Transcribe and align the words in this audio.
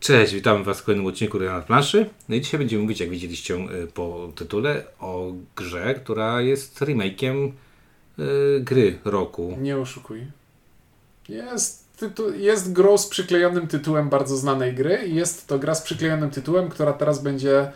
Cześć, 0.00 0.34
witamy 0.34 0.64
Was 0.64 0.80
w 0.80 0.84
kolejnym 0.84 1.06
odcinku 1.06 1.38
na 1.38 1.60
planszy. 1.60 2.06
No 2.28 2.34
i 2.36 2.40
dzisiaj 2.40 2.58
będziemy 2.58 2.82
mówić, 2.82 3.00
jak 3.00 3.10
widzieliście 3.10 3.54
y, 3.54 3.86
po 3.94 4.32
tytule, 4.36 4.84
o 5.00 5.32
grze, 5.56 5.94
która 5.94 6.40
jest 6.40 6.82
remakiem 6.82 7.52
y, 8.18 8.60
gry 8.60 8.98
roku. 9.04 9.56
Nie 9.60 9.78
oszukuj. 9.78 10.26
Jest, 11.28 11.84
tytu- 12.00 12.34
jest 12.34 12.72
grą 12.72 12.98
z 12.98 13.06
przyklejonym 13.06 13.66
tytułem 13.66 14.08
bardzo 14.08 14.36
znanej 14.36 14.74
gry 14.74 14.98
i 15.06 15.14
jest 15.14 15.46
to 15.46 15.58
gra 15.58 15.74
z 15.74 15.82
przyklejonym 15.82 16.30
tytułem, 16.30 16.68
która 16.68 16.92
teraz 16.92 17.22
będzie 17.22 17.72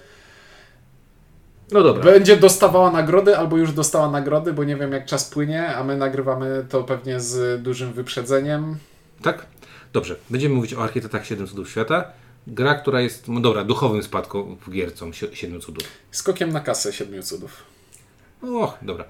No 1.73 1.83
dobra. 1.83 2.05
będzie 2.05 2.37
dostawała 2.37 2.91
nagrody 2.91 3.37
albo 3.39 3.57
już 3.57 3.73
dostała 3.73 4.11
nagrody, 4.11 4.53
bo 4.53 4.65
nie 4.65 4.77
wiem 4.77 4.93
jak 4.93 5.07
czas 5.07 5.31
płynie, 5.31 5.67
a 5.77 5.85
my 5.85 5.97
nagrywamy 5.97 6.65
to 6.69 6.85
pewnie 6.85 7.21
z 7.21 7.63
dużym 7.63 7.93
wyprzedzeniem. 7.93 8.77
Tak? 9.23 9.47
Dobrze. 9.95 10.17
Będziemy 10.31 10.55
mówić 10.55 10.75
o 10.75 10.83
Architektach 10.83 11.27
Siedem 11.27 11.47
Cudów 11.47 11.71
Świata. 11.71 12.13
Gra, 12.47 12.75
która 12.75 13.01
jest, 13.01 13.29
no 13.29 13.41
dobra, 13.41 13.65
duchowym 13.65 14.03
Si- 15.13 15.37
Siedmiu 15.37 15.61
Cudów. 15.61 15.85
Skokiem 16.11 16.53
na 16.53 16.61
kasę 16.61 16.93
siedmiu 16.93 17.23
cudów. 17.23 17.63
Och, 18.43 18.79
dobra. 18.83 19.05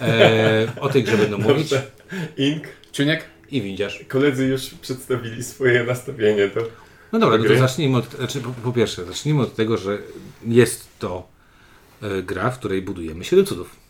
E, 0.00 0.72
o 0.80 0.88
tej 0.88 1.04
grze 1.04 1.16
będą 1.18 1.38
mówić. 1.38 1.70
Dobrze. 1.70 1.90
Ink. 2.36 2.64
Ciuniek? 2.92 3.24
I 3.50 3.62
widzisz. 3.62 4.04
Koledzy 4.08 4.46
już 4.46 4.64
przedstawili 4.64 5.44
swoje 5.44 5.84
nastawienie 5.84 6.48
do... 6.48 6.60
No 7.12 7.18
dobra, 7.18 7.38
no 7.38 7.44
to 7.44 7.56
zacznijmy 7.56 7.98
od, 7.98 8.12
znaczy 8.12 8.40
po, 8.40 8.50
po 8.50 8.72
pierwsze, 8.72 9.04
zacznijmy 9.04 9.42
od 9.42 9.54
tego, 9.54 9.76
że 9.76 9.98
jest 10.46 10.88
to 10.98 11.28
e, 12.02 12.22
gra, 12.22 12.50
w 12.50 12.58
której 12.58 12.82
budujemy 12.82 13.24
Siedem 13.24 13.46
Cudów. 13.46 13.85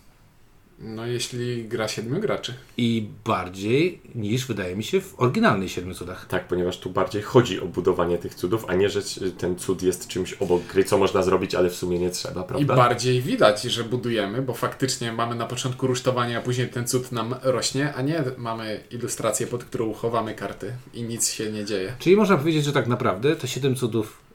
No 0.79 1.07
jeśli 1.07 1.69
gra 1.69 1.89
siedmiu 1.89 2.21
graczy. 2.21 2.55
I 2.77 3.09
bardziej 3.25 4.01
niż 4.15 4.47
wydaje 4.47 4.77
mi 4.77 4.85
się 4.85 5.01
w 5.01 5.21
oryginalnej 5.21 5.69
Siedmiu 5.69 5.95
Cudach. 5.95 6.27
Tak, 6.27 6.49
ponieważ 6.49 6.79
tu 6.79 6.91
bardziej 6.91 7.23
chodzi 7.23 7.61
o 7.61 7.67
budowanie 7.67 8.19
tych 8.19 8.35
cudów, 8.35 8.65
a 8.69 8.75
nie, 8.75 8.91
że 8.91 9.01
ten 9.39 9.57
cud 9.57 9.83
jest 9.83 10.09
czymś 10.09 10.33
obok 10.33 10.63
gry, 10.63 10.85
co 10.85 10.99
można 10.99 11.23
zrobić, 11.23 11.55
ale 11.55 11.71
w 11.71 11.77
sumie 11.77 11.99
nie 11.99 12.11
trzeba, 12.11 12.43
I 12.43 12.45
prawda? 12.45 12.77
bardziej 12.77 13.23
widać, 13.23 13.63
że 13.63 13.85
budujemy, 13.85 14.43
bo 14.43 14.55
faktycznie 14.55 15.13
mamy 15.13 15.35
na 15.35 15.47
początku 15.47 15.87
rusztowanie, 15.87 16.39
a 16.39 16.41
później 16.41 16.69
ten 16.69 16.87
cud 16.87 17.13
nam 17.13 17.35
rośnie, 17.43 17.95
a 17.95 18.03
nie 18.03 18.25
mamy 18.37 18.81
ilustrację, 18.91 19.47
pod 19.47 19.65
którą 19.65 19.93
chowamy 19.93 20.35
karty 20.35 20.73
i 20.95 21.03
nic 21.03 21.31
się 21.31 21.53
nie 21.53 21.65
dzieje. 21.65 21.93
Czyli 21.99 22.17
można 22.17 22.37
powiedzieć, 22.37 22.65
że 22.65 22.73
tak 22.73 22.87
naprawdę 22.87 23.37
te 23.37 23.49
Siedem 23.49 23.75
Cudów 23.75 24.26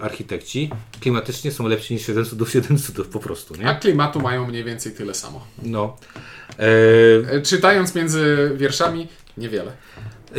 architekci 0.00 0.70
klimatycznie 1.00 1.52
są 1.52 1.68
lepsi 1.68 1.94
niż 1.94 2.06
Siedem 2.06 2.24
Cudów, 2.24 2.50
Siedem 2.50 2.78
Cudów 2.78 3.08
po 3.08 3.20
prostu, 3.20 3.54
A 3.54 3.72
nie? 3.72 3.78
klimatu 3.80 4.20
mają 4.20 4.46
mniej 4.46 4.64
więcej 4.64 4.92
tyle 4.92 5.14
samo. 5.14 5.46
No. 5.62 5.96
E, 6.58 7.42
Czytając 7.42 7.94
między 7.94 8.52
wierszami, 8.56 9.08
niewiele. 9.36 9.72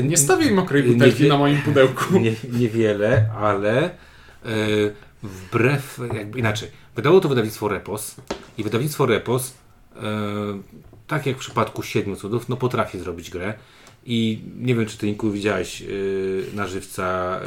Nie 0.03 0.17
stawiaj 0.17 0.51
mokrej 0.51 0.83
Nie 0.83 0.93
butelki 0.93 1.23
wie- 1.23 1.29
na 1.29 1.37
moim 1.37 1.61
pudełku. 1.61 2.03
nie, 2.19 2.33
niewiele, 2.59 3.29
ale 3.39 3.83
e, 3.83 3.89
wbrew, 5.23 5.99
jakby 6.13 6.39
inaczej, 6.39 6.69
wydało 6.95 7.19
to 7.19 7.29
wydawnictwo 7.29 7.67
Repos 7.67 8.15
i 8.57 8.63
wydawnictwo 8.63 9.05
Repos, 9.05 9.53
e, 9.95 9.99
tak 11.07 11.25
jak 11.25 11.35
w 11.35 11.39
przypadku 11.39 11.83
Siedmiu 11.83 12.15
Cudów, 12.15 12.49
no 12.49 12.57
potrafi 12.57 12.99
zrobić 12.99 13.29
grę 13.29 13.53
i 14.05 14.41
nie 14.57 14.75
wiem, 14.75 14.85
czy 14.85 14.97
ty 14.97 15.05
Ninku 15.05 15.31
widziałeś 15.31 15.81
e, 15.81 15.85
na 16.55 16.67
żywca 16.67 17.39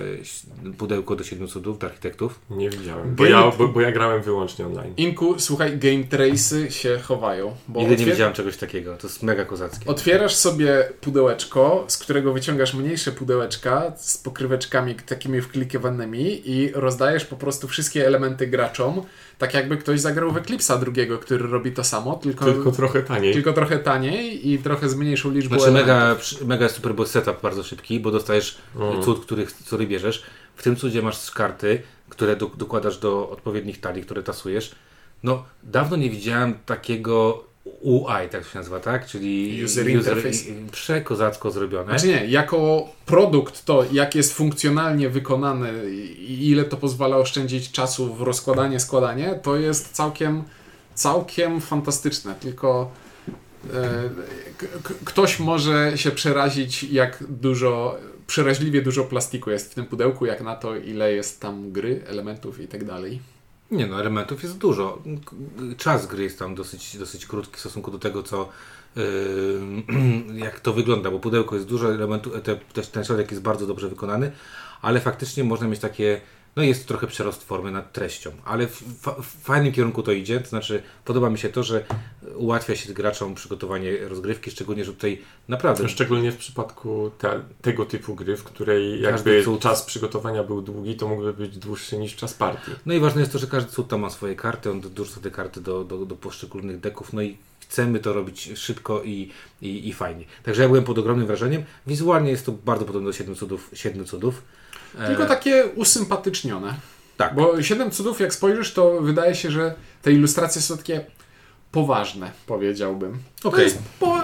e, 0.67 0.73
pudełko 0.73 1.17
do 1.17 1.25
Siedmiu 1.25 1.47
Cudów, 1.49 1.79
do 1.79 1.87
architektów. 1.87 2.41
Nie 2.51 2.71
widziałem, 2.71 3.15
bo 3.15 3.25
Game- 3.25 3.31
ja, 3.31 3.53
bo, 3.59 3.69
bo 3.69 3.81
ja 3.81 3.93
grałem 3.93 4.23
wyłącznie 4.23 4.67
online. 4.67 4.95
Inku, 4.97 5.35
słuchaj, 5.39 5.79
game 5.79 6.05
trace'y 6.05 6.69
się 6.71 6.99
chowają. 7.03 7.57
Bo 7.69 7.81
Nigdy 7.81 7.97
nie 7.97 8.03
otwier- 8.03 8.11
widziałem 8.13 8.33
czegoś 8.35 8.57
takiego, 8.57 8.97
to 8.97 9.07
jest 9.07 9.23
mega 9.23 9.45
kozackie. 9.45 9.87
Otwierasz 9.87 10.35
sobie 10.35 10.89
pudełeczko, 11.01 11.85
z 11.89 11.99
którego 11.99 12.33
wyciągasz 12.33 12.75
mniejsze 12.75 13.13
pudełeczka 13.13 13.93
z 13.97 14.19
pokryweczkami 14.19 14.95
takimi 14.95 15.41
wklikiwanymi 15.41 16.51
i 16.51 16.71
rozdajesz 16.75 17.25
po 17.25 17.37
prostu 17.37 17.69
wszystkie 17.69 18.07
elementy 18.07 18.47
graczom, 18.47 19.03
tak 19.39 19.55
jakby 19.55 19.77
ktoś 19.77 20.01
zagrał 20.01 20.31
w 20.33 20.35
Eclipse'a 20.37 20.81
drugiego, 20.81 21.19
który 21.19 21.47
robi 21.49 21.73
to 21.73 21.85
samo, 21.85 22.15
tylko, 22.17 22.45
Tylko 22.45 22.63
tylko, 22.63 22.77
trochę 22.77 23.03
taniej. 23.03 23.43
trochę 23.55 23.79
taniej 23.79 24.49
i 24.51 24.59
trochę 24.59 24.89
z 24.89 24.95
mniejszą 24.95 25.31
liczbą 25.31 25.57
Znaczy 25.59 25.73
mega, 25.73 26.17
mega 26.45 26.69
super 26.69 26.95
boss 26.95 27.11
setup 27.11 27.43
bardzo 27.43 27.63
szybki, 27.63 28.01
bo 28.01 28.11
dostajesz 28.11 28.59
Mm. 28.77 29.03
cud, 29.03 29.25
który, 29.25 29.47
który 29.67 29.87
bierzesz. 29.87 30.23
W 30.57 30.63
tym 30.63 30.77
cudzie 30.77 31.03
masz 31.03 31.31
karty, 31.31 31.83
które 32.09 32.37
do, 32.37 32.47
dokładasz 32.57 32.99
do 32.99 33.31
odpowiednich 33.31 33.81
talii, 33.81 34.03
które 34.03 34.23
tasujesz. 34.23 34.75
No, 35.23 35.45
dawno 35.63 35.97
nie 35.97 36.11
widziałem 36.11 36.55
takiego 36.67 37.45
UI, 37.65 38.29
tak 38.31 38.45
się 38.45 38.59
nazywa, 38.59 38.81
tak? 38.81 39.07
Czyli 39.07 39.65
User 39.65 39.89
interface. 39.89 40.39
Przekozacko 40.73 41.51
zrobione. 41.51 41.85
Znaczy 41.85 42.07
nie, 42.07 42.27
jako 42.27 42.89
produkt 43.07 43.65
to, 43.65 43.85
jak 43.93 44.15
jest 44.15 44.35
funkcjonalnie 44.35 45.09
wykonany 45.09 45.91
i 46.19 46.49
ile 46.49 46.65
to 46.65 46.77
pozwala 46.77 47.17
oszczędzić 47.17 47.71
czasu 47.73 48.15
w 48.15 48.23
rozkładanie, 48.23 48.81
składanie, 48.81 49.41
to 49.43 49.57
jest 49.57 49.93
całkiem, 49.93 50.43
całkiem 50.95 51.61
fantastyczne. 51.61 52.35
Tylko 52.35 52.91
e, 53.75 54.11
ktoś 55.05 55.39
może 55.39 55.93
się 55.99 56.11
przerazić, 56.11 56.85
jak 56.85 57.25
dużo, 57.29 57.99
przeraźliwie 58.27 58.83
dużo 58.83 59.05
plastiku 59.05 59.51
jest 59.51 59.73
w 59.73 59.75
tym 59.75 59.87
pudełku, 59.87 60.27
jak 60.27 60.41
na 60.41 60.57
to, 60.57 60.77
ile 60.77 61.13
jest 61.13 61.41
tam 61.41 61.73
gry, 61.73 62.03
elementów 62.07 62.61
i 62.61 62.69
tak 62.69 62.85
dalej. 62.85 63.21
Nie 63.75 63.87
no, 63.87 64.01
elementów 64.01 64.43
jest 64.43 64.59
dużo. 64.59 65.03
Czas 65.77 66.07
gry 66.07 66.23
jest 66.23 66.39
tam 66.39 66.55
dosyć, 66.55 66.97
dosyć 66.97 67.27
krótki 67.27 67.57
w 67.57 67.61
stosunku 67.61 67.91
do 67.91 67.99
tego, 67.99 68.23
co 68.23 68.49
yy, 68.97 69.05
jak 70.47 70.61
to 70.61 70.73
wygląda, 70.73 71.11
bo 71.11 71.19
pudełko 71.19 71.55
jest 71.55 71.67
dużo 71.67 71.95
elementów, 71.95 72.33
te, 72.73 72.83
ten 72.85 73.05
środek 73.05 73.31
jest 73.31 73.43
bardzo 73.43 73.67
dobrze 73.67 73.89
wykonany, 73.89 74.33
ale 74.83 75.01
faktycznie 75.01 75.45
można 75.45 75.69
mieć 75.69 75.81
takie, 75.81 76.21
no 76.57 76.63
jest 76.63 76.87
trochę 76.89 77.07
przerost 77.07 77.45
formy 77.45 77.71
nad 77.71 77.93
treścią, 77.93 78.31
ale 78.45 78.67
w, 78.67 78.83
fa- 79.01 79.15
w 79.23 79.27
fajnym 79.27 79.73
kierunku 79.73 80.03
to 80.03 80.13
idzie, 80.13 80.41
to 80.41 80.49
znaczy 80.49 80.83
podoba 81.05 81.31
mi 81.31 81.39
się 81.39 81.49
to, 81.49 81.63
że 81.63 81.85
ułatwia 82.37 82.77
się 82.77 82.93
graczom 82.93 83.35
przygotowanie 83.35 84.09
rozgrywki, 84.09 84.51
szczególnie, 84.51 84.85
że 84.85 84.93
tutaj 84.93 85.23
naprawdę 85.49 85.89
Szczególnie 85.89 86.33
w 86.33 86.37
przypadku 86.37 87.11
te, 87.19 87.41
tego 87.63 87.87
typu 87.87 88.15
gry, 88.15 88.37
w 88.37 88.45
której 88.45 89.01
jakby 89.01 89.45
cud- 89.45 89.61
czas 89.63 89.83
przygotowania 89.83 90.45
był 90.45 90.63
długi, 90.63 90.97
to 90.97 91.09
mógłby 91.09 91.33
być 91.33 91.59
dłuższy 91.59 91.99
niż 91.99 92.17
czas 92.17 92.35
partii. 92.35 92.71
No 92.87 92.95
i 92.95 93.01
ważne 93.01 93.21
jest 93.21 93.33
to, 93.33 93.39
że 93.39 93.47
każdy 93.47 93.71
cud 93.73 93.89
tam 93.89 94.01
ma 94.01 94.11
swoje 94.11 94.37
karty, 94.37 94.71
on 94.71 94.81
dorzuca 94.81 95.21
te 95.21 95.31
karty 95.31 95.61
do, 95.61 95.85
do, 95.85 96.07
do 96.07 96.17
poszczególnych 96.17 96.81
deków, 96.81 97.13
no 97.13 97.23
i 97.23 97.37
chcemy 97.61 98.01
to 98.01 98.13
robić 98.13 98.51
szybko 98.59 99.03
i, 99.03 99.31
i, 99.63 99.89
i 99.89 99.93
fajnie. 99.93 100.25
Także 100.43 100.63
ja 100.63 100.69
byłem 100.69 100.85
pod 100.85 100.99
ogromnym 100.99 101.27
wrażeniem. 101.27 101.65
Wizualnie 101.87 102.31
jest 102.31 102.47
to 102.47 102.53
bardzo 102.53 102.85
podobne 102.85 103.09
do 103.09 103.13
Siedmiu 103.13 103.35
Cudów. 103.35 103.71
Siedmiu 103.75 104.05
cudów. 104.05 104.43
E, 104.99 105.07
Tylko 105.07 105.27
takie 105.27 105.67
usympatycznione. 105.67 106.75
Tak. 107.17 107.35
Bo 107.35 107.63
Siedem 107.63 107.91
Cudów, 107.91 108.21
jak 108.21 108.35
spojrzysz, 108.35 108.73
to 108.73 109.01
wydaje 109.01 109.35
się, 109.35 109.51
że 109.51 109.75
te 110.03 110.13
ilustracje 110.13 110.63
są 110.63 110.77
takie 110.77 111.05
poważne, 111.73 112.31
powiedziałbym. 112.47 113.19
To 113.43 113.49
Okej. 113.49 113.65
jest 113.65 113.79
po, 114.01 114.21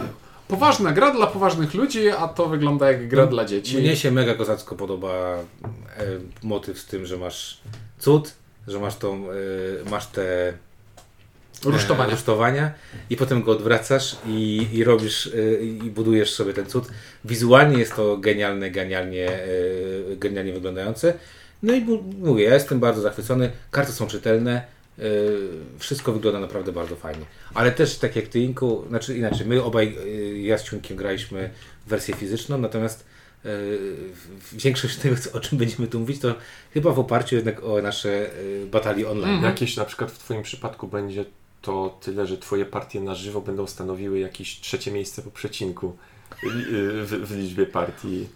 poważna 0.48 0.92
gra 0.92 1.10
dla 1.10 1.26
poważnych 1.26 1.74
ludzi, 1.74 2.08
a 2.08 2.28
to 2.28 2.46
wygląda 2.46 2.90
jak 2.90 3.08
gra 3.08 3.26
dla 3.26 3.44
dzieci. 3.44 3.78
Mnie 3.78 3.96
się 3.96 4.10
mega 4.10 4.34
kozacko 4.34 4.74
podoba 4.74 5.08
e, 5.08 5.40
motyw 6.42 6.78
z 6.78 6.86
tym, 6.86 7.06
że 7.06 7.16
masz 7.16 7.60
cud, 7.98 8.34
że 8.68 8.78
masz 8.78 8.96
tą, 8.96 9.26
e, 9.86 9.90
masz 9.90 10.06
te 10.06 10.52
Rusztowania. 11.64 12.08
e, 12.10 12.12
rusztowania 12.14 12.72
i 13.10 13.16
potem 13.16 13.42
go 13.42 13.52
odwracasz 13.52 14.16
i, 14.26 14.66
i 14.72 14.84
robisz 14.84 15.26
e, 15.26 15.62
i 15.64 15.90
budujesz 15.90 16.32
sobie 16.34 16.52
ten 16.54 16.66
cud. 16.66 16.84
Wizualnie 17.24 17.78
jest 17.78 17.96
to 17.96 18.16
genialne, 18.16 18.70
genialnie, 18.70 19.28
e, 19.30 19.46
genialnie 20.16 20.52
wyglądające. 20.52 21.14
No 21.62 21.74
i 21.74 21.84
mówię, 22.18 22.44
ja 22.44 22.54
jestem 22.54 22.80
bardzo 22.80 23.00
zachwycony. 23.02 23.50
Karty 23.70 23.92
są 23.92 24.06
czytelne. 24.06 24.62
Wszystko 25.78 26.12
wygląda 26.12 26.40
naprawdę 26.40 26.72
bardzo 26.72 26.96
fajnie. 26.96 27.24
Ale 27.54 27.72
też 27.72 27.98
tak 27.98 28.16
jak 28.16 28.26
ty, 28.28 28.40
Inku, 28.40 28.84
znaczy 28.88 29.16
inaczej, 29.16 29.46
my 29.46 29.62
obaj, 29.62 29.96
ja 30.42 30.58
z 30.58 30.64
Ciunkiem 30.64 30.96
graliśmy 30.96 31.50
w 31.86 31.90
wersję 31.90 32.14
fizyczną, 32.14 32.58
natomiast 32.58 33.04
większość 34.52 34.96
tego, 34.96 35.16
co- 35.16 35.32
o 35.32 35.40
czym 35.40 35.58
będziemy 35.58 35.88
tu 35.88 36.00
mówić, 36.00 36.20
to 36.20 36.34
chyba 36.74 36.92
w 36.92 36.98
oparciu 36.98 37.36
jednak 37.36 37.64
o 37.64 37.82
nasze 37.82 38.30
batalie 38.70 39.08
online. 39.08 39.34
Mhm. 39.34 39.44
Jakieś 39.52 39.76
na 39.76 39.84
przykład 39.84 40.10
w 40.10 40.18
Twoim 40.18 40.42
przypadku 40.42 40.88
będzie 40.88 41.24
to 41.62 41.98
tyle, 42.02 42.26
że 42.26 42.38
Twoje 42.38 42.64
partie 42.66 43.00
na 43.00 43.14
żywo 43.14 43.40
będą 43.40 43.66
stanowiły 43.66 44.18
jakieś 44.18 44.60
trzecie 44.60 44.92
miejsce 44.92 45.22
po 45.22 45.30
przecinku 45.30 45.96
li- 46.42 46.64
w, 47.04 47.20
w 47.26 47.36
liczbie 47.36 47.66
partii, 47.66 48.28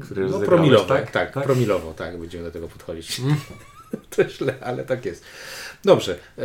które 0.00 0.26
No 0.26 0.38
promilowo, 0.40 0.84
tak? 0.84 1.10
tak, 1.10 1.30
tak, 1.30 1.44
promilowo, 1.44 1.94
tak, 1.94 2.20
będziemy 2.20 2.44
do 2.44 2.50
tego 2.50 2.68
podchodzić. 2.68 3.20
to 4.16 4.28
źle, 4.28 4.54
ale 4.60 4.84
tak 4.84 5.04
jest. 5.04 5.24
Dobrze, 5.84 6.18
e, 6.38 6.42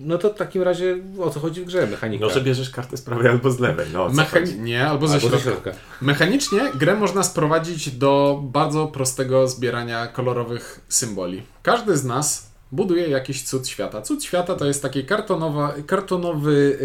no 0.00 0.18
to 0.18 0.30
w 0.34 0.36
takim 0.36 0.62
razie 0.62 0.98
o 1.20 1.30
co 1.30 1.40
chodzi 1.40 1.60
w 1.62 1.64
grze? 1.64 1.86
Mechanika. 1.86 2.24
No, 2.26 2.30
że 2.30 2.40
bierzesz 2.40 2.70
kartę 2.70 2.96
z 2.96 3.02
prawej 3.02 3.28
albo 3.28 3.50
z 3.50 3.58
lewej. 3.60 3.86
No, 3.92 4.08
Mechani- 4.08 4.58
nie, 4.58 4.86
albo 4.86 5.08
ze 5.08 5.14
Albo 5.14 5.28
ze 5.28 5.30
środka. 5.38 5.50
środka. 5.50 5.80
Mechanicznie 6.00 6.60
grę 6.74 6.94
można 6.94 7.22
sprowadzić 7.22 7.90
do 7.90 8.40
bardzo 8.44 8.86
prostego 8.86 9.48
zbierania 9.48 10.06
kolorowych 10.06 10.80
symboli. 10.88 11.42
Każdy 11.62 11.96
z 11.96 12.04
nas 12.04 12.51
buduje 12.72 13.08
jakiś 13.08 13.42
cud 13.42 13.68
świata. 13.68 14.02
Cud 14.02 14.24
świata 14.24 14.54
to 14.54 14.64
jest 14.66 14.82
takie 14.82 15.02
kartonowa, 15.02 15.74
kartonowy, 15.86 16.78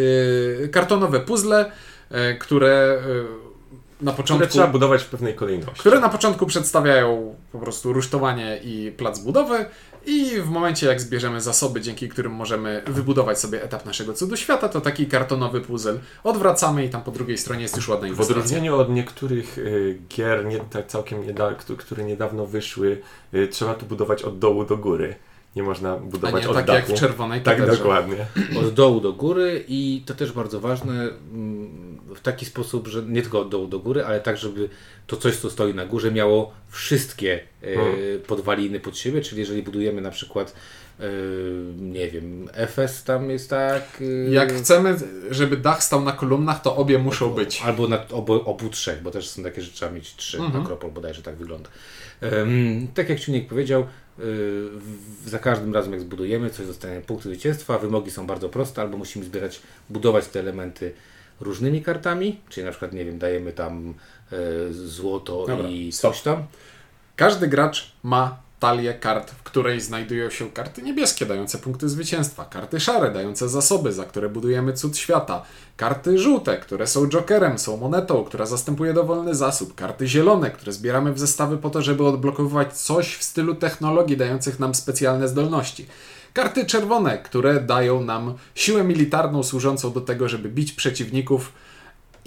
yy, 0.62 0.70
kartonowe 0.70 1.20
puzzle, 1.20 1.72
yy, 2.12 2.18
które 2.40 3.02
yy, 3.08 3.48
na 4.02 4.12
Które 4.12 4.24
początku 4.24 4.48
trzeba 4.54 4.68
budować 4.68 5.04
w 5.04 5.08
pewnej 5.10 5.36
kolejności. 5.36 5.80
które 5.80 6.00
na 6.00 6.10
początku 6.10 6.46
przedstawiają 6.46 7.36
po 7.52 7.60
prostu 7.60 7.94
rusztowanie 7.94 8.60
i 8.64 8.92
plac 8.98 9.20
budowy 9.20 9.66
i 10.06 10.42
w 10.42 10.50
momencie 10.50 10.88
jak 10.88 11.02
zbierzemy 11.02 11.42
zasoby, 11.42 11.82
dzięki 11.82 12.10
którym 12.10 12.32
możemy 12.32 12.82
wybudować 12.88 13.40
sobie 13.40 13.64
etap 13.64 13.86
naszego 13.86 14.14
cudu 14.14 14.36
świata, 14.38 14.70
to 14.70 14.82
taki 14.82 15.06
kartonowy 15.08 15.62
puzzle 15.62 16.00
odwracamy 16.24 16.86
i 16.86 16.90
tam 16.90 17.02
po 17.04 17.12
drugiej 17.12 17.38
stronie 17.38 17.62
jest 17.62 17.76
już 17.76 17.88
ładna 17.88 18.04
W 18.08 18.08
ilustracja. 18.08 18.36
odróżnieniu 18.36 18.76
od 18.76 18.90
niektórych 18.90 19.58
y, 19.58 19.98
gier, 20.10 20.46
nie, 20.46 20.60
tak 20.60 20.88
całkiem 20.88 21.28
nieda, 21.28 21.54
któ- 21.56 21.78
które 21.78 22.04
niedawno 22.04 22.46
wyszły, 22.46 23.02
y, 23.34 23.48
trzeba 23.48 23.74
tu 23.74 23.86
budować 23.86 24.24
od 24.24 24.40
dołu 24.40 24.64
do 24.66 24.78
góry. 24.78 25.16
Nie 25.58 25.64
można 25.64 25.98
budować 25.98 26.44
nie 26.44 26.50
od 26.50 26.56
tak 26.56 26.66
dachu. 26.66 26.80
jak 26.90 26.98
w 26.98 27.00
czerwonej 27.02 27.42
Tak, 27.42 27.58
katedrze. 27.58 27.78
dokładnie. 27.78 28.26
Od 28.60 28.74
dołu 28.74 29.00
do 29.02 29.14
góry 29.14 29.66
i 29.68 30.04
to 30.06 30.14
też 30.14 30.32
bardzo 30.32 30.60
ważne 30.60 30.94
mm, 30.94 31.98
w 32.16 32.22
taki 32.22 32.46
sposób, 32.46 32.88
że 32.88 33.04
nie 33.04 33.22
tylko 33.22 33.40
od 33.42 33.50
dołu 33.50 33.68
do 33.68 33.80
góry, 33.80 34.06
ale 34.06 34.20
tak, 34.22 34.38
żeby 34.38 34.70
to 35.08 35.18
coś, 35.18 35.36
co 35.36 35.50
stoi 35.50 35.74
na 35.74 35.86
górze 35.86 36.12
miało 36.12 36.52
wszystkie 36.70 37.40
e, 37.64 37.76
Hmm. 37.76 37.96
podwaliny 38.28 38.80
pod 38.80 38.98
siebie, 38.98 39.22
czyli 39.22 39.40
jeżeli 39.40 39.64
budujemy 39.64 40.02
na 40.02 40.12
przykład 40.12 40.54
e, 41.00 41.04
nie 41.80 42.10
wiem, 42.10 42.50
FS 42.68 43.04
tam 43.04 43.30
jest 43.30 43.50
tak... 43.50 44.02
e, 44.28 44.32
Jak 44.32 44.54
chcemy, 44.54 44.96
żeby 45.32 45.58
dach 45.58 45.84
stał 45.84 46.02
na 46.04 46.12
kolumnach, 46.12 46.62
to 46.62 46.76
obie 46.76 46.98
muszą 47.00 47.30
być. 47.34 47.62
Albo 47.66 47.88
na 47.88 48.08
obu, 48.08 48.34
obu 48.34 48.70
trzech, 48.70 49.02
bo 49.02 49.12
też 49.12 49.30
są 49.30 49.44
takie, 49.44 49.62
że 49.62 49.72
trzeba 49.72 49.92
mieć 49.92 50.16
trzy. 50.16 50.38
Mhm. 50.38 50.64
Akropol 50.64 50.92
bodajże 50.92 51.22
tak 51.22 51.36
wygląda. 51.36 51.70
Tak 52.94 53.10
jak 53.10 53.20
Ciunek 53.20 53.48
powiedział, 53.48 53.86
w- 54.18 55.24
za 55.26 55.40
każdym 55.40 55.74
razem 55.74 55.92
jak 55.92 56.02
zbudujemy 56.02 56.50
coś, 56.50 56.66
dostaniemy 56.68 57.02
punkty 57.02 57.30
zwycięstwa. 57.30 57.78
Wymogi 57.80 58.12
są 58.12 58.28
bardzo 58.28 58.50
proste, 58.50 58.82
albo 58.82 58.98
musimy 58.98 59.26
zbierać, 59.26 59.62
budować 59.90 60.28
te 60.28 60.40
elementy 60.40 60.94
różnymi 61.42 61.82
kartami, 61.84 62.40
czyli 62.50 62.66
na 62.66 62.72
przykład, 62.72 62.94
nie 62.94 63.06
wiem, 63.06 63.20
dajemy 63.20 63.52
tam 63.54 63.94
e, 64.32 64.38
złoto 64.74 65.46
Dobra, 65.48 65.70
i 65.70 65.92
stop. 65.92 66.14
coś 66.14 66.22
tam. 66.22 66.44
Każdy 67.16 67.48
gracz 67.48 67.92
ma 68.04 68.40
talię 68.60 68.94
kart, 68.94 69.32
w 69.32 69.44
której 69.44 69.82
znajdują 69.82 70.30
się 70.30 70.52
karty 70.52 70.82
niebieskie 70.82 71.26
dające 71.26 71.58
punkty 71.58 71.90
zwycięstwa, 71.90 72.46
karty 72.46 72.80
szare 72.80 73.12
dające 73.12 73.50
zasoby, 73.50 73.94
za 73.94 74.06
które 74.06 74.30
budujemy 74.30 74.74
cud 74.74 74.98
świata, 74.98 75.42
karty 75.78 76.18
żółte, 76.18 76.58
które 76.58 76.88
są 76.88 77.08
jokerem, 77.08 77.60
są 77.60 77.78
monetą, 77.78 78.24
która 78.24 78.46
zastępuje 78.46 78.94
dowolny 78.94 79.36
zasób, 79.36 79.76
karty 79.76 80.08
zielone, 80.08 80.52
które 80.52 80.72
zbieramy 80.72 81.14
w 81.14 81.20
zestawy 81.20 81.58
po 81.58 81.70
to, 81.70 81.82
żeby 81.82 82.06
odblokowywać 82.06 82.74
coś 82.74 83.16
w 83.16 83.24
stylu 83.24 83.56
technologii 83.56 84.18
dających 84.18 84.60
nam 84.60 84.76
specjalne 84.76 85.28
zdolności. 85.28 85.88
Karty 86.34 86.66
czerwone, 86.66 87.18
które 87.18 87.62
dają 87.62 88.04
nam 88.04 88.34
siłę 88.56 88.84
militarną 88.84 89.44
służącą 89.44 89.92
do 89.92 90.02
tego, 90.02 90.30
żeby 90.30 90.50
bić 90.50 90.72
przeciwników 90.72 91.54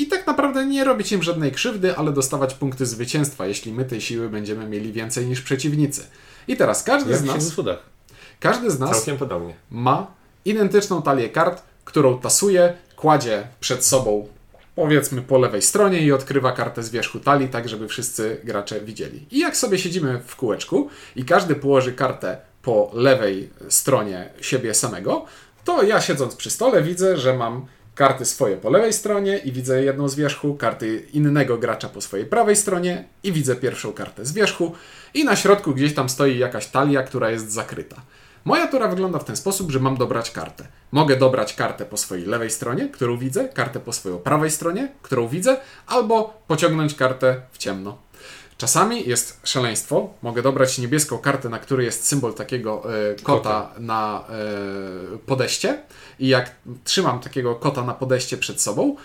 i 0.00 0.06
tak 0.06 0.26
naprawdę 0.26 0.66
nie 0.66 0.84
robić 0.84 1.12
im 1.12 1.22
żadnej 1.22 1.52
krzywdy, 1.52 1.96
ale 1.96 2.12
dostawać 2.12 2.54
punkty 2.54 2.86
zwycięstwa, 2.86 3.46
jeśli 3.46 3.72
my 3.72 3.84
tej 3.84 4.00
siły 4.00 4.28
będziemy 4.28 4.68
mieli 4.68 4.92
więcej 4.92 5.26
niż 5.26 5.40
przeciwnicy. 5.40 6.06
I 6.48 6.56
teraz 6.56 6.82
każdy 6.82 7.10
Jak 7.10 7.20
z 7.20 7.24
nas, 7.24 7.54
każdy 8.40 8.70
z 8.70 8.78
nas 8.78 9.06
ma 9.70 10.06
identyczną 10.44 11.02
talię 11.02 11.28
kart, 11.28 11.62
którą 11.84 12.18
tasuje, 12.18 12.72
kładzie 12.96 13.46
przed 13.60 13.84
sobą 13.84 14.28
powiedzmy 14.74 15.22
po 15.22 15.38
lewej 15.38 15.62
stronie 15.62 16.02
i 16.02 16.12
odkrywa 16.12 16.52
kartę 16.52 16.82
z 16.82 16.90
wierzchu 16.90 17.20
talii, 17.20 17.48
tak 17.48 17.68
żeby 17.68 17.88
wszyscy 17.88 18.40
gracze 18.44 18.80
widzieli. 18.80 19.26
I 19.30 19.38
jak 19.38 19.56
sobie 19.56 19.78
siedzimy 19.78 20.20
w 20.26 20.36
kółeczku 20.36 20.88
i 21.16 21.24
każdy 21.24 21.54
położy 21.54 21.92
kartę 21.92 22.38
po 22.62 22.90
lewej 22.94 23.50
stronie 23.68 24.30
siebie 24.40 24.74
samego, 24.74 25.24
to 25.64 25.82
ja 25.82 26.00
siedząc 26.00 26.36
przy 26.36 26.50
stole 26.50 26.82
widzę, 26.82 27.16
że 27.16 27.36
mam 27.36 27.66
karty 28.00 28.24
swoje 28.24 28.56
po 28.56 28.70
lewej 28.70 28.92
stronie 28.92 29.38
i 29.38 29.52
widzę 29.52 29.84
jedną 29.84 30.08
z 30.08 30.14
wierzchu, 30.14 30.54
karty 30.54 31.06
innego 31.12 31.58
gracza 31.58 31.88
po 31.88 32.00
swojej 32.00 32.26
prawej 32.26 32.56
stronie 32.56 33.04
i 33.22 33.32
widzę 33.32 33.56
pierwszą 33.56 33.92
kartę 33.92 34.24
z 34.24 34.32
wierzchu 34.32 34.72
i 35.14 35.24
na 35.24 35.36
środku 35.36 35.74
gdzieś 35.74 35.94
tam 35.94 36.08
stoi 36.08 36.38
jakaś 36.38 36.66
talia, 36.66 37.02
która 37.02 37.30
jest 37.30 37.52
zakryta. 37.52 37.96
Moja 38.44 38.66
tura 38.66 38.88
wygląda 38.88 39.18
w 39.18 39.24
ten 39.24 39.36
sposób, 39.36 39.70
że 39.70 39.80
mam 39.80 39.96
dobrać 39.96 40.30
kartę. 40.30 40.66
Mogę 40.92 41.16
dobrać 41.16 41.54
kartę 41.54 41.84
po 41.84 41.96
swojej 41.96 42.26
lewej 42.26 42.50
stronie, 42.50 42.88
którą 42.88 43.16
widzę, 43.16 43.48
kartę 43.48 43.80
po 43.80 43.92
swojej 43.92 44.18
prawej 44.18 44.50
stronie, 44.50 44.88
którą 45.02 45.28
widzę, 45.28 45.56
albo 45.86 46.42
pociągnąć 46.46 46.94
kartę 46.94 47.42
w 47.52 47.58
ciemno. 47.58 47.98
Czasami 48.60 49.08
jest 49.08 49.40
szaleństwo. 49.44 50.14
Mogę 50.22 50.42
dobrać 50.42 50.78
niebieską 50.78 51.18
kartę, 51.18 51.48
na 51.48 51.58
której 51.58 51.86
jest 51.86 52.06
symbol 52.06 52.34
takiego 52.34 52.82
e, 52.94 53.14
kota 53.22 53.74
na 53.78 54.24
e, 55.14 55.18
podeście. 55.18 55.82
I 56.18 56.28
jak 56.28 56.50
trzymam 56.84 57.20
takiego 57.20 57.54
kota 57.54 57.84
na 57.84 57.94
podeście 57.94 58.36
przed 58.36 58.62
sobą, 58.62 58.96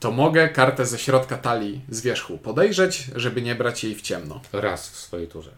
to 0.00 0.10
mogę 0.10 0.48
kartę 0.48 0.86
ze 0.86 0.98
środka 0.98 1.36
talii 1.36 1.80
z 1.88 2.00
wierzchu 2.00 2.38
podejrzeć, 2.38 3.10
żeby 3.16 3.42
nie 3.42 3.54
brać 3.54 3.84
jej 3.84 3.94
w 3.94 4.02
ciemno. 4.02 4.40
Raz 4.52 4.90
w 4.90 4.96
swojej 4.96 5.28
turze. 5.28 5.50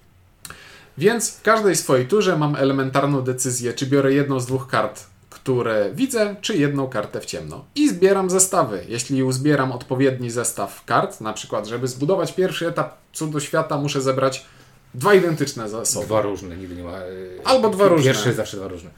Więc 0.99 1.31
w 1.31 1.43
każdej 1.43 1.77
swojej 1.77 2.07
turze 2.07 2.39
mam 2.39 2.57
elementarną 2.57 3.23
decyzję, 3.23 3.73
czy 3.73 3.87
biorę 3.87 4.13
jedną 4.13 4.41
z 4.41 4.47
dwóch 4.47 4.69
kart, 4.69 5.07
które 5.44 5.91
widzę, 5.94 6.37
czy 6.41 6.56
jedną 6.56 6.88
kartę 6.88 7.20
w 7.20 7.25
ciemno. 7.25 7.64
I 7.75 7.88
zbieram 7.88 8.31
zestawy. 8.31 8.85
Jeśli 8.88 9.23
uzbieram 9.23 9.73
odpowiedni 9.73 10.31
zestaw 10.31 10.85
kart, 10.85 11.20
na 11.20 11.32
przykład, 11.32 11.67
żeby 11.67 11.88
zbudować 11.88 12.32
pierwszy 12.32 12.69
etap 12.69 12.96
cudu 13.12 13.41
świata, 13.41 13.76
muszę 13.79 14.00
zebrać 14.00 14.44
dwa 14.94 15.14
identyczne 15.14 15.69
zasoby. 15.69 16.06
Dwa 16.06 16.23
różne, 16.23 16.56
nigdy 16.56 16.76
nie 16.76 16.82
ma... 16.82 16.99
e, 16.99 17.05
Albo 17.44 17.70
dwa 17.70 17.88
różne. 17.88 18.05
Pierwszy 18.05 18.26
jest 18.29 18.37
zawsze 18.37 18.56
dwa 18.56 18.69
różne. 18.69 18.91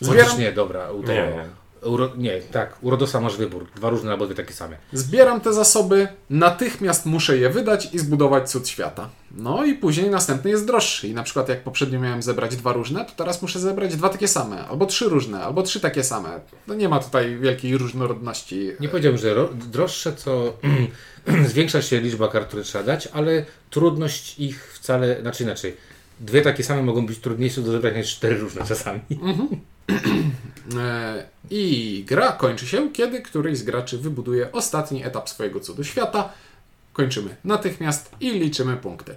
Zbieram- 0.00 0.22
Chociaż 0.24 0.38
nie, 0.38 0.52
dobra. 0.52 0.90
U 0.90 1.00
tego, 1.02 1.12
Nie, 1.12 1.18
nie. 1.36 1.46
Uro, 1.82 2.10
nie, 2.16 2.40
tak. 2.40 2.76
U 2.82 2.90
Rodosa 2.90 3.20
masz 3.20 3.36
wybór. 3.36 3.66
Dwa 3.76 3.90
różne 3.90 4.12
albo 4.12 4.26
dwie 4.26 4.34
takie 4.34 4.52
same. 4.52 4.76
Zbieram 4.92 5.40
te 5.40 5.52
zasoby, 5.52 6.08
natychmiast 6.30 7.06
muszę 7.06 7.38
je 7.38 7.50
wydać 7.50 7.94
i 7.94 7.98
zbudować 7.98 8.50
cud 8.50 8.68
świata. 8.68 9.08
No 9.30 9.64
i 9.64 9.74
później 9.74 10.10
następny 10.10 10.50
jest 10.50 10.66
droższy. 10.66 11.08
I 11.08 11.14
na 11.14 11.22
przykład 11.22 11.48
jak 11.48 11.62
poprzednio 11.62 12.00
miałem 12.00 12.22
zebrać 12.22 12.56
dwa 12.56 12.72
różne, 12.72 13.04
to 13.04 13.12
teraz 13.16 13.42
muszę 13.42 13.60
zebrać 13.60 13.96
dwa 13.96 14.08
takie 14.08 14.28
same, 14.28 14.66
albo 14.66 14.86
trzy 14.86 15.08
różne, 15.08 15.44
albo 15.44 15.62
trzy 15.62 15.80
takie 15.80 16.04
same. 16.04 16.40
No 16.66 16.74
nie 16.74 16.88
ma 16.88 16.98
tutaj 16.98 17.38
wielkiej 17.38 17.78
różnorodności. 17.78 18.70
Nie 18.80 18.88
powiedziałbym, 18.88 19.20
że 19.20 19.34
ro, 19.34 19.48
droższe, 19.72 20.16
co 20.16 20.56
zwiększa 21.50 21.82
się 21.82 22.00
liczba 22.00 22.28
kart, 22.28 22.48
które 22.48 22.62
trzeba 22.62 22.84
dać, 22.84 23.08
ale 23.12 23.44
trudność 23.70 24.38
ich 24.38 24.74
wcale, 24.74 25.20
znaczy 25.20 25.42
inaczej. 25.42 25.76
Dwie 26.20 26.42
takie 26.42 26.64
same 26.64 26.82
mogą 26.82 27.06
być 27.06 27.18
trudniejsze 27.18 27.60
do 27.60 27.72
zebrania 27.72 27.98
niż 27.98 28.16
cztery 28.16 28.38
różne 28.38 28.66
czasami. 28.66 29.00
E, 30.78 31.26
I 31.54 32.04
gra 32.08 32.32
kończy 32.32 32.66
się, 32.66 32.92
kiedy 32.92 33.22
któryś 33.22 33.58
z 33.58 33.62
graczy 33.62 33.98
wybuduje 33.98 34.52
ostatni 34.52 35.04
etap 35.04 35.28
swojego 35.28 35.60
cudu 35.60 35.84
świata. 35.84 36.28
Kończymy 36.92 37.36
natychmiast 37.44 38.10
i 38.20 38.30
liczymy 38.30 38.76
punkty. 38.76 39.14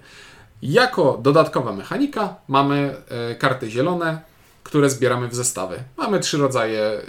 Jako 0.61 1.19
dodatkowa 1.21 1.73
mechanika 1.73 2.35
mamy 2.47 2.95
e, 3.09 3.35
karty 3.35 3.69
zielone, 3.69 4.21
które 4.63 4.89
zbieramy 4.89 5.27
w 5.27 5.35
zestawy. 5.35 5.83
Mamy 5.97 6.19
trzy 6.19 6.37
rodzaje 6.37 6.81
e, 6.81 7.01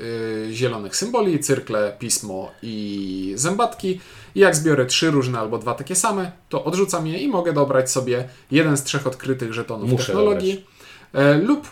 zielonych 0.52 0.97
symboli: 0.97 1.38
cyrkle, 1.38 1.97
pismo 1.99 2.50
i 2.62 3.33
zębatki. 3.37 4.00
I 4.35 4.40
jak 4.40 4.56
zbiorę 4.56 4.87
trzy 4.87 5.11
różne 5.11 5.38
albo 5.38 5.59
dwa 5.59 5.75
takie 5.75 5.97
same, 5.97 6.33
to 6.49 6.64
odrzucam 6.64 7.06
je 7.06 7.18
i 7.18 7.28
mogę 7.28 7.52
dobrać 7.52 7.90
sobie 7.90 8.28
jeden 8.50 8.76
z 8.76 8.83
trzech 8.83 9.06
odkrytych 9.06 9.52
żetonów 9.52 9.90
Muszę 9.90 10.06
technologii 10.06 10.66
e, 11.12 11.35
lub 11.35 11.68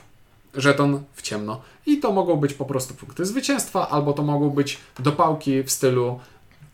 żeton 0.54 1.02
w 1.14 1.22
ciemno. 1.22 1.62
I 1.86 1.98
to 1.98 2.12
mogą 2.12 2.36
być 2.36 2.54
po 2.54 2.64
prostu 2.64 2.94
punkty 2.94 3.24
zwycięstwa, 3.24 3.88
albo 3.88 4.12
to 4.12 4.22
mogą 4.22 4.50
być 4.50 4.78
dopałki 4.98 5.62
w 5.62 5.70
stylu 5.70 6.20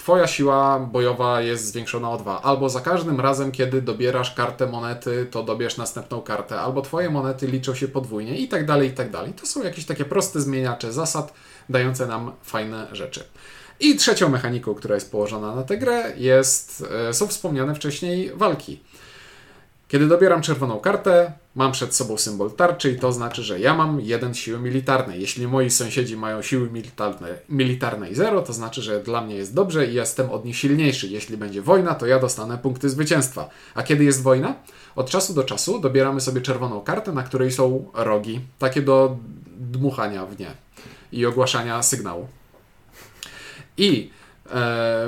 Twoja 0.01 0.27
siła 0.27 0.79
bojowa 0.79 1.41
jest 1.41 1.67
zwiększona 1.67 2.11
o 2.11 2.19
2, 2.19 2.43
albo 2.43 2.69
za 2.69 2.81
każdym 2.81 3.21
razem, 3.21 3.53
kiedy 3.53 3.83
dobierasz 3.83 4.35
kartę 4.35 4.67
monety, 4.67 5.27
to 5.31 5.43
dobierz 5.43 5.77
następną 5.77 6.21
kartę, 6.21 6.61
albo 6.61 6.83
Twoje 6.83 7.11
monety 7.11 7.47
liczą 7.47 7.75
się 7.75 7.89
podwójnie 7.89 8.37
i 8.37 8.49
tak 8.49 8.67
dalej, 8.67 8.89
i 8.89 8.93
tak 8.93 9.11
dalej. 9.11 9.33
To 9.33 9.47
są 9.47 9.63
jakieś 9.63 9.85
takie 9.85 10.05
proste 10.05 10.41
zmieniacze 10.41 10.93
zasad, 10.93 11.35
dające 11.69 12.07
nam 12.07 12.33
fajne 12.43 12.87
rzeczy. 12.93 13.25
I 13.81 13.97
trzecią 13.97 14.29
mechaniką, 14.29 14.75
która 14.75 14.95
jest 14.95 15.11
położona 15.11 15.55
na 15.55 15.63
tę 15.63 15.79
grę, 15.79 16.13
jest, 16.17 16.85
e, 17.09 17.15
są 17.15 17.27
wspomniane 17.27 17.75
wcześniej 17.75 18.33
walki. 18.35 18.81
Kiedy 19.89 20.07
dobieram 20.07 20.43
czerwoną 20.43 20.81
kartę, 20.81 21.33
mam 21.55 21.73
przed 21.73 21.95
sobą 21.95 22.19
symbol 22.19 22.51
tarczy 22.51 22.93
i 22.93 22.99
to 22.99 23.13
znaczy, 23.13 23.43
że 23.43 23.61
ja 23.61 23.75
mam 23.75 24.01
jeden 24.01 24.35
siły 24.35 24.59
militarnej. 24.59 25.21
Jeśli 25.21 25.49
moi 25.49 25.71
sąsiedzi 25.71 26.17
mają 26.17 26.43
siły 26.43 26.71
militarne, 26.71 27.29
militarnej 27.49 28.15
zero, 28.15 28.43
to 28.43 28.53
znaczy, 28.53 28.83
że 28.83 29.01
dla 29.01 29.21
mnie 29.21 29.35
jest 29.35 29.55
dobrze 29.55 29.87
i 29.87 29.95
jestem 29.95 30.31
od 30.31 30.45
nich 30.45 30.57
silniejszy. 30.57 31.09
Jeśli 31.09 31.37
będzie 31.37 31.63
wojna, 31.63 31.95
to 31.95 32.07
ja 32.07 32.19
dostanę 32.19 32.59
punkty 32.59 32.91
zwycięstwa. 32.91 33.49
A 33.75 33.83
kiedy 33.83 34.05
jest 34.05 34.23
wojna? 34.23 34.55
Od 34.97 35.11
czasu 35.11 35.35
do 35.35 35.45
czasu 35.45 35.81
dobieramy 35.81 36.21
sobie 36.21 36.41
czerwoną 36.41 36.81
kartę, 36.81 37.13
na 37.13 37.23
której 37.23 37.53
są 37.53 37.91
rogi, 37.95 38.41
takie 38.59 38.83
do 38.83 39.17
dmuchania 39.57 40.27
w 40.27 40.39
nie 40.39 40.51
i 41.13 41.27
ogłaszania 41.27 41.83
sygnału. 41.83 42.29
I 43.77 44.11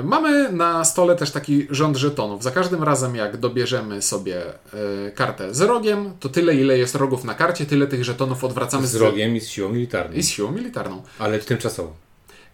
mamy 0.03 0.51
na 0.51 0.85
stole 0.85 1.15
też 1.15 1.31
taki 1.31 1.67
rząd 1.69 1.97
żetonów. 1.97 2.43
Za 2.43 2.51
każdym 2.51 2.83
razem, 2.83 3.15
jak 3.15 3.37
dobierzemy 3.37 4.01
sobie 4.01 4.43
e, 4.45 5.11
kartę 5.11 5.53
z 5.53 5.61
rogiem, 5.61 6.13
to 6.19 6.29
tyle, 6.29 6.55
ile 6.55 6.77
jest 6.77 6.95
rogów 6.95 7.23
na 7.23 7.33
karcie, 7.33 7.65
tyle 7.65 7.87
tych 7.87 8.03
żetonów 8.03 8.43
odwracamy 8.43 8.87
Z 8.87 8.95
rogiem 8.95 9.35
i 9.35 9.39
z 9.39 9.47
siłą 9.49 9.69
militarną. 9.69 10.15
i 10.15 10.23
z 10.23 10.29
siłą 10.29 10.51
militarną. 10.51 11.03
Ale 11.19 11.39
tymczasowo. 11.39 11.93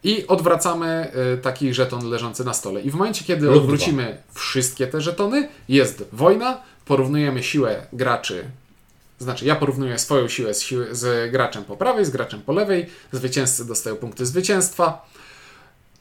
I 0.03 0.27
odwracamy 0.27 1.12
y, 1.34 1.38
taki 1.38 1.74
żeton 1.74 2.10
leżący 2.10 2.43
na 2.46 2.53
stole. 2.53 2.81
I 2.81 2.91
w 2.91 2.96
momencie, 2.96 3.25
kiedy 3.25 3.46
Lub 3.46 3.55
odwrócimy 3.55 4.17
wszystkie 4.34 4.88
te 4.88 5.01
żetony, 5.01 5.50
jest 5.69 6.03
wojna, 6.13 6.62
porównujemy 6.86 7.43
siłę 7.43 7.88
graczy. 7.93 8.43
Znaczy, 9.19 9.46
ja 9.46 9.55
porównuję 9.55 10.00
swoją 10.00 10.27
siłę 10.27 10.53
z, 10.53 10.62
siły, 10.62 10.88
z 10.96 11.31
graczem 11.31 11.63
po 11.63 11.77
prawej, 11.77 12.05
z 12.05 12.10
graczem 12.10 12.41
po 12.41 12.53
lewej. 12.53 12.86
Zwycięzcy 13.12 13.65
dostają 13.65 13.96
punkty 13.96 14.25
zwycięstwa. 14.25 15.05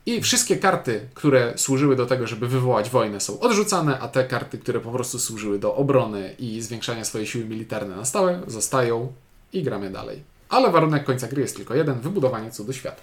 I 0.09 0.23
wszystkie 0.23 0.57
karty, 0.57 1.09
które 1.15 1.59
służyły 1.59 1.97
do 1.97 2.07
tego, 2.07 2.27
żeby 2.27 2.49
wywołać 2.49 2.91
wojnę, 2.91 3.21
są 3.21 3.41
odrzucane, 3.41 3.99
a 3.99 4.09
te 4.09 4.25
karty, 4.25 4.59
które 4.59 4.81
po 4.81 4.93
prostu 4.93 5.19
służyły 5.19 5.59
do 5.59 5.75
obrony 5.75 6.35
i 6.39 6.63
zwiększania 6.63 7.05
swojej 7.05 7.27
siły 7.27 7.45
militarnej 7.45 7.97
na 7.97 8.05
stałe, 8.05 8.41
zostają 8.47 9.13
i 9.53 9.63
gramy 9.63 9.91
dalej. 9.91 10.23
Ale 10.49 10.71
warunek 10.71 11.05
końca 11.05 11.29
gry 11.29 11.43
jest 11.43 11.57
tylko 11.57 11.75
jeden: 11.75 12.01
wybudowanie 12.01 12.51
cudu 12.51 12.73
świata. 12.73 13.03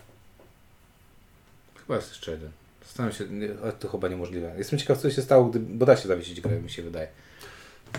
Chyba 1.75 1.95
jest 1.95 2.09
jeszcze 2.09 2.31
jeden. 2.31 2.50
Zastanawiam 2.83 3.17
się, 3.17 3.25
ale 3.63 3.71
to 3.71 3.88
chyba 3.89 4.07
niemożliwe. 4.07 4.53
Jestem 4.57 4.79
ciekaw, 4.79 4.97
co 4.97 5.12
się 5.12 5.21
stało, 5.21 5.45
gdy, 5.45 5.59
bo 5.59 5.85
da 5.85 5.97
się 5.97 6.07
zawiesić 6.07 6.41
grę, 6.41 6.62
mi 6.62 6.69
się 6.69 6.83
wydaje. 6.83 7.07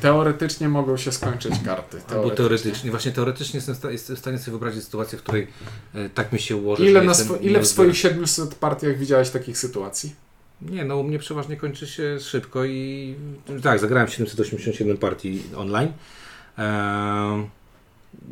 Teoretycznie 0.01 0.69
mogą 0.69 0.97
się 0.97 1.13
skończyć 1.13 1.55
karty. 1.65 2.01
Albo 2.09 2.31
teoretycznie. 2.31 2.91
Właśnie 2.91 3.13
teoretycznie 3.13 3.61
jestem, 3.85 4.17
w 4.17 4.19
stanie 4.19 4.39
sobie 4.39 4.51
wyobrazić 4.51 4.85
sytuację, 4.85 5.19
w 5.19 5.23
której 5.23 5.47
e, 5.95 6.09
tak 6.09 6.33
mi 6.33 6.39
się 6.39 6.57
ułoży, 6.57 6.87
Ile, 6.87 7.01
swo- 7.01 7.39
ile 7.41 7.61
w 7.61 7.67
swoich 7.67 7.97
700 7.99 8.55
partiach 8.55 8.99
widziałeś 8.99 9.31
takich 9.31 9.59
sytuacji? 9.59 10.15
Nie, 10.63 10.85
no 10.85 10.97
u 10.97 11.03
mnie 11.03 11.19
przeważnie 11.19 11.57
kończy 11.57 11.87
się 11.87 12.21
szybko 12.21 12.65
i 12.65 13.15
tak, 13.63 13.79
zagrałem 13.79 14.09
787 14.09 14.97
partii 14.97 15.43
online. 15.57 15.93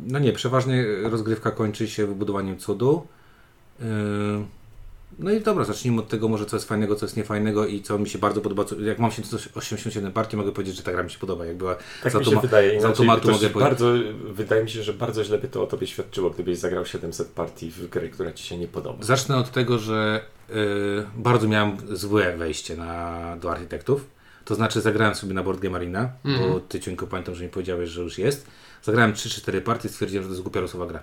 No 0.07 0.19
nie, 0.19 0.33
przeważnie 0.33 0.85
rozgrywka 1.03 1.51
kończy 1.51 1.87
się 1.87 2.07
wybudowaniem 2.07 2.57
cudu. 2.57 3.07
Ehm, 3.81 4.45
no 5.19 5.31
i 5.31 5.41
dobra, 5.41 5.63
zacznijmy 5.65 6.01
od 6.01 6.07
tego 6.07 6.27
może 6.27 6.45
co 6.45 6.55
jest 6.55 6.67
fajnego, 6.67 6.95
co 6.95 7.05
jest 7.05 7.17
niefajnego 7.17 7.65
i 7.67 7.81
co 7.81 7.99
mi 7.99 8.09
się 8.09 8.19
bardzo 8.19 8.41
podoba. 8.41 8.63
Co, 8.65 8.79
jak 8.79 8.99
mam 8.99 9.11
787 9.11 10.11
partii, 10.11 10.37
mogę 10.37 10.51
powiedzieć, 10.51 10.75
że 10.75 10.83
ta 10.83 10.91
gra 10.91 11.03
mi 11.03 11.11
się 11.11 11.19
podoba. 11.19 11.45
Jak 11.45 11.57
była 11.57 11.75
Tak 12.03 12.11
z, 12.11 12.15
mi 12.15 12.25
się 12.25 12.31
automa- 12.31 12.41
wydaje. 12.41 12.81
z 12.81 12.85
automatu 12.85 13.27
mogę 13.31 13.49
powiedzieć. 13.49 13.63
bardzo, 13.63 13.93
wydaje 14.31 14.63
mi 14.63 14.69
się, 14.69 14.83
że 14.83 14.93
bardzo 14.93 15.23
źle 15.23 15.37
by 15.37 15.47
to 15.47 15.63
o 15.63 15.67
tobie 15.67 15.87
świadczyło, 15.87 16.29
gdybyś 16.29 16.57
zagrał 16.57 16.85
700 16.85 17.27
partii 17.27 17.71
w 17.71 17.89
grę, 17.89 18.09
która 18.09 18.31
ci 18.31 18.43
się 18.43 18.57
nie 18.57 18.67
podoba. 18.67 19.03
Zacznę 19.03 19.37
od 19.37 19.51
tego, 19.51 19.79
że 19.79 20.25
y, 20.49 20.53
bardzo 21.15 21.47
miałem 21.47 21.77
złe 21.91 22.37
wejście 22.37 22.77
na, 22.77 23.37
do 23.41 23.51
architektów. 23.51 24.05
To 24.45 24.55
znaczy 24.55 24.81
zagrałem 24.81 25.15
sobie 25.15 25.33
na 25.33 25.43
Board 25.43 25.59
Game 25.59 25.75
Arena, 25.75 26.09
bo 26.23 26.29
Mhm. 26.31 26.61
ty 26.69 26.79
Ciuńko 26.79 27.07
pamiętam, 27.07 27.35
że 27.35 27.43
mi 27.43 27.49
powiedziałeś, 27.49 27.89
że 27.89 28.01
już 28.01 28.17
jest. 28.17 28.47
Zagrałem 28.83 29.13
3-4 29.13 29.61
partie 29.61 29.87
i 29.87 29.91
stwierdziłem, 29.91 30.23
że 30.23 30.27
to 30.27 30.33
jest 30.33 30.41
głupia 30.43 30.59
losowa 30.59 30.85
gra. 30.85 30.99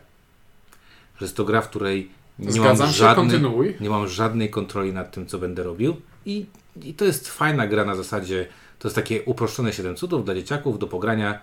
Że 1.18 1.24
jest 1.24 1.36
to 1.36 1.44
gra, 1.44 1.60
w 1.60 1.68
której 1.68 2.10
nie 2.38 2.52
Zgadzam 2.52 2.78
mam, 2.78 2.88
się, 2.88 2.98
żadnej, 2.98 3.16
kontynuuj. 3.16 3.74
nie 3.80 3.90
mam 3.90 4.08
żadnej 4.08 4.50
kontroli 4.50 4.92
nad 4.92 5.10
tym, 5.12 5.26
co 5.26 5.38
będę 5.38 5.62
robił. 5.62 5.96
I, 6.26 6.46
I 6.82 6.94
to 6.94 7.04
jest 7.04 7.28
fajna 7.28 7.66
gra 7.66 7.84
na 7.84 7.96
zasadzie, 7.96 8.46
to 8.78 8.88
jest 8.88 8.96
takie 8.96 9.22
uproszczone 9.22 9.72
7 9.72 9.96
cudów 9.96 10.24
dla 10.24 10.34
dzieciaków 10.34 10.78
do 10.78 10.86
pogrania 10.86 11.40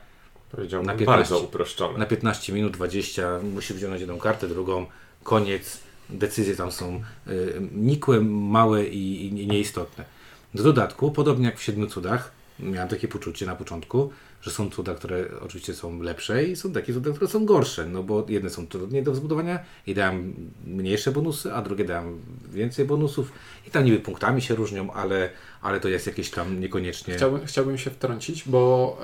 Powiedziałbym 0.51 0.87
Na 0.87 0.93
15. 0.93 1.05
bardzo 1.33 1.45
uproszczone. 1.45 1.97
na 1.97 2.05
15 2.05 2.53
minut, 2.53 2.73
20, 2.73 3.39
musi 3.53 3.73
wziąć 3.73 3.99
jedną 3.99 4.17
kartę, 4.17 4.47
drugą, 4.47 4.85
koniec. 5.23 5.79
Decyzje 6.09 6.55
tam 6.55 6.71
są 6.71 7.01
y, 7.27 7.61
nikłe, 7.75 8.21
małe 8.21 8.85
i, 8.85 9.27
i 9.27 9.47
nieistotne. 9.47 10.05
Do 10.53 10.63
dodatku, 10.63 11.11
podobnie 11.11 11.45
jak 11.45 11.57
w 11.57 11.63
Siedmiu 11.63 11.87
Cudach, 11.87 12.31
miałem 12.59 12.89
takie 12.89 13.07
poczucie 13.07 13.45
na 13.45 13.55
początku, 13.55 14.11
że 14.41 14.51
są 14.51 14.69
cuda, 14.69 14.95
które 14.95 15.25
oczywiście 15.41 15.73
są 15.73 16.01
lepsze 16.01 16.43
i 16.43 16.55
są 16.55 16.71
takie 16.71 16.93
cuda, 16.93 17.11
które 17.11 17.27
są 17.27 17.45
gorsze, 17.45 17.85
no 17.85 18.03
bo 18.03 18.25
jedne 18.29 18.49
są 18.49 18.67
trudniej 18.67 19.03
do 19.03 19.15
zbudowania 19.15 19.59
i 19.87 19.93
dałem 19.93 20.51
mniejsze 20.65 21.11
bonusy, 21.11 21.53
a 21.53 21.61
drugie 21.61 21.85
dałem 21.85 22.21
więcej 22.51 22.85
bonusów 22.85 23.31
i 23.67 23.71
tam 23.71 23.85
niby 23.85 23.99
punktami 23.99 24.41
się 24.41 24.55
różnią, 24.55 24.93
ale, 24.93 25.29
ale 25.61 25.79
to 25.79 25.89
jest 25.89 26.07
jakieś 26.07 26.29
tam 26.29 26.59
niekoniecznie... 26.59 27.15
Chciałbym, 27.15 27.45
chciałbym 27.45 27.77
się 27.77 27.89
wtrącić, 27.89 28.43
bo 28.49 28.97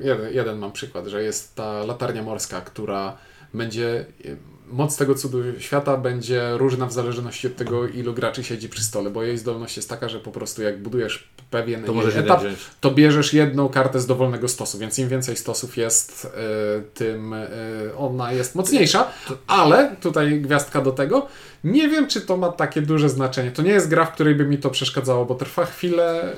e, 0.00 0.06
jeden, 0.06 0.34
jeden 0.34 0.58
mam 0.58 0.72
przykład, 0.72 1.06
że 1.06 1.22
jest 1.22 1.54
ta 1.54 1.84
latarnia 1.84 2.22
morska, 2.22 2.60
która 2.60 3.16
będzie. 3.56 4.06
e, 4.24 4.56
Moc 4.72 4.96
tego 4.96 5.14
cudu 5.14 5.38
świata 5.58 5.96
będzie 5.96 6.42
różna 6.56 6.86
w 6.86 6.92
zależności 6.92 7.46
od 7.46 7.56
tego, 7.56 7.88
ilu 7.88 8.14
graczy 8.14 8.44
siedzi 8.44 8.68
przy 8.68 8.84
stole, 8.84 9.10
bo 9.10 9.22
jej 9.22 9.38
zdolność 9.38 9.76
jest 9.76 9.88
taka, 9.88 10.08
że 10.08 10.20
po 10.20 10.30
prostu 10.30 10.62
jak 10.62 10.82
budujesz 10.82 11.28
pewien 11.50 11.84
To 11.84 11.92
etap, 12.16 12.42
to 12.80 12.90
bierzesz 12.90 13.32
jedną 13.32 13.68
kartę 13.68 14.00
z 14.00 14.06
dowolnego 14.06 14.48
stosu, 14.48 14.78
więc 14.78 14.98
im 14.98 15.08
więcej 15.08 15.36
stosów 15.36 15.76
jest, 15.76 16.26
e, 16.26 16.82
tym 16.94 17.34
e, 17.34 17.48
ona 17.98 18.32
jest 18.32 18.54
mocniejsza, 18.54 19.10
ale 19.46 19.96
tutaj 20.00 20.40
gwiazdka 20.40 20.80
do 20.80 20.92
tego, 20.92 21.26
nie 21.64 21.88
wiem, 21.88 22.06
czy 22.06 22.20
to 22.20 22.36
ma 22.36 22.52
takie 22.52 22.82
duże 22.82 23.08
znaczenie. 23.08 23.50
To 23.50 23.62
nie 23.62 23.70
jest 23.70 23.88
gra, 23.88 24.04
w 24.04 24.12
której 24.12 24.34
by 24.34 24.44
mi 24.44 24.58
to 24.58 24.70
przeszkadzało, 24.70 25.24
bo 25.24 25.34
trwa 25.34 25.64
chwilę 25.64 26.32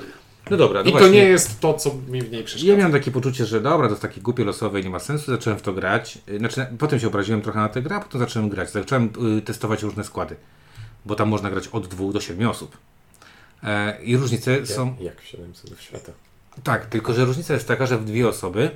No 0.49 0.57
dobra, 0.57 0.83
no 0.83 0.89
i 0.89 0.93
to 0.93 0.99
właśnie. 0.99 1.17
nie 1.17 1.23
jest 1.23 1.59
to, 1.59 1.73
co 1.73 1.95
mi 2.07 2.21
w 2.21 2.31
niej 2.31 2.43
przeszkadza. 2.43 2.71
Ja 2.71 2.77
miałem 2.77 2.91
takie 2.91 3.11
poczucie, 3.11 3.45
że 3.45 3.61
dobra, 3.61 3.87
to 3.87 3.91
jest 3.91 4.01
takie 4.01 4.21
głupie 4.21 4.43
losowe 4.45 4.79
i 4.79 4.83
nie 4.83 4.89
ma 4.89 4.99
sensu, 4.99 5.31
zacząłem 5.31 5.59
w 5.59 5.61
to 5.61 5.73
grać. 5.73 6.17
Znaczy, 6.37 6.67
potem 6.79 6.99
się 6.99 7.07
obraziłem 7.07 7.41
trochę 7.41 7.59
na 7.59 7.69
tę 7.69 7.81
grę, 7.81 7.95
a 7.95 7.99
potem 7.99 8.19
zacząłem 8.19 8.49
grać. 8.49 8.71
Zacząłem 8.71 9.09
y, 9.37 9.41
testować 9.41 9.83
różne 9.83 10.03
składy, 10.03 10.35
bo 11.05 11.15
tam 11.15 11.29
można 11.29 11.49
grać 11.49 11.67
od 11.67 11.87
dwóch 11.87 12.13
do 12.13 12.19
siedmiu 12.19 12.49
osób. 12.49 12.77
E, 13.63 14.03
I 14.03 14.17
różnice 14.17 14.65
są... 14.65 14.95
Jak, 14.99 15.21
w 15.21 15.25
700 15.25 15.81
świata. 15.81 16.11
Tak, 16.63 16.85
tylko 16.85 17.13
że 17.13 17.25
różnica 17.25 17.53
jest 17.53 17.67
taka, 17.67 17.85
że 17.85 17.97
w 17.97 18.05
dwie 18.05 18.27
osoby 18.27 18.71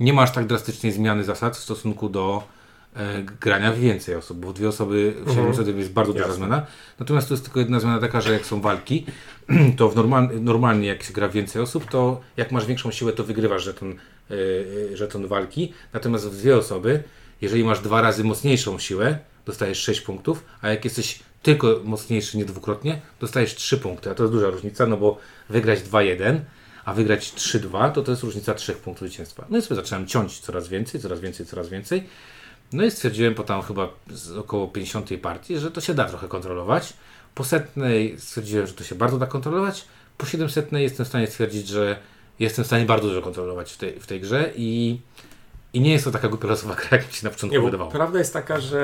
nie 0.00 0.12
masz 0.12 0.32
tak 0.32 0.46
drastycznej 0.46 0.92
zmiany 0.92 1.24
zasad 1.24 1.56
w 1.56 1.60
stosunku 1.60 2.08
do 2.08 2.42
grania 3.40 3.72
w 3.72 3.78
więcej 3.78 4.14
osób, 4.14 4.38
bo 4.38 4.52
dwie 4.52 4.68
osoby 4.68 5.14
w 5.16 5.28
Mhm. 5.28 5.36
700 5.54 5.78
jest 5.78 5.92
bardzo 5.92 6.12
duża 6.12 6.24
Jasne. 6.24 6.36
zmiana. 6.36 6.66
Natomiast 6.98 7.28
tu 7.28 7.34
jest 7.34 7.44
tylko 7.44 7.60
jedna 7.60 7.80
zmiana 7.80 8.00
taka, 8.00 8.20
że 8.20 8.32
jak 8.32 8.46
są 8.46 8.60
walki, 8.60 9.06
to 9.76 9.88
w 9.88 9.96
normal, 9.96 10.28
normalnie 10.40 10.88
jak 10.88 11.02
się 11.02 11.12
gra 11.12 11.28
w 11.28 11.32
więcej 11.32 11.62
osób, 11.62 11.90
to 11.90 12.20
jak 12.36 12.52
masz 12.52 12.66
większą 12.66 12.90
siłę, 12.90 13.12
to 13.12 13.24
wygrywasz 13.24 13.64
żeton, 13.64 13.90
e, 14.30 14.34
e, 14.92 14.96
żeton 14.96 15.26
walki. 15.26 15.72
Natomiast 15.92 16.28
w 16.28 16.36
dwie 16.36 16.56
osoby, 16.56 17.02
jeżeli 17.40 17.64
masz 17.64 17.80
dwa 17.80 18.00
razy 18.00 18.24
mocniejszą 18.24 18.78
siłę, 18.78 19.18
dostajesz 19.46 19.78
6 19.78 20.00
punktów, 20.00 20.44
a 20.60 20.68
jak 20.68 20.84
jesteś 20.84 21.18
tylko 21.42 21.80
mocniejszy, 21.84 22.38
nie 22.38 22.44
dwukrotnie, 22.44 23.00
dostajesz 23.20 23.54
3 23.54 23.78
punkty. 23.78 24.10
A 24.10 24.14
to 24.14 24.22
jest 24.22 24.32
duża 24.32 24.50
różnica, 24.50 24.86
no 24.86 24.96
bo 24.96 25.18
wygrać 25.48 25.80
2-1, 25.80 26.40
a 26.84 26.94
wygrać 26.94 27.32
3-2, 27.32 27.92
to 27.92 28.02
to 28.02 28.10
jest 28.12 28.22
różnica 28.22 28.54
3 28.54 28.72
punktów 28.72 29.08
zwycięstwa. 29.08 29.46
No 29.50 29.58
i 29.58 29.62
sobie 29.62 29.76
zacząłem 29.76 30.06
ciąć 30.06 30.38
coraz 30.38 30.68
więcej, 30.68 31.00
coraz 31.00 31.20
więcej, 31.20 31.46
coraz 31.46 31.68
więcej. 31.68 32.04
No 32.72 32.84
i 32.84 32.90
stwierdziłem 32.90 33.34
po 33.34 33.42
tam 33.42 33.62
chyba 33.62 33.88
z 34.10 34.36
około 34.36 34.68
50 34.68 35.10
partii, 35.22 35.58
że 35.58 35.70
to 35.70 35.80
się 35.80 35.94
da 35.94 36.04
trochę 36.04 36.28
kontrolować. 36.28 36.92
Po 37.34 37.44
setnej 37.44 38.14
stwierdziłem, 38.18 38.66
że 38.66 38.72
to 38.72 38.84
się 38.84 38.94
bardzo 38.94 39.18
da 39.18 39.26
kontrolować. 39.26 39.84
Po 40.18 40.26
700 40.26 40.72
jestem 40.72 41.04
w 41.06 41.08
stanie 41.08 41.26
stwierdzić, 41.26 41.68
że 41.68 41.96
jestem 42.38 42.64
w 42.64 42.66
stanie 42.66 42.84
bardzo 42.84 43.08
dużo 43.08 43.22
kontrolować 43.22 43.72
w 43.72 43.76
tej, 43.76 44.00
w 44.00 44.06
tej 44.06 44.20
grze 44.20 44.50
i, 44.56 45.00
i 45.72 45.80
nie 45.80 45.92
jest 45.92 46.04
to 46.04 46.10
taka 46.10 46.28
głupia 46.28 46.48
losowa 46.48 46.74
gra, 46.74 46.88
jak 46.92 47.06
mi 47.08 47.12
się 47.12 47.24
na 47.26 47.30
początku 47.30 47.58
Nie, 47.58 47.64
wydawało. 47.64 47.90
prawda 47.90 48.18
jest 48.18 48.32
taka, 48.32 48.60
że 48.60 48.78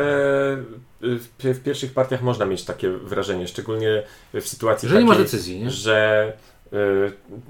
w, 1.01 1.27
pi- 1.39 1.55
w 1.55 1.63
pierwszych 1.63 1.93
partiach 1.93 2.23
można 2.23 2.47
mieć 2.47 2.65
takie 2.65 2.91
wrażenie, 2.91 3.49
szczególnie 3.49 4.03
w 4.35 4.49
sytuacji 4.49 4.89
Że 4.89 4.99
nie 4.99 5.05
masz 5.05 5.11
takiej, 5.17 5.25
decyzji, 5.25 5.61
nie? 5.61 5.71
że 5.71 6.33
y, 6.60 6.60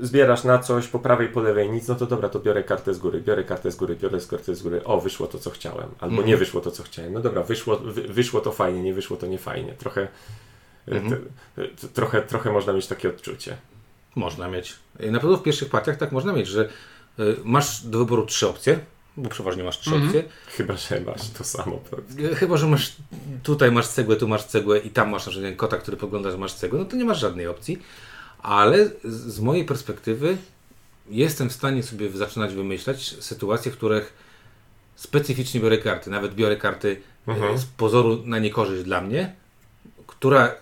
zbierasz 0.00 0.44
na 0.44 0.58
coś 0.58 0.88
po 0.88 0.98
prawej, 0.98 1.28
po 1.28 1.40
lewej 1.40 1.70
nic, 1.70 1.88
no 1.88 1.94
to 1.94 2.06
dobra, 2.06 2.28
to 2.28 2.40
biorę 2.40 2.62
kartę 2.64 2.94
z 2.94 2.98
góry, 2.98 3.20
biorę 3.20 3.44
kartę 3.44 3.70
z 3.70 3.76
góry, 3.76 3.96
biorę 3.96 4.18
kartę 4.30 4.54
z 4.54 4.62
góry, 4.62 4.84
o, 4.84 5.00
wyszło 5.00 5.26
to, 5.26 5.38
co 5.38 5.50
chciałem, 5.50 5.88
albo 6.00 6.06
Mhm. 6.12 6.28
nie 6.28 6.36
wyszło 6.36 6.60
to, 6.60 6.70
co 6.70 6.82
chciałem. 6.82 7.12
No 7.12 7.20
dobra, 7.20 7.42
wyszło, 7.42 7.76
wy, 7.76 8.02
wyszło 8.02 8.40
to 8.40 8.52
fajnie, 8.52 8.82
nie 8.82 8.94
wyszło 8.94 9.16
to 9.16 9.26
nie 9.26 9.38
fajnie. 9.38 9.72
Trochę, 9.74 10.00
y, 10.02 10.08
Mhm. 10.92 11.22
t, 11.56 11.68
t, 11.68 11.88
trochę, 11.88 12.22
trochę 12.22 12.52
można 12.52 12.72
mieć 12.72 12.86
takie 12.86 13.08
odczucie. 13.08 13.56
Można 14.16 14.48
mieć. 14.48 14.74
Na 15.00 15.20
pewno 15.20 15.36
w 15.36 15.42
pierwszych 15.42 15.68
partiach 15.70 15.96
tak 15.96 16.12
można 16.12 16.32
mieć, 16.32 16.46
że 16.48 16.68
y, 17.18 17.36
masz 17.44 17.82
do 17.82 17.98
wyboru 17.98 18.26
trzy 18.26 18.48
opcje, 18.48 18.78
bo 19.16 19.28
przeważnie 19.28 19.64
masz 19.64 19.78
trzy 19.78 19.90
Mhm. 19.90 20.06
opcje. 20.06 20.24
Chyba, 20.46 20.76
że 20.76 21.00
masz 21.00 21.30
to 21.30 21.44
samo. 21.44 21.76
pewnie. 21.90 22.28
Chyba, 22.28 22.56
że 22.56 22.66
masz 22.66 22.96
tutaj 23.42 23.72
masz 23.72 23.88
cegłę, 23.88 24.16
tu 24.16 24.28
masz 24.28 24.44
cegłę 24.44 24.78
i 24.78 24.90
tam 24.90 25.10
masz 25.10 25.26
na 25.26 25.32
przykład 25.32 25.56
kota, 25.56 25.76
który 25.76 25.96
pogląda, 25.96 26.30
że 26.30 26.38
masz 26.38 26.54
cegłę, 26.54 26.78
no 26.78 26.84
to 26.84 26.96
nie 26.96 27.04
masz 27.04 27.18
żadnej 27.20 27.46
opcji. 27.46 27.82
Ale 28.42 28.87
z, 29.04 29.35
z 29.35 29.40
mojej 29.40 29.64
perspektywy 29.64 30.37
jestem 31.11 31.50
w 31.50 31.52
stanie 31.52 31.82
sobie 31.82 32.11
zaczynać 32.11 32.54
wymyślać 32.54 33.16
sytuacje, 33.20 33.73
w 33.73 33.76
których 33.76 34.12
specyficznie 34.97 35.61
biorę 35.61 35.78
karty. 35.78 36.11
Nawet 36.11 36.35
biorę 36.35 36.56
karty 36.56 37.00
e, 37.28 37.30
Mhm. 37.32 37.59
z 37.59 37.64
pozoru 37.64 38.23
na 38.25 38.38
niekorzyść 38.38 38.85
dla 38.85 39.00
mnie, 39.00 39.35
która 40.06 40.54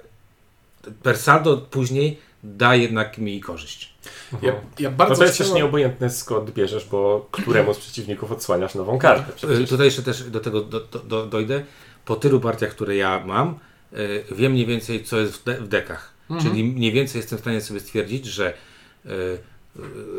per 1.02 1.18
saldo 1.18 1.56
później 1.56 2.18
da 2.44 2.74
jednak 2.74 3.18
mi 3.18 3.40
korzyść. 3.40 3.94
Ja, 4.42 4.52
ja 4.78 4.90
bardzo 4.90 5.12
No 5.14 5.18
to 5.18 5.24
jest 5.24 5.38
też 5.38 5.52
nieobojętne 5.52 6.10
skąd 6.10 6.50
bierzesz, 6.50 6.84
bo 6.84 7.28
któremu 7.30 7.74
z 7.74 7.78
przeciwników 7.78 8.32
odsłaniasz 8.32 8.74
nową 8.74 8.98
kartę. 8.98 9.32
E, 9.32 9.36
Przecież. 9.36 9.68
Tutaj 9.68 9.86
jeszcze 9.86 10.02
też 10.02 10.30
do 10.30 10.40
tego 10.40 10.60
do, 10.60 10.80
do, 10.80 10.98
do, 10.98 11.26
dojdę. 11.26 11.64
Po 12.04 12.16
tylu 12.16 12.40
partiach, 12.40 12.70
które 12.70 12.96
ja 12.96 13.22
mam, 13.26 13.58
e, 13.92 14.34
wiem 14.34 14.52
mniej 14.52 14.66
więcej, 14.66 15.04
co 15.04 15.18
jest 15.18 15.36
w, 15.36 15.44
de 15.44 15.54
w 15.60 15.68
dekach. 15.68 16.12
Mhm. 16.30 16.50
Czyli 16.50 16.64
mniej 16.64 16.92
więcej 16.92 17.18
jestem 17.18 17.38
w 17.38 17.40
stanie 17.40 17.60
sobie 17.60 17.80
stwierdzić, 17.80 18.26
że 18.26 18.54
e, 19.06 19.08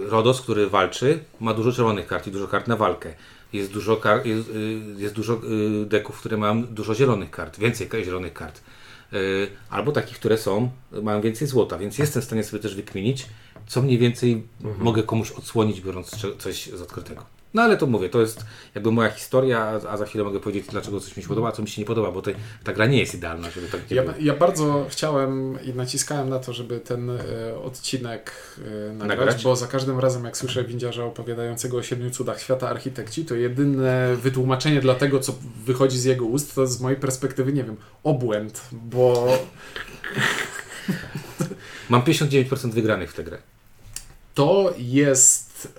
Rodos, 0.09 0.41
który 0.41 0.69
walczy, 0.69 1.19
ma 1.39 1.53
dużo 1.53 1.71
czerwonych 1.71 2.07
kart 2.07 2.27
i 2.27 2.31
dużo 2.31 2.47
kart 2.47 2.67
na 2.67 2.75
walkę. 2.75 3.13
Jest 3.53 3.71
dużo, 3.71 3.95
kar- 3.97 4.25
jest, 4.25 4.49
e, 4.49 5.01
jest 5.01 5.13
dużo 5.15 5.33
e, 5.33 5.85
deków, 5.85 6.19
które 6.19 6.37
mają 6.37 6.63
dużo 6.65 6.95
zielonych 6.95 7.31
kart, 7.31 7.59
więcej 7.59 7.89
zielonych 8.03 8.33
kart. 8.33 8.61
y, 9.13 9.47
albo 9.69 9.91
takich, 9.91 10.19
które 10.19 10.37
są, 10.37 10.71
mają 11.03 11.21
więcej 11.21 11.47
złota, 11.47 11.77
więc 11.77 11.97
jestem 11.97 12.21
w 12.21 12.25
stanie 12.25 12.43
sobie 12.43 12.61
też 12.61 12.75
wykminić, 12.75 13.25
co 13.67 13.81
mniej 13.81 13.97
więcej 13.97 14.43
Mhm. 14.63 14.83
mogę 14.83 15.03
komuś 15.03 15.31
odsłonić, 15.31 15.81
biorąc 15.81 16.11
coś 16.37 16.67
z 16.67 16.81
odkrytego. 16.81 17.25
No 17.53 17.61
ale 17.61 17.77
to 17.77 17.85
mówię, 17.87 18.09
to 18.09 18.21
jest 18.21 18.45
jakby 18.75 18.91
moja 18.91 19.09
historia, 19.09 19.79
a- 19.89 19.97
za 19.97 20.05
chwilę 20.05 20.23
mogę 20.23 20.39
powiedzieć, 20.39 20.65
dlaczego 20.71 20.99
coś 20.99 21.17
mi 21.17 21.23
się 21.23 21.29
podoba, 21.29 21.47
a 21.47 21.51
co 21.51 21.61
mi 21.61 21.67
się 21.67 21.81
nie 21.81 21.85
podoba, 21.85 22.11
bo 22.11 22.21
to, 22.21 22.31
ta 22.63 22.73
gra 22.73 22.85
nie 22.85 22.99
jest 22.99 23.13
idealna, 23.15 23.51
żeby 23.51 23.67
tak 23.67 23.91
nie 23.91 23.97
Ja, 23.97 24.03
ja 24.19 24.35
bardzo 24.35 24.85
chciałem 24.89 25.59
i 25.63 25.73
naciskałem 25.73 26.29
na 26.29 26.39
to, 26.39 26.53
żeby 26.53 26.79
ten 26.79 27.09
e, 27.09 27.19
odcinek 27.63 28.31
e, 28.89 28.93
nagrać, 28.93 29.17
Nagrać? 29.19 29.43
bo 29.43 29.55
za 29.55 29.67
każdym 29.67 29.99
razem 29.99 30.25
jak 30.25 30.37
słyszę 30.37 30.63
windziarza 30.63 31.05
opowiadającego 31.05 31.77
o 31.77 31.83
siedmiu 31.83 32.11
cudach 32.11 32.41
świata 32.41 32.69
architekci, 32.69 33.25
to 33.25 33.35
jedyne 33.35 34.15
wytłumaczenie 34.15 34.81
dla 34.81 34.95
tego, 34.95 35.19
co 35.19 35.33
wychodzi 35.65 35.99
z 35.99 36.03
jego 36.05 36.25
ust, 36.25 36.55
to 36.55 36.67
z 36.67 36.81
mojej 36.81 36.99
perspektywy, 36.99 37.53
nie 37.53 37.63
wiem, 37.63 37.77
obłęd, 38.03 38.61
bo 38.71 39.27
Mam 41.89 42.01
59% 42.01 42.71
wygranych 42.71 43.11
w 43.11 43.13
tę 43.13 43.23
grę. 43.23 43.37
to 44.33 44.73
jest 44.77 45.48
e, 45.65 45.69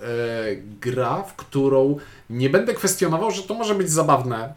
gra, 0.81 1.23
w 1.23 1.33
którą 1.35 1.97
nie 2.29 2.49
będę 2.49 2.73
kwestionował, 2.73 3.31
że 3.31 3.43
to 3.43 3.53
może 3.53 3.75
być 3.75 3.89
zabawne 3.89 4.53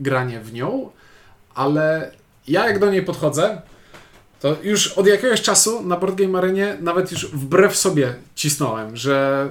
granie 0.00 0.40
w 0.40 0.52
nią, 0.52 0.90
ale 1.54 2.10
ja 2.48 2.66
jak 2.66 2.78
do 2.78 2.90
niej 2.90 3.02
podchodzę, 3.02 3.62
to 4.40 4.56
już 4.62 4.88
od 4.88 5.06
jakiegoś 5.06 5.42
czasu 5.42 5.82
na 5.82 5.96
Board 5.96 6.14
Game 6.16 6.38
Arenie 6.38 6.76
nawet 6.80 7.12
już 7.12 7.26
wbrew 7.26 7.76
sobie 7.76 8.14
cisnąłem, 8.34 8.96
że 8.96 9.48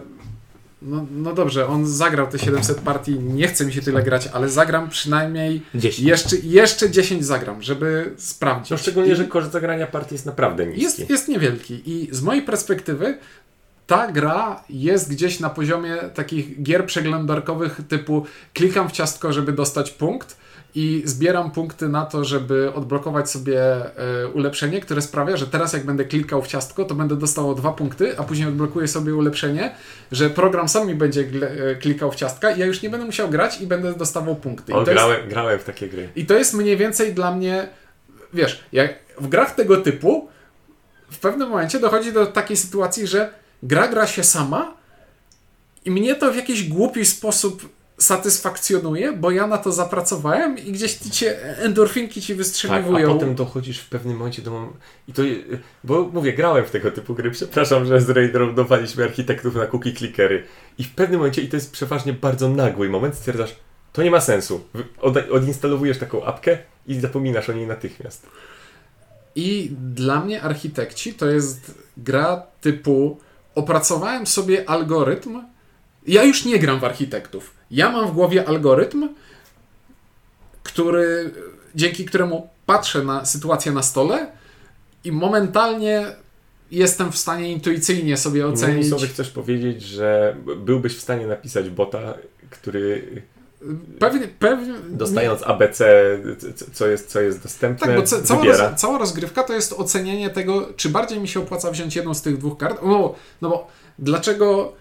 no, 0.82 1.06
no 1.12 1.34
dobrze, 1.34 1.68
on 1.68 1.88
zagrał 1.88 2.28
te 2.28 2.40
700 2.40 2.80
partii, 2.80 3.20
nie 3.20 3.48
chce 3.48 3.66
mi 3.66 3.74
się 3.74 3.82
tyle 3.82 4.04
grać, 4.04 4.28
ale 4.34 4.50
zagram 4.50 4.90
przynajmniej 4.90 5.62
10. 5.76 6.08
jeszcze, 6.08 6.36
jeszcze 6.44 6.90
10 6.90 7.26
zagram, 7.26 7.62
żeby 7.62 8.14
sprawdzić. 8.18 8.72
No 8.72 8.78
szczególnie, 8.78 9.12
I- 9.12 9.16
że 9.16 9.24
koszt 9.26 9.52
zagrania 9.52 9.88
partii 9.88 10.16
jest 10.16 10.26
naprawdę 10.26 10.66
niski. 10.66 10.82
jest, 10.84 11.10
jest 11.10 11.28
niewielki 11.28 11.82
i 11.86 12.08
z 12.12 12.22
mojej 12.22 12.42
perspektywy 12.42 13.18
ta 13.88 14.12
gra 14.12 14.64
jest 14.70 15.10
gdzieś 15.10 15.40
na 15.40 15.50
poziomie 15.50 15.96
takich 16.14 16.64
gier 16.64 16.86
przeglądarkowych 16.86 17.80
typu 17.90 18.26
klikam 18.54 18.90
w 18.90 18.92
ciastko, 18.92 19.34
żeby 19.34 19.52
dostać 19.52 19.92
punkt 19.92 20.38
i 20.76 21.02
zbieram 21.06 21.52
punkty 21.52 21.90
na 21.90 22.06
to, 22.06 22.24
żeby 22.24 22.74
odblokować 22.74 23.32
sobie 23.32 23.62
e, 23.64 24.28
ulepszenie, 24.34 24.82
które 24.82 25.02
sprawia, 25.02 25.38
że 25.38 25.48
teraz 25.48 25.74
jak 25.74 25.86
będę 25.86 26.06
klikał 26.06 26.42
w 26.42 26.48
ciastko, 26.48 26.86
to 26.86 26.96
będę 26.96 27.16
dostał 27.16 27.50
o 27.50 27.56
dwa 27.56 27.72
punkty, 27.72 28.20
a 28.20 28.24
później 28.24 28.48
odblokuję 28.48 28.88
sobie 28.88 29.16
ulepszenie, 29.16 29.76
że 30.12 30.30
program 30.30 30.70
sam 30.70 30.88
mi 30.88 30.96
będzie 30.96 31.22
e, 31.22 31.76
klikał 31.76 32.12
w 32.12 32.16
ciastka 32.16 32.52
i 32.52 32.60
ja 32.60 32.66
już 32.66 32.82
nie 32.82 32.90
będę 32.90 33.06
musiał 33.06 33.30
grać 33.30 33.62
i 33.62 33.68
będę 33.68 33.94
dostawał 33.94 34.36
punkty. 34.36 34.74
O, 34.74 34.84
to 34.84 34.92
jest- 34.92 35.04
grałem, 35.04 35.30
grałem 35.30 35.60
w 35.60 35.64
takie 35.64 35.90
gry. 35.90 36.10
i 36.16 36.26
to 36.26 36.34
jest 36.34 36.54
mniej 36.54 36.78
więcej 36.78 37.14
dla 37.14 37.36
mnie, 37.36 37.68
wiesz, 38.34 38.64
jak 38.72 38.94
w 39.20 39.28
grach 39.28 39.56
tego 39.56 39.78
typu 39.78 40.30
w 41.12 41.20
pewnym 41.20 41.50
momencie 41.50 41.80
dochodzi 41.80 42.14
do 42.14 42.26
takiej 42.26 42.58
sytuacji, 42.58 43.08
że 43.08 43.45
gra 43.64 43.88
gra 43.88 44.08
się 44.08 44.24
sama 44.24 44.74
i 45.86 45.92
mnie 45.92 46.16
to 46.16 46.32
w 46.32 46.36
jakiś 46.36 46.70
głupi 46.70 47.06
sposób 47.06 47.70
satysfakcjonuje, 47.98 49.14
bo 49.14 49.32
ja 49.32 49.48
na 49.48 49.58
to 49.58 49.72
zapracowałem 49.72 50.58
i 50.58 50.72
gdzieś 50.72 50.94
ci 50.94 51.12
cię, 51.12 51.58
endorfinki 51.58 52.22
ci 52.22 52.28
Tak, 52.28 52.36
a 52.36 52.38
wystrzeliwują. 52.38 53.14
potem 53.14 53.36
dochodzisz 53.36 53.80
w 53.80 53.90
pewnym 53.90 54.18
momencie 54.18 54.42
do 54.42 54.52
mom- 54.52 54.72
I 55.08 55.14
to, 55.14 55.22
bo 55.84 56.10
mówię, 56.14 56.34
grałem 56.34 56.66
w 56.66 56.72
tego 56.72 56.92
typu 56.92 57.16
gry, 57.16 57.32
przepraszam, 57.32 57.86
że 57.86 58.02
z 58.02 58.10
Raiderem 58.10 58.56
architektów 59.04 59.56
na 59.56 59.66
cookie 59.66 59.94
clickery. 59.94 60.44
I 60.78 60.84
w 60.84 60.92
pewnym 60.96 61.20
momencie, 61.20 61.42
i 61.42 61.50
to 61.50 61.56
jest 61.56 61.72
przeważnie 61.72 62.14
bardzo 62.14 62.50
nagły 62.50 62.90
moment, 62.90 63.16
stwierdzasz, 63.16 63.56
to 63.94 64.04
nie 64.04 64.12
ma 64.12 64.22
sensu. 64.22 64.64
Od, 65.02 65.18
odinstalowujesz 65.32 65.98
taką 65.98 66.26
apkę 66.26 66.58
i 66.88 67.00
zapominasz 67.00 67.50
o 67.50 67.54
niej 67.54 67.68
natychmiast. 67.68 68.26
I 69.36 69.72
dla 69.94 70.20
mnie 70.20 70.42
architekci 70.42 71.14
to 71.14 71.26
jest 71.26 71.72
gra 71.98 72.44
typu 72.62 73.20
opracowałem 73.56 74.28
sobie 74.28 74.70
algorytm. 74.70 75.42
Ja 76.08 76.24
już 76.24 76.46
nie 76.46 76.60
gram 76.60 76.80
w 76.80 76.84
architektów. 76.84 77.54
Ja 77.72 77.92
mam 77.92 78.08
w 78.08 78.12
głowie 78.12 78.48
algorytm, 78.48 79.10
który, 80.64 81.34
dzięki 81.76 82.06
któremu 82.06 82.50
patrzę 82.66 83.04
na 83.04 83.26
sytuację 83.26 83.72
na 83.72 83.84
stole 83.84 84.28
i 85.04 85.12
momentalnie 85.12 86.06
jestem 86.72 87.12
w 87.12 87.18
stanie 87.18 87.52
intuicyjnie 87.52 88.18
sobie 88.18 88.42
Innymi 88.42 88.56
ocenić. 88.56 88.90
słowy 88.90 89.08
chcesz 89.08 89.30
powiedzieć, 89.30 89.84
że 89.84 90.36
byłbyś 90.58 90.98
w 90.98 91.02
stanie 91.02 91.28
napisać 91.28 91.70
bota, 91.70 92.14
który 92.50 93.22
Pewnie, 94.00 94.28
pewnie, 94.40 94.74
dostając 94.90 95.44
ABC, 95.44 95.86
co 96.74 96.88
jest, 96.88 97.08
co 97.10 97.22
jest 97.22 97.44
dostępne, 97.44 97.88
Tak, 97.88 97.96
bo 97.96 98.02
ca- 98.04 98.22
cała, 98.22 98.46
roz, 98.46 98.60
cała 98.76 98.98
rozgrywka 98.98 99.44
to 99.44 99.54
jest 99.54 99.74
ocenienie 99.74 100.30
tego, 100.30 100.68
czy 100.76 100.90
bardziej 100.90 101.20
mi 101.20 101.28
się 101.28 101.40
opłaca 101.40 101.72
wziąć 101.72 101.96
jedną 101.96 102.14
z 102.14 102.22
tych 102.22 102.38
dwóch 102.38 102.58
kart. 102.58 102.80
No, 102.84 103.16
no 103.42 103.50
bo 103.50 103.68
dlaczego 104.00 104.74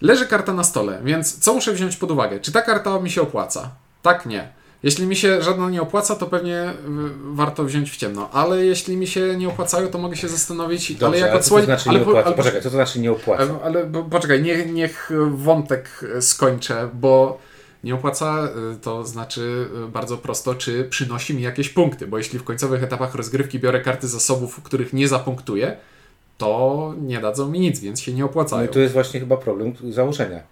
leży 0.00 0.26
karta 0.26 0.52
na 0.52 0.64
stole, 0.64 1.00
więc 1.04 1.38
co 1.38 1.54
muszę 1.54 1.72
wziąć 1.72 1.96
pod 1.96 2.10
uwagę? 2.10 2.40
Czy 2.40 2.52
ta 2.52 2.62
karta 2.62 3.00
mi 3.00 3.10
się 3.10 3.22
opłaca? 3.22 3.70
Tak, 4.02 4.26
nie. 4.26 4.48
Jeśli 4.82 5.06
mi 5.06 5.16
się 5.16 5.42
żadna 5.42 5.70
nie 5.70 5.82
opłaca, 5.82 6.16
to 6.16 6.26
pewnie 6.26 6.70
y, 6.70 6.74
warto 7.34 7.64
wziąć 7.64 7.90
w 7.90 7.96
ciemno. 7.96 8.28
Ale 8.32 8.64
jeśli 8.66 8.96
mi 8.96 9.06
się 9.06 9.36
nie 9.36 9.48
opłacają, 9.48 9.88
to 9.88 9.98
mogę 9.98 10.16
się 10.16 10.28
zastanowić, 10.28 10.92
Dobrze, 10.94 11.06
ale 11.06 11.18
jak 11.18 11.28
co 11.28 11.32
to 11.32 11.38
odsłonię. 11.38 11.64
znaczy 11.64 11.90
ale, 11.90 12.00
po- 12.00 12.24
ale, 12.24 12.36
Poczekaj, 12.36 12.60
co 12.62 12.70
to 12.70 12.76
znaczy 12.76 13.00
nie 13.00 13.12
opłaca? 13.12 13.42
ale, 13.42 13.54
ale 13.64 13.90
poczekaj, 14.10 14.42
niech, 14.42 14.72
niech 14.72 15.10
wątek 15.34 16.00
skończę, 16.20 16.88
bo 16.94 17.38
nie 17.84 17.94
opłaca 17.94 18.48
y, 18.74 18.76
to 18.80 19.06
znaczy 19.06 19.68
y, 19.84 19.88
bardzo 19.88 20.18
prosto, 20.18 20.54
czy 20.54 20.84
przynosi 20.84 21.34
mi 21.34 21.42
jakieś 21.42 21.68
punkty, 21.68 22.06
bo 22.06 22.18
jeśli 22.18 22.38
w 22.38 22.44
końcowych 22.44 22.82
etapach 22.82 23.14
rozgrywki 23.14 23.58
biorę 23.58 23.80
karty 23.80 24.08
zasobów, 24.08 24.62
których 24.62 24.92
nie 24.92 25.08
zapunktuję, 25.08 25.76
to 26.38 26.94
nie 27.00 27.20
dadzą 27.20 27.48
mi 27.50 27.60
nic, 27.60 27.80
więc 27.80 28.00
się 28.00 28.12
nie 28.12 28.20
No 28.20 28.26
opłacają. 28.26 28.66
i 28.66 28.72
to 28.72 28.78
jest 28.78 28.94
właśnie 28.94 29.20
chyba 29.20 29.36
problem 29.36 29.72
założenia. 29.90 30.42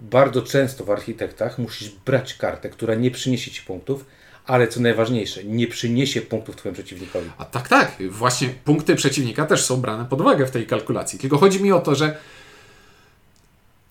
Bardzo 0.00 0.42
często 0.42 0.84
w 0.84 0.90
architektach 0.90 1.58
musisz 1.58 1.90
brać 2.06 2.34
kartę, 2.34 2.68
która 2.68 2.94
nie 2.94 3.10
przyniesie 3.10 3.50
ci 3.50 3.62
punktów, 3.62 4.04
ale 4.46 4.68
co 4.68 4.80
najważniejsze, 4.80 5.44
nie 5.44 5.66
przyniesie 5.66 6.20
punktów 6.20 6.56
twojemu 6.56 6.74
przeciwnikowi. 6.74 7.30
A 7.38 7.44
tak, 7.44 7.68
tak. 7.68 7.96
Właśnie 8.10 8.48
punkty 8.48 8.96
przeciwnika 8.96 9.46
też 9.46 9.64
są 9.64 9.76
brane 9.76 10.04
pod 10.04 10.20
uwagę 10.20 10.46
w 10.46 10.50
tej 10.50 10.66
kalkulacji. 10.66 11.18
Tylko 11.18 11.38
chodzi 11.38 11.62
mi 11.62 11.72
o 11.72 11.80
to, 11.80 11.94
że 11.94 12.16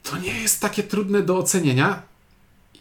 to 0.03 0.17
nie 0.17 0.41
jest 0.41 0.61
takie 0.61 0.83
trudne 0.83 1.21
do 1.21 1.37
ocenienia 1.37 2.01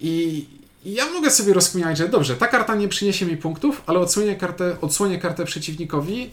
i 0.00 0.44
ja 0.84 1.10
mogę 1.10 1.30
sobie 1.30 1.52
rozkminiać, 1.52 1.98
że 1.98 2.08
dobrze, 2.08 2.36
ta 2.36 2.46
karta 2.46 2.74
nie 2.74 2.88
przyniesie 2.88 3.26
mi 3.26 3.36
punktów, 3.36 3.82
ale 3.86 3.98
odsłonię 3.98 4.36
kartę, 4.36 4.76
odsłonię 4.80 5.18
kartę 5.18 5.44
przeciwnikowi 5.44 6.30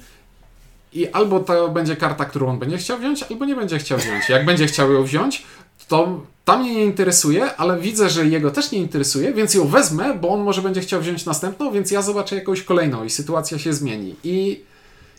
i 0.93 1.07
albo 1.07 1.39
to 1.39 1.69
będzie 1.69 1.95
karta, 1.95 2.25
którą 2.25 2.49
on 2.49 2.59
będzie 2.59 2.77
chciał 2.77 2.97
wziąć, 2.97 3.23
albo 3.23 3.45
nie 3.45 3.55
będzie 3.55 3.77
chciał 3.79 3.97
wziąć. 3.97 4.29
Jak 4.29 4.45
będzie 4.45 4.67
chciał 4.67 4.93
ją 4.93 5.03
wziąć, 5.03 5.43
to 5.87 6.21
ta 6.45 6.57
mnie 6.57 6.75
nie 6.75 6.85
interesuje, 6.85 7.55
ale 7.55 7.79
widzę, 7.79 8.09
że 8.09 8.25
jego 8.25 8.51
też 8.51 8.71
nie 8.71 8.79
interesuje, 8.79 9.33
więc 9.33 9.53
ją 9.53 9.67
wezmę, 9.67 10.13
bo 10.13 10.29
on 10.29 10.41
może 10.41 10.61
będzie 10.61 10.81
chciał 10.81 11.01
wziąć 11.01 11.25
następną, 11.25 11.71
więc 11.71 11.91
ja 11.91 12.01
zobaczę 12.01 12.35
jakąś 12.35 12.63
kolejną 12.63 13.03
i 13.03 13.09
sytuacja 13.09 13.59
się 13.59 13.73
zmieni. 13.73 14.15
I, 14.23 14.61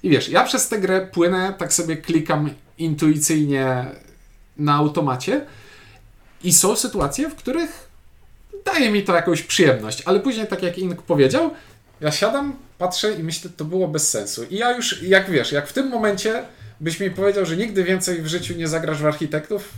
i 0.03 0.11
wiesz, 0.11 0.29
ja 0.29 0.45
przez 0.45 0.69
tę 0.69 0.79
grę 0.79 1.09
płynę, 1.13 1.55
tak 1.59 1.73
sobie 1.73 1.97
klikam 1.97 2.51
intuicyjnie 2.79 3.87
na 4.57 4.75
automacie 4.75 5.47
i 6.45 6.53
są 6.53 6.77
sytuacje, 6.77 7.31
w 7.31 7.35
których 7.35 7.86
daje 8.67 8.91
mi 8.91 9.03
to 9.03 9.15
jakąś 9.15 9.43
przyjemność, 9.43 10.03
ale 10.05 10.21
później, 10.21 10.47
tak 10.47 10.63
jak 10.63 10.79
Ink 10.79 11.03
powiedział, 11.03 11.51
ja 12.01 12.13
siadam, 12.13 12.57
patrzę 12.79 13.13
i 13.13 13.23
myślę, 13.23 13.51
to 13.57 13.65
było 13.65 13.89
bez 13.89 14.11
sensu. 14.11 14.45
I 14.45 14.57
ja 14.57 14.77
już, 14.77 15.03
jak 15.03 15.31
wiesz, 15.31 15.53
jak 15.53 15.69
w 15.69 15.73
tym 15.73 15.89
momencie 15.89 16.45
byś 16.81 17.01
mi 17.01 17.11
powiedział, 17.11 17.47
że 17.47 17.57
nigdy 17.57 17.85
więcej 17.85 18.23
w 18.23 18.27
życiu 18.27 18.55
nie 18.55 18.69
zagrasz 18.69 19.03
w 19.03 19.07
architektów, 19.07 19.69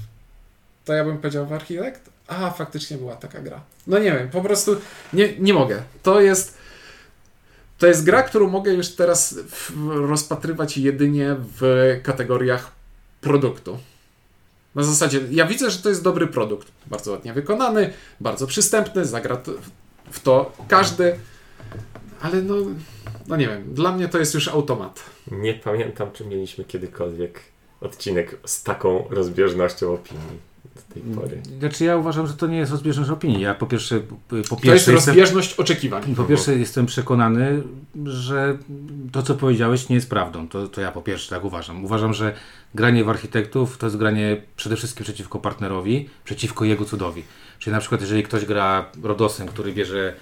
to 0.85 0.95
ja 0.95 1.05
bym 1.05 1.19
powiedział 1.19 1.47
w 1.47 1.53
architekt? 1.53 2.11
A, 2.27 2.51
faktycznie 2.51 2.97
była 2.97 3.17
taka 3.17 3.41
gra. 3.41 3.61
No 3.87 3.99
nie 3.99 4.13
wiem, 4.13 4.29
po 4.29 4.41
prostu 4.41 4.77
nie, 5.13 5.39
nie 5.39 5.55
mogę. 5.55 5.83
To 6.03 6.21
jest. 6.21 6.59
To 7.79 7.87
jest 7.87 8.05
gra, 8.05 8.23
którą 8.23 8.49
mogę 8.49 8.73
już 8.73 8.89
teraz 8.89 9.39
rozpatrywać 9.91 10.79
jedynie 10.79 11.37
w 11.61 12.01
kategoriach 12.03 12.73
produktu. 13.21 13.79
Na 14.75 14.83
zasadzie, 14.83 15.21
ja 15.31 15.47
widzę, 15.47 15.71
że 15.71 15.79
to 15.79 15.89
jest 15.89 16.03
dobry 16.03 16.27
produkt. 16.27 16.69
Bardzo 16.87 17.11
ładnie 17.11 17.33
wykonany, 17.33 17.93
bardzo 18.21 18.47
przystępny, 18.47 19.05
zagra 19.05 19.41
w 20.11 20.21
to 20.21 20.53
każdy, 20.69 21.19
ale 22.21 22.43
no, 22.43 22.55
no 23.27 23.37
nie 23.37 23.49
wiem, 23.49 23.75
dla 23.75 23.93
mnie 23.93 24.09
to 24.09 24.19
jest 24.19 24.35
już 24.35 24.49
automat. 24.49 25.05
Nie 25.31 25.55
pamiętam, 25.55 26.13
czy 26.13 26.27
mieliśmy 26.27 26.65
kiedykolwiek 26.65 27.41
odcinek 27.81 28.39
z 28.45 28.63
taką 28.63 29.05
rozbieżnością 29.11 29.95
opinii 29.95 30.48
do 30.65 30.95
tej 30.95 31.03
pory. 31.03 31.43
Znaczy 31.59 31.85
ja 31.85 31.97
uważam, 31.97 32.27
że 32.27 32.35
to 32.35 32.47
nie 32.47 32.57
jest 32.59 32.73
rozbieżność 32.73 33.11
opinii. 33.11 33.41
Ja 33.41 33.55
po 33.55 33.67
pierwsze, 33.67 34.01
po 34.01 34.29
To 34.29 34.37
jest 34.37 34.67
jestem, 34.67 34.95
rozbieżność 34.95 35.55
oczekiwań. 35.55 36.15
po 36.15 36.25
pierwsze 36.25 36.59
jestem 36.59 36.87
przekonany, 36.87 37.63
że 38.05 38.59
to 39.13 39.23
co 39.23 39.35
powiedziałeś 39.35 39.89
nie 39.89 39.95
jest 39.95 40.11
prawdą. 40.11 40.49
To, 40.49 40.69
to 40.69 40.81
ja 40.81 40.93
po 40.93 41.03
pierwsze 41.03 41.35
tak 41.35 41.45
uważam. 41.45 41.85
Uważam, 41.85 42.15
że 42.15 42.35
granie 42.75 43.05
w 43.05 43.09
architektów 43.09 43.79
to 43.79 43.87
jest 43.87 43.97
granie 43.97 44.43
przede 44.57 44.77
wszystkim 44.77 45.05
przeciwko 45.05 45.39
partnerowi, 45.39 46.09
przeciwko 46.25 46.65
jego 46.65 46.85
cudowi. 46.85 47.23
Czyli 47.59 47.75
na 47.75 47.81
przykład 47.81 48.01
jeżeli 48.01 48.23
ktoś 48.23 48.45
gra 48.45 48.85
Rodosem, 49.03 49.49
który 49.49 49.73
bierze 49.73 50.15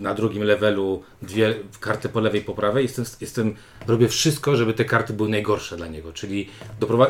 na 0.00 0.14
drugim 0.14 0.42
levelu 0.42 1.02
dwie 1.22 1.54
karty 1.80 2.08
po 2.08 2.20
lewej, 2.20 2.40
po 2.40 2.54
prawej. 2.54 2.82
Jestem, 2.82 3.04
jestem, 3.20 3.54
robię 3.86 4.08
wszystko, 4.08 4.56
żeby 4.56 4.74
te 4.74 4.84
karty 4.84 5.12
były 5.12 5.28
najgorsze 5.28 5.76
dla 5.76 5.86
niego. 5.86 6.12
Czyli 6.12 6.48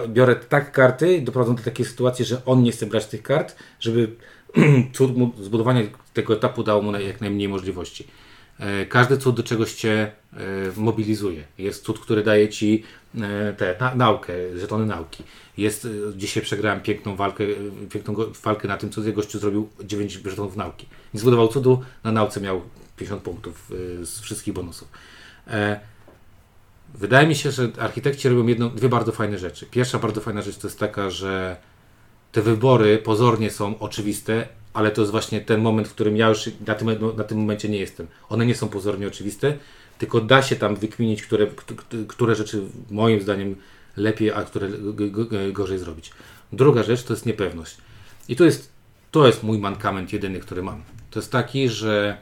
biorę 0.09 0.37
tak 0.37 0.73
karty 0.73 1.21
doprowadzę 1.23 1.57
do 1.57 1.63
takiej 1.63 1.87
sytuacji, 1.87 2.25
że 2.25 2.45
on 2.45 2.63
nie 2.63 2.73
chce 2.73 2.87
brać 2.87 3.07
tych 3.07 3.23
kart, 3.23 3.57
żeby 3.81 4.17
zbudowanie 5.41 5.87
tego 6.15 6.35
etapu 6.35 6.65
dało 6.65 6.83
mu 6.83 6.93
jak 6.93 7.21
najmniej 7.21 7.49
możliwości. 7.49 8.07
E, 8.59 8.87
Każdy 8.87 9.19
cud 9.19 9.37
do 9.37 9.43
czegoś 9.43 9.75
cię 9.75 10.13
e, 10.33 10.37
mobilizuje. 10.77 11.45
Jest 11.59 11.85
cud, 11.85 11.99
który 11.99 12.23
daje 12.23 12.49
ci 12.49 12.83
e, 13.21 13.53
te, 13.53 13.77
na, 13.81 13.95
naukę, 13.95 14.33
żetony 14.59 14.87
nauki. 14.87 15.23
Jest, 15.59 15.89
dzisiaj 16.17 16.43
przegrałem 16.43 16.81
piękną 16.81 17.17
walkę, 17.17 17.45
piękną 17.91 18.15
walkę 18.45 18.69
na 18.69 18.77
tym 18.77 18.91
cudzie, 18.91 19.13
gościu 19.13 19.39
zrobił 19.39 19.69
9 19.85 20.13
żetonów 20.13 20.57
nauki. 20.57 20.87
Nie 21.15 21.21
zbudował 21.21 21.49
cudu, 21.49 21.83
na 22.05 22.13
nauce 22.13 22.41
miał 22.41 22.63
50 22.97 23.23
punktów 23.23 23.71
z 24.03 24.21
wszystkich 24.21 24.55
bonusów. 24.55 24.89
Wydaje 26.95 27.27
mi 27.27 27.35
się, 27.35 27.51
że 27.51 27.69
architekci 27.79 28.29
robią 28.29 28.47
jedną, 28.47 28.71
dwie 28.71 28.89
bardzo 28.89 29.13
fajne 29.13 29.39
rzeczy. 29.39 29.67
Pierwsza 29.67 29.99
bardzo 29.99 30.21
fajna 30.21 30.43
rzecz 30.43 30.57
to 30.57 30.67
jest 30.67 30.79
taka, 30.79 31.11
że 31.11 31.57
te 32.33 32.43
wybory 32.43 32.99
pozornie 32.99 33.51
są 33.51 33.79
oczywiste, 33.79 34.49
ale 34.75 34.91
to 34.91 35.01
jest 35.01 35.11
właśnie 35.11 35.41
ten 35.41 35.61
moment, 35.61 35.89
w 35.89 35.95
którym 35.95 36.17
ja 36.17 36.29
już 36.29 36.51
na 36.67 36.75
tym, 36.75 36.89
na 37.17 37.25
tym 37.25 37.39
momencie 37.39 37.69
nie 37.69 37.79
jestem. 37.79 38.07
One 38.29 38.47
nie 38.47 38.55
są 38.55 38.69
pozornie 38.69 39.07
oczywiste, 39.07 39.59
tylko 39.99 40.21
da 40.21 40.43
się 40.43 40.57
tam 40.57 40.77
wykminić, 40.77 41.23
które, 41.23 41.47
które 42.09 42.35
rzeczy 42.35 42.63
moim 42.91 43.21
zdaniem 43.21 43.57
lepiej, 43.97 44.33
a 44.33 44.43
które 44.43 44.69
gorzej 45.53 45.79
zrobić. 45.79 46.11
Druga 46.53 46.83
rzecz 46.83 47.03
to 47.03 47.13
jest 47.13 47.27
niepewność. 47.27 47.77
I 48.29 48.37
to 48.37 48.45
jest, 48.45 48.73
to 49.11 49.27
jest 49.27 49.43
mój 49.43 49.59
mankament 49.59 50.13
jedyny, 50.13 50.41
który 50.41 50.63
mam. 50.63 50.83
To 51.11 51.19
jest 51.19 51.33
taki, 51.33 51.69
że 51.69 52.19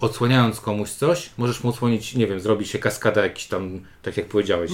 odsłaniając 0.00 0.60
komuś 0.60 0.90
coś, 0.90 1.30
możesz 1.38 1.64
mu 1.64 1.70
odsłonić, 1.70 2.14
nie 2.14 2.26
wiem, 2.26 2.40
zrobi 2.40 2.66
się 2.66 2.78
kaskada 2.78 3.22
jakiś 3.22 3.46
tam, 3.46 3.80
tak 4.02 4.16
jak 4.16 4.26
powiedziałeś. 4.26 4.70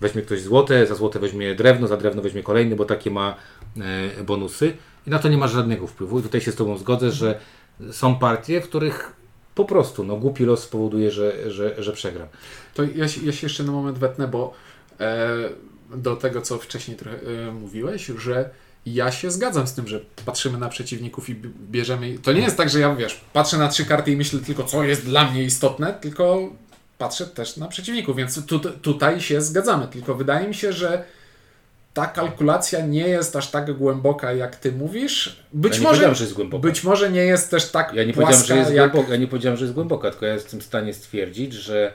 Weźmie 0.00 0.22
ktoś 0.22 0.40
złote, 0.40 0.86
za 0.86 0.94
złote 0.94 1.18
weźmie 1.18 1.54
drewno, 1.54 1.86
za 1.86 1.96
drewno 1.96 2.22
weźmie 2.22 2.42
kolejny, 2.42 2.76
bo 2.76 2.84
takie 2.84 3.10
ma 3.10 3.36
e, 3.76 4.24
bonusy 4.24 4.76
i 5.06 5.10
na 5.10 5.18
to 5.18 5.28
nie 5.28 5.38
masz 5.38 5.52
żadnego 5.52 5.86
wpływu. 5.86 6.18
I 6.20 6.22
tutaj 6.22 6.40
się 6.40 6.52
z 6.52 6.56
Tobą 6.56 6.78
zgodzę, 6.78 7.10
że 7.10 7.40
są 7.92 8.18
partie, 8.18 8.60
w 8.60 8.68
których 8.68 9.12
po 9.54 9.64
prostu 9.64 10.04
no, 10.04 10.16
głupi 10.16 10.44
los 10.44 10.62
spowoduje, 10.62 11.10
że, 11.10 11.50
że, 11.52 11.82
że 11.82 11.92
przegram. 11.92 12.28
To 12.74 12.82
ja, 12.82 13.08
się- 13.08 13.20
ja 13.26 13.32
się 13.32 13.46
jeszcze 13.46 13.62
na 13.62 13.72
moment 13.72 13.98
wetnę, 13.98 14.28
bo 14.28 14.54
e, 15.00 15.28
do 15.96 16.16
tego, 16.16 16.42
co 16.42 16.58
wcześniej 16.58 16.96
trochę 16.96 17.16
e, 17.48 17.52
mówiłeś, 17.52 18.06
że 18.06 18.50
ja 18.86 19.10
się 19.12 19.30
zgadzam 19.30 19.66
z 19.66 19.74
tym, 19.74 19.88
że 19.88 20.00
patrzymy 20.26 20.58
na 20.58 20.68
przeciwników 20.68 21.28
i 21.30 21.34
bierzemy. 21.70 22.18
To 22.18 22.32
nie 22.32 22.40
jest 22.40 22.56
tak, 22.56 22.70
że 22.70 22.80
ja 22.80 22.94
wiesz, 22.94 23.20
patrzę 23.32 23.58
na 23.58 23.68
trzy 23.68 23.84
karty 23.84 24.10
i 24.10 24.16
myślę 24.16 24.40
tylko, 24.40 24.64
co 24.64 24.84
jest 24.84 25.04
dla 25.04 25.30
mnie 25.30 25.44
istotne, 25.44 25.94
tylko 26.00 26.38
patrzę 26.98 27.26
też 27.26 27.56
na 27.56 27.68
przeciwników, 27.68 28.16
więc 28.16 28.46
tu, 28.46 28.58
tutaj 28.60 29.20
się 29.20 29.40
zgadzamy. 29.40 29.88
Tylko 29.88 30.14
wydaje 30.14 30.48
mi 30.48 30.54
się, 30.54 30.72
że 30.72 31.04
ta 31.94 32.06
kalkulacja 32.06 32.86
nie 32.86 33.08
jest 33.08 33.36
aż 33.36 33.50
tak 33.50 33.72
głęboka, 33.72 34.32
jak 34.32 34.56
ty 34.56 34.72
mówisz. 34.72 35.42
Być 35.52 35.76
Ja 35.76 35.82
może. 35.82 36.14
Być 36.60 36.84
może 36.84 37.10
nie 37.10 37.20
jest 37.20 37.50
też 37.50 37.70
tak 37.70 37.94
Ja 37.94 38.04
nie 38.04 38.12
powiedziałem, 38.12 38.38
płaska, 38.38 38.54
że 38.54 38.60
jest 38.60 38.72
jak... 38.72 38.90
głęboka, 38.92 39.14
ja 39.14 39.20
nie 39.20 39.26
powiedziałem, 39.26 39.58
że 39.58 39.64
jest 39.64 39.74
głęboka, 39.74 40.10
tylko 40.10 40.26
ja 40.26 40.34
jestem 40.34 40.60
w 40.60 40.64
stanie 40.64 40.94
stwierdzić, 40.94 41.52
że 41.52 41.92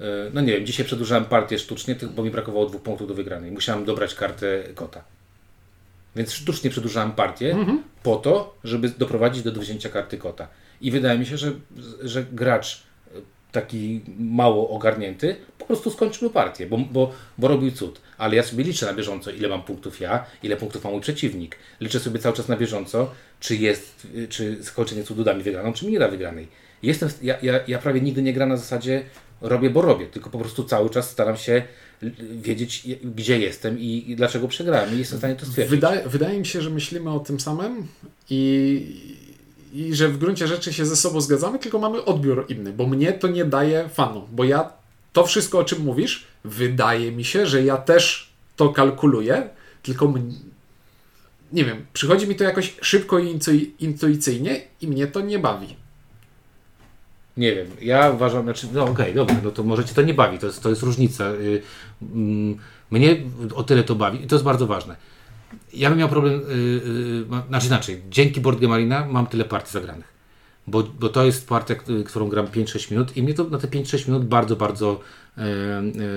e, 0.00 0.04
no 0.32 0.40
nie 0.40 0.52
wiem, 0.52 0.66
dzisiaj 0.66 0.86
przedłużałem 0.86 1.24
partię 1.24 1.58
sztucznie, 1.58 1.96
bo 2.14 2.22
mi 2.22 2.30
brakowało 2.30 2.66
dwóch 2.66 2.82
punktów 2.82 3.08
do 3.08 3.14
wygranej. 3.14 3.50
Musiałem 3.50 3.84
dobrać 3.84 4.14
kartę 4.14 4.64
kota. 4.74 5.04
Więc 6.16 6.32
sztucznie 6.32 6.70
przedłużałem 6.70 7.12
partię 7.12 7.56
po 8.02 8.16
to, 8.16 8.54
żeby 8.64 8.88
doprowadzić 8.88 9.42
do 9.42 9.60
wzięcia 9.60 9.88
karty 9.88 10.18
kota. 10.18 10.48
I 10.80 10.90
wydaje 10.90 11.18
mi 11.18 11.26
się, 11.26 11.36
że, 11.36 11.52
że 12.02 12.24
gracz 12.32 12.82
e, 13.14 13.20
taki 13.52 14.00
mało 14.18 14.70
ogarnięty 14.70 15.36
po 15.58 15.64
prostu 15.64 15.90
skończył 15.90 16.30
partię, 16.30 16.66
bo, 16.66 16.78
bo, 16.78 17.12
bo 17.38 17.48
robił 17.48 17.72
cud. 17.72 18.00
Ale 18.18 18.36
ja 18.36 18.42
sobie 18.42 18.64
liczę 18.64 18.86
na 18.86 18.94
bieżąco, 18.94 19.30
ile 19.30 19.48
mam 19.48 19.62
punktów 19.62 20.00
ja, 20.00 20.24
ile 20.42 20.56
punktów 20.56 20.84
ma 20.84 20.90
mój 20.90 21.00
przeciwnik. 21.00 21.56
Liczę 21.80 22.00
sobie 22.00 22.18
cały 22.18 22.36
czas 22.36 22.48
na 22.48 22.56
bieżąco, 22.56 23.10
czy 23.40 23.56
jest, 23.56 24.06
czy 24.28 24.64
skończenie 24.64 25.02
cudu 25.04 25.24
da 25.24 25.34
mi 25.34 25.42
wygraną, 25.42 25.72
czy 25.72 25.86
mi 25.86 25.92
nie 25.92 25.98
da 25.98 26.08
wygranej. 26.08 26.48
Jestem, 26.82 27.08
ja, 27.22 27.38
ja, 27.42 27.60
ja 27.68 27.78
prawie 27.78 28.00
nigdy 28.00 28.22
nie 28.22 28.32
gram 28.32 28.48
na 28.48 28.56
zasadzie 28.56 29.02
robię, 29.40 29.70
bo 29.70 29.82
robię, 29.82 30.06
tylko 30.06 30.30
po 30.30 30.38
prostu 30.38 30.64
cały 30.64 30.90
czas 30.90 31.10
staram 31.10 31.36
się 31.36 31.62
wiedzieć, 32.32 32.88
gdzie 33.02 33.38
jestem 33.38 33.78
i, 33.78 34.04
i 34.10 34.16
dlaczego 34.16 34.48
przegrałem. 34.48 34.94
I 34.94 34.98
jestem 34.98 35.18
w 35.18 35.20
stanie 35.20 35.34
to 35.34 35.46
stwierdzić. 35.46 35.70
Wydaje, 35.70 36.08
wydaje 36.08 36.38
mi 36.38 36.46
się, 36.46 36.62
że 36.62 36.70
myślimy 36.70 37.10
o 37.10 37.20
tym 37.20 37.40
samym 37.40 37.86
i, 38.30 38.96
i 39.72 39.94
że 39.94 40.08
w 40.08 40.18
gruncie 40.18 40.46
rzeczy 40.46 40.72
się 40.72 40.86
ze 40.86 40.96
sobą 40.96 41.20
zgadzamy, 41.20 41.58
tylko 41.58 41.78
mamy 41.78 42.04
odbiór 42.04 42.46
inny, 42.48 42.72
bo 42.72 42.86
mnie 42.86 43.12
to 43.12 43.28
nie 43.28 43.44
daje 43.44 43.88
fanu, 43.88 44.28
bo 44.32 44.44
ja 44.44 44.72
to 45.18 45.26
wszystko, 45.26 45.58
o 45.58 45.64
czym 45.64 45.82
mówisz, 45.84 46.24
wydaje 46.44 47.12
mi 47.12 47.24
się, 47.24 47.46
że 47.46 47.62
ja 47.62 47.76
też 47.76 48.32
to 48.56 48.68
kalkuluję, 48.68 49.48
tylko 49.82 50.14
nie 51.52 51.64
wiem, 51.64 51.86
przychodzi 51.92 52.28
mi 52.28 52.34
to 52.34 52.44
jakoś 52.44 52.74
szybko 52.80 53.18
i 53.18 53.36
intu- 53.38 53.66
intuicyjnie 53.80 54.60
i 54.80 54.88
mnie 54.88 55.06
to 55.06 55.20
nie 55.20 55.38
bawi. 55.38 55.76
Nie 57.36 57.54
wiem, 57.54 57.66
ja 57.80 58.10
uważam, 58.10 58.42
znaczy, 58.42 58.66
no 58.72 58.84
okej, 58.84 59.14
dobra, 59.14 59.36
no 59.44 59.50
to 59.50 59.62
może 59.62 59.84
Cię 59.84 59.94
to 59.94 60.02
nie 60.02 60.14
bawi, 60.14 60.38
to 60.38 60.46
jest, 60.46 60.62
to 60.62 60.68
jest 60.68 60.82
różnica. 60.82 61.30
Y, 61.30 61.62
mm, 62.02 62.58
Mnie 62.90 63.16
o 63.54 63.62
tyle 63.62 63.84
to 63.84 63.94
bawi 63.94 64.24
i 64.24 64.26
to 64.26 64.34
jest 64.34 64.44
bardzo 64.44 64.66
ważne. 64.66 64.96
Ja 65.74 65.90
bym 65.90 65.98
miał 65.98 66.08
problem, 66.08 66.34
y, 66.34 66.52
y, 67.24 67.26
ma- 67.28 67.44
znaczy 67.48 67.66
inaczej, 67.66 68.02
dzięki 68.10 68.40
Board 68.40 68.60
Game 68.60 68.74
Arena 68.74 69.06
mam 69.06 69.26
tyle 69.26 69.44
partii 69.44 69.72
zagranych. 69.72 70.17
Bo, 70.68 70.82
bo 70.82 71.08
to 71.08 71.24
jest 71.24 71.48
partia, 71.48 71.74
którą 72.06 72.28
gram 72.28 72.46
5-6 72.46 72.90
minut 72.90 73.16
i 73.16 73.22
mnie 73.22 73.34
to 73.34 73.44
na 73.44 73.58
te 73.58 73.68
5-6 73.68 74.08
minut 74.08 74.24
bardzo, 74.24 74.56
bardzo, 74.56 75.00
e, 75.38 75.42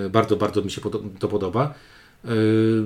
e, 0.06 0.10
bardzo, 0.10 0.36
bardzo 0.36 0.62
mi 0.62 0.72
się 0.72 0.82
to 1.20 1.28
podoba. 1.28 1.74
Y, 2.26 2.84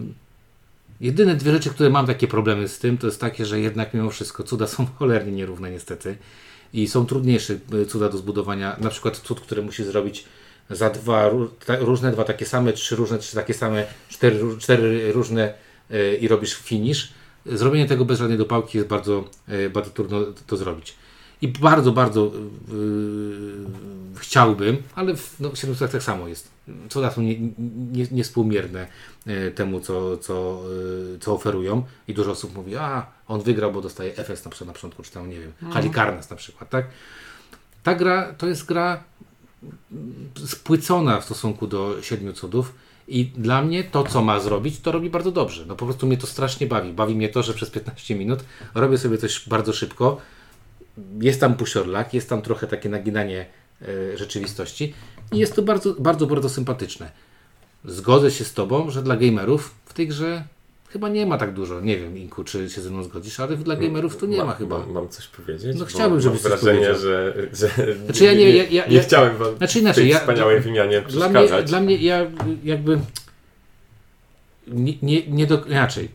Jedyne 1.01 1.35
dwie 1.35 1.51
rzeczy, 1.51 1.69
które 1.69 1.89
mam 1.89 2.07
takie 2.07 2.27
problemy 2.27 2.67
z 2.67 2.79
tym, 2.79 2.97
to 2.97 3.07
jest 3.07 3.21
takie, 3.21 3.45
że 3.45 3.59
jednak 3.59 3.93
mimo 3.93 4.09
wszystko 4.09 4.43
cuda 4.43 4.67
są 4.67 4.85
cholernie 4.99 5.31
nierówne 5.31 5.71
niestety 5.71 6.17
i 6.73 6.87
są 6.87 7.05
trudniejsze 7.05 7.59
cuda 7.87 8.09
do 8.09 8.17
zbudowania. 8.17 8.77
Na 8.79 8.89
przykład 8.89 9.17
cud, 9.17 9.39
który 9.39 9.61
musisz 9.61 9.85
zrobić 9.85 10.25
za 10.69 10.89
dwa 10.89 11.29
różne, 11.79 12.11
dwa 12.11 12.23
takie 12.23 12.45
same, 12.45 12.73
trzy 12.73 12.95
różne, 12.95 13.17
trzy 13.17 13.35
takie 13.35 13.53
same, 13.53 13.85
cztery, 14.09 14.39
cztery 14.59 15.11
różne 15.11 15.53
i 16.21 16.27
robisz 16.27 16.53
finish. 16.53 17.13
Zrobienie 17.45 17.85
tego 17.85 18.05
bez 18.05 18.19
żadnej 18.19 18.37
dopałki 18.37 18.77
jest 18.77 18.89
bardzo, 18.89 19.23
bardzo 19.73 19.91
trudno 19.91 20.21
to 20.47 20.57
zrobić. 20.57 20.95
I 21.41 21.47
bardzo, 21.47 21.91
bardzo 21.91 22.31
yy, 22.71 23.65
chciałbym, 24.15 24.77
ale 24.95 25.15
w 25.15 25.39
no, 25.39 25.49
w 25.49 25.57
700 25.57 25.91
tak 25.91 26.03
samo 26.03 26.27
jest. 26.27 26.55
Cuda 26.89 27.11
są 27.11 27.21
nie, 27.21 27.39
nie, 27.91 28.07
niespółmierne 28.11 28.87
yy, 29.25 29.51
temu, 29.51 29.79
co, 29.79 30.17
co, 30.17 30.61
yy, 31.11 31.19
co 31.19 31.33
oferują. 31.33 31.83
I 32.07 32.13
dużo 32.13 32.31
osób 32.31 32.55
mówi, 32.55 32.75
a 32.75 33.05
on 33.27 33.41
wygrał, 33.41 33.71
bo 33.71 33.81
dostaje 33.81 34.13
FS 34.13 34.45
na, 34.45 34.51
przykład 34.51 34.67
na 34.67 34.73
początku, 34.73 35.03
czy 35.03 35.11
tam, 35.11 35.29
nie 35.29 35.39
wiem, 35.39 35.51
Halikarnas 35.71 36.29
na 36.29 36.35
przykład, 36.35 36.69
tak? 36.69 36.85
Ta 37.83 37.95
gra 37.95 38.33
to 38.33 38.47
jest 38.47 38.65
gra 38.65 39.03
spłycona 40.45 41.21
w 41.21 41.25
stosunku 41.25 41.67
do 41.67 42.01
siedmiu 42.01 42.33
cudów. 42.33 42.73
I 43.07 43.25
dla 43.25 43.61
mnie 43.61 43.83
to, 43.83 44.03
co 44.03 44.21
ma 44.21 44.39
zrobić, 44.39 44.79
to 44.79 44.91
robi 44.91 45.09
bardzo 45.09 45.31
dobrze. 45.31 45.65
No 45.65 45.75
po 45.75 45.85
prostu 45.85 46.07
mnie 46.07 46.17
to 46.17 46.27
strasznie 46.27 46.67
bawi. 46.67 46.93
Bawi 46.93 47.15
mnie 47.15 47.29
to, 47.29 47.43
że 47.43 47.53
przez 47.53 47.69
15 47.69 48.15
minut 48.15 48.39
robię 48.75 48.97
sobie 48.97 49.17
coś 49.17 49.49
bardzo 49.49 49.73
szybko. 49.73 50.21
Jest 51.21 51.39
tam 51.39 51.55
pusiorlak, 51.55 52.13
jest 52.13 52.29
tam 52.29 52.41
trochę 52.41 52.67
takie 52.67 52.89
naginanie 52.89 53.45
e, 53.81 54.17
rzeczywistości 54.17 54.93
i 55.31 55.37
jest 55.37 55.55
to 55.55 55.61
bardzo, 55.61 55.93
bardzo, 55.99 56.27
bardzo 56.27 56.49
sympatyczne. 56.49 57.11
Zgodzę 57.85 58.31
się 58.31 58.43
z 58.45 58.53
Tobą, 58.53 58.89
że 58.89 59.03
dla 59.03 59.15
gamerów 59.17 59.75
w 59.85 59.93
tej 59.93 60.07
grze 60.07 60.43
chyba 60.89 61.09
nie 61.09 61.25
ma 61.25 61.37
tak 61.37 61.53
dużo. 61.53 61.81
Nie 61.81 61.97
wiem, 61.97 62.17
Inku, 62.17 62.43
czy 62.43 62.69
się 62.69 62.81
ze 62.81 62.89
mną 62.91 63.03
zgodzisz, 63.03 63.39
ale 63.39 63.57
dla 63.57 63.75
gamerów 63.75 64.17
tu 64.17 64.25
nie 64.25 64.43
ma 64.43 64.53
chyba. 64.53 64.79
Mam, 64.79 64.91
mam 64.91 65.09
coś 65.09 65.27
powiedzieć? 65.27 65.77
No 65.79 65.85
chciałbym, 65.85 66.21
żebyś 66.21 66.41
coś 66.41 66.51
wrażenie, 66.51 66.95
że, 66.95 67.33
że 67.53 67.69
Znaczy 68.05 68.23
ja 68.23 68.33
nie- 68.33 68.49
ja- 68.57 68.63
ja- 68.69 68.87
nie 68.87 68.99
chciałem 68.99 69.37
wam 69.37 69.57
Znaczy 69.57 69.79
inaczej, 69.79 70.03
tej 70.03 70.11
ja- 70.11 70.19
wspaniałej 70.19 70.59
wymianie 70.59 71.01
Dla 71.01 71.29
mnie, 71.29 71.63
dla 71.65 71.81
mnie 71.81 71.97
ja 71.97 72.25
jakby 72.63 72.99
nie, 74.67 74.93
nie, 75.01 75.27
nie 75.27 75.47
do, 75.47 75.63
inaczej. 75.65 76.09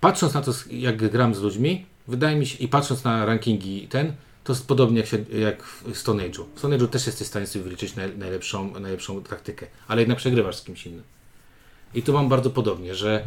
Patrząc 0.00 0.34
na 0.34 0.42
to, 0.42 0.52
jak 0.70 0.96
gram 1.10 1.34
z 1.34 1.40
ludźmi, 1.42 1.86
wydaje 2.08 2.36
mi 2.36 2.46
się, 2.46 2.58
i 2.58 2.68
patrząc 2.68 3.04
na 3.04 3.26
rankingi 3.26 3.88
ten, 3.88 4.12
to 4.44 4.52
jest 4.52 4.66
podobnie 4.66 5.00
jak, 5.00 5.08
się, 5.08 5.24
jak 5.38 5.62
w 5.62 5.98
Stone 5.98 6.28
Age'u. 6.28 6.44
W 6.54 6.58
Stone 6.58 6.78
Age'u 6.78 6.88
też 6.88 7.06
jesteś 7.06 7.26
w 7.26 7.30
stanie 7.30 7.46
sobie 7.46 7.64
wyliczyć 7.64 7.96
naj, 7.96 8.18
najlepszą, 8.18 8.80
najlepszą 8.80 9.22
taktykę, 9.22 9.66
ale 9.88 10.00
jednak 10.00 10.18
przegrywasz 10.18 10.56
z 10.56 10.62
kimś 10.62 10.86
innym. 10.86 11.02
I 11.94 12.02
tu 12.02 12.12
mam 12.12 12.28
bardzo 12.28 12.50
podobnie, 12.50 12.94
że 12.94 13.24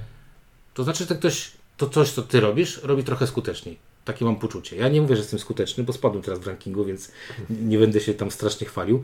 to 0.73 0.83
znaczy, 0.83 1.05
że 1.05 1.15
ktoś, 1.15 1.51
to 1.77 1.89
coś, 1.89 2.11
co 2.11 2.21
ty 2.21 2.39
robisz, 2.39 2.79
robi 2.83 3.03
trochę 3.03 3.27
skuteczniej. 3.27 3.77
Takie 4.05 4.25
mam 4.25 4.35
poczucie. 4.35 4.75
Ja 4.75 4.89
nie 4.89 5.01
mówię, 5.01 5.15
że 5.15 5.21
jestem 5.21 5.39
skuteczny, 5.39 5.83
bo 5.83 5.93
spadłem 5.93 6.23
teraz 6.23 6.39
w 6.39 6.47
rankingu, 6.47 6.85
więc 6.85 7.11
nie 7.49 7.77
będę 7.77 7.99
się 7.99 8.13
tam 8.13 8.31
strasznie 8.31 8.67
chwalił. 8.67 9.03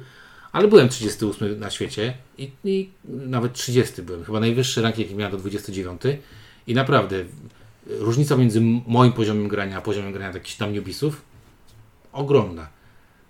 Ale 0.51 0.67
byłem 0.67 0.89
38 0.89 1.59
na 1.59 1.69
świecie 1.69 2.13
i, 2.37 2.51
i 2.63 2.89
nawet 3.05 3.53
30 3.53 4.01
byłem. 4.01 4.23
Chyba 4.23 4.39
najwyższy 4.39 4.81
ranking 4.81 5.07
jaki 5.07 5.17
miałem 5.17 5.31
do 5.31 5.37
29. 5.37 6.01
I 6.67 6.73
naprawdę 6.73 7.25
różnica 7.87 8.37
między 8.37 8.61
moim 8.87 9.13
poziomem 9.13 9.47
grania 9.47 9.77
a 9.77 9.81
poziomem 9.81 10.13
grania 10.13 10.33
jakichś 10.33 10.55
tam 10.55 10.73
newbisów 10.73 11.21
ogromna. 12.11 12.67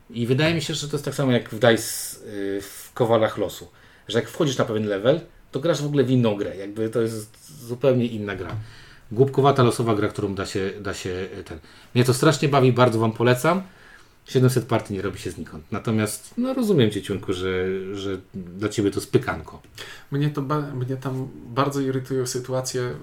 I 0.09 0.27
wydaje 0.27 0.55
mi 0.55 0.61
się, 0.61 0.73
że 0.73 0.87
to 0.87 0.95
jest 0.95 1.05
tak 1.05 1.15
samo 1.15 1.31
jak 1.31 1.49
w 1.49 1.59
DICE 1.59 2.17
y, 2.27 2.61
w 2.61 2.91
Kowalach 2.93 3.37
Losu. 3.37 3.67
Że 4.07 4.19
jak 4.19 4.29
wchodzisz 4.29 4.57
na 4.57 4.65
pewien 4.65 4.87
level, 4.87 5.21
to 5.51 5.59
grasz 5.59 5.81
w 5.81 5.85
ogóle 5.85 6.03
w 6.03 6.09
inną 6.09 6.35
grę. 6.35 6.55
Jakby 6.57 6.89
to 6.89 7.01
jest 7.01 7.57
zupełnie 7.67 8.05
inna 8.05 8.35
gra. 8.35 8.55
Głupkowata 9.11 9.63
losowa 9.63 9.95
gra, 9.95 10.07
którą 10.07 10.35
da 10.35 10.45
się, 10.45 10.71
da 10.81 10.93
się 10.93 11.09
y, 11.09 11.43
ten. 11.43 11.59
Mnie 11.95 12.03
to 12.03 12.13
strasznie 12.13 12.49
bawi, 12.49 12.73
bardzo 12.73 12.99
Wam 12.99 13.11
polecam. 13.11 13.63
700 14.25 14.65
partii 14.65 14.93
nie 14.93 15.01
robi 15.01 15.19
się 15.19 15.31
znikąd. 15.31 15.71
Natomiast 15.71 16.33
no 16.37 16.53
rozumiem 16.53 16.91
Cieciunku, 16.91 17.33
że, 17.33 17.65
że 17.95 18.17
dla 18.33 18.69
Ciebie 18.69 18.91
to 18.91 19.01
spykanko. 19.01 19.61
Mnie, 20.11 20.29
to 20.29 20.41
mnie 20.73 20.97
tam 20.97 21.29
bardzo 21.45 21.79
irytują 21.81 22.27
sytuacje, 22.27 22.93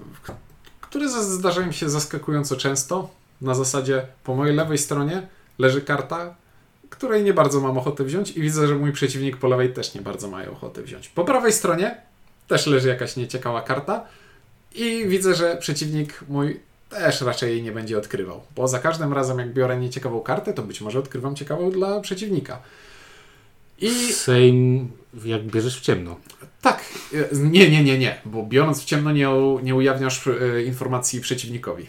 które 0.89 1.09
za- 1.09 1.23
zdarzają 1.23 1.71
się 1.71 1.89
zaskakująco 1.89 2.55
często. 2.57 3.09
Na 3.41 3.53
zasadzie 3.55 4.05
po 4.23 4.35
mojej 4.35 4.55
lewej 4.55 4.77
stronie 4.77 5.27
leży 5.59 5.81
karta, 5.81 6.35
której 6.89 7.23
nie 7.23 7.33
bardzo 7.33 7.59
mam 7.61 7.77
ochotę 7.77 8.03
wziąć 8.03 8.31
i 8.31 8.41
widzę, 8.41 8.67
że 8.67 8.75
mój 8.75 8.91
przeciwnik 8.91 9.37
po 9.37 9.47
lewej 9.47 9.73
też 9.73 9.93
nie 9.93 10.01
bardzo 10.01 10.27
ma 10.27 10.45
ochotę 10.45 10.81
wziąć. 10.81 11.09
Po 11.09 11.25
prawej 11.25 11.53
stronie 11.53 11.97
też 12.47 12.67
leży 12.67 12.87
jakaś 12.87 13.15
nieciekawa 13.15 13.61
karta 13.61 14.05
i 14.75 15.07
widzę, 15.07 15.35
że 15.35 15.57
przeciwnik 15.57 16.19
mój 16.29 16.59
też 16.89 17.21
raczej 17.21 17.51
jej 17.51 17.63
nie 17.63 17.71
będzie 17.71 17.97
odkrywał, 17.97 18.41
bo 18.55 18.67
za 18.67 18.79
każdym 18.79 19.13
razem 19.13 19.39
jak 19.39 19.53
biorę 19.53 19.79
nieciekawą 19.79 20.21
kartę, 20.21 20.53
to 20.53 20.61
być 20.61 20.81
może 20.81 20.99
odkrywam 20.99 21.35
ciekawą 21.35 21.71
dla 21.71 21.99
przeciwnika. 22.01 22.59
I 23.81 24.13
Same 24.13 24.85
jak 25.25 25.43
bierzesz 25.43 25.79
w 25.79 25.81
ciemno. 25.81 26.15
tak, 26.61 26.85
nie, 27.33 27.69
nie, 27.69 27.83
nie, 27.83 27.97
nie, 27.97 28.21
bo 28.25 28.43
biorąc 28.43 28.81
w 28.81 28.85
ciemno 28.85 29.11
nie, 29.11 29.27
nie 29.63 29.75
ujawniasz 29.75 30.27
e, 30.27 30.63
informacji 30.63 31.21
przeciwnikowi. 31.21 31.85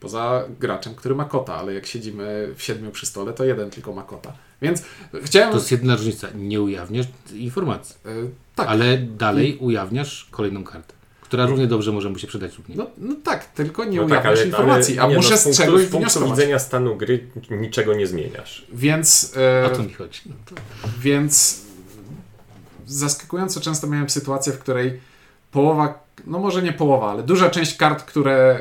Poza 0.00 0.44
graczem, 0.60 0.94
który 0.94 1.14
ma 1.14 1.24
kota, 1.24 1.54
ale 1.54 1.74
jak 1.74 1.86
siedzimy 1.86 2.54
w 2.56 2.62
siedmiu 2.62 2.90
przy 2.90 3.06
stole, 3.06 3.32
to 3.32 3.44
jeden 3.44 3.70
tylko 3.70 3.92
ma 3.92 4.02
kota. 4.02 4.32
Więc 4.62 4.82
chciałem. 5.22 5.50
To 5.50 5.56
jest 5.56 5.70
jedna 5.70 5.96
różnica. 5.96 6.28
Nie 6.34 6.60
ujawniasz 6.60 7.06
informacji, 7.34 7.96
e, 8.06 8.08
tak, 8.54 8.68
ale 8.68 8.98
dalej 8.98 9.56
ujawniasz 9.56 10.28
kolejną 10.30 10.64
kartę, 10.64 10.94
która 11.32 11.46
równie 11.46 11.66
dobrze 11.66 11.92
może 11.92 12.10
mu 12.10 12.18
się 12.18 12.26
przydać 12.26 12.58
lub 12.58 12.68
nie. 12.68 12.76
no, 12.76 12.86
no 12.98 13.14
tak, 13.24 13.44
tylko 13.44 13.84
nie 13.84 14.00
No 14.00 14.08
tak, 14.08 14.26
ale- 14.26 14.44
informacji, 14.44 14.98
ale 14.98 15.06
a 15.06 15.10
nie, 15.10 15.16
muszę 15.16 15.30
no, 15.30 15.36
z 15.36 15.44
punktu- 15.44 15.56
czegoś 15.56 15.82
Z 15.82 15.90
punktu 15.90 16.30
widzenia 16.30 16.58
stanu 16.58 16.96
gry 16.96 17.26
niczego 17.50 17.94
nie 17.94 18.06
zmieniasz. 18.06 18.66
Więc. 18.72 19.34
e, 19.36 19.66
O 19.66 19.76
to 19.76 19.82
mi 19.82 19.92
chodzi. 19.92 20.20
No 20.26 20.34
to... 20.44 20.54
Więc 21.00 21.60
zaskakująco 22.86 23.60
często 23.60 23.86
miałem 23.86 24.10
sytuację, 24.10 24.52
w 24.52 24.58
której 24.58 25.00
połowa, 25.50 26.04
no 26.26 26.38
może 26.38 26.62
nie 26.62 26.72
połowa, 26.72 27.10
ale 27.10 27.22
duża 27.22 27.50
część 27.50 27.76
kart, 27.76 28.02
które 28.02 28.60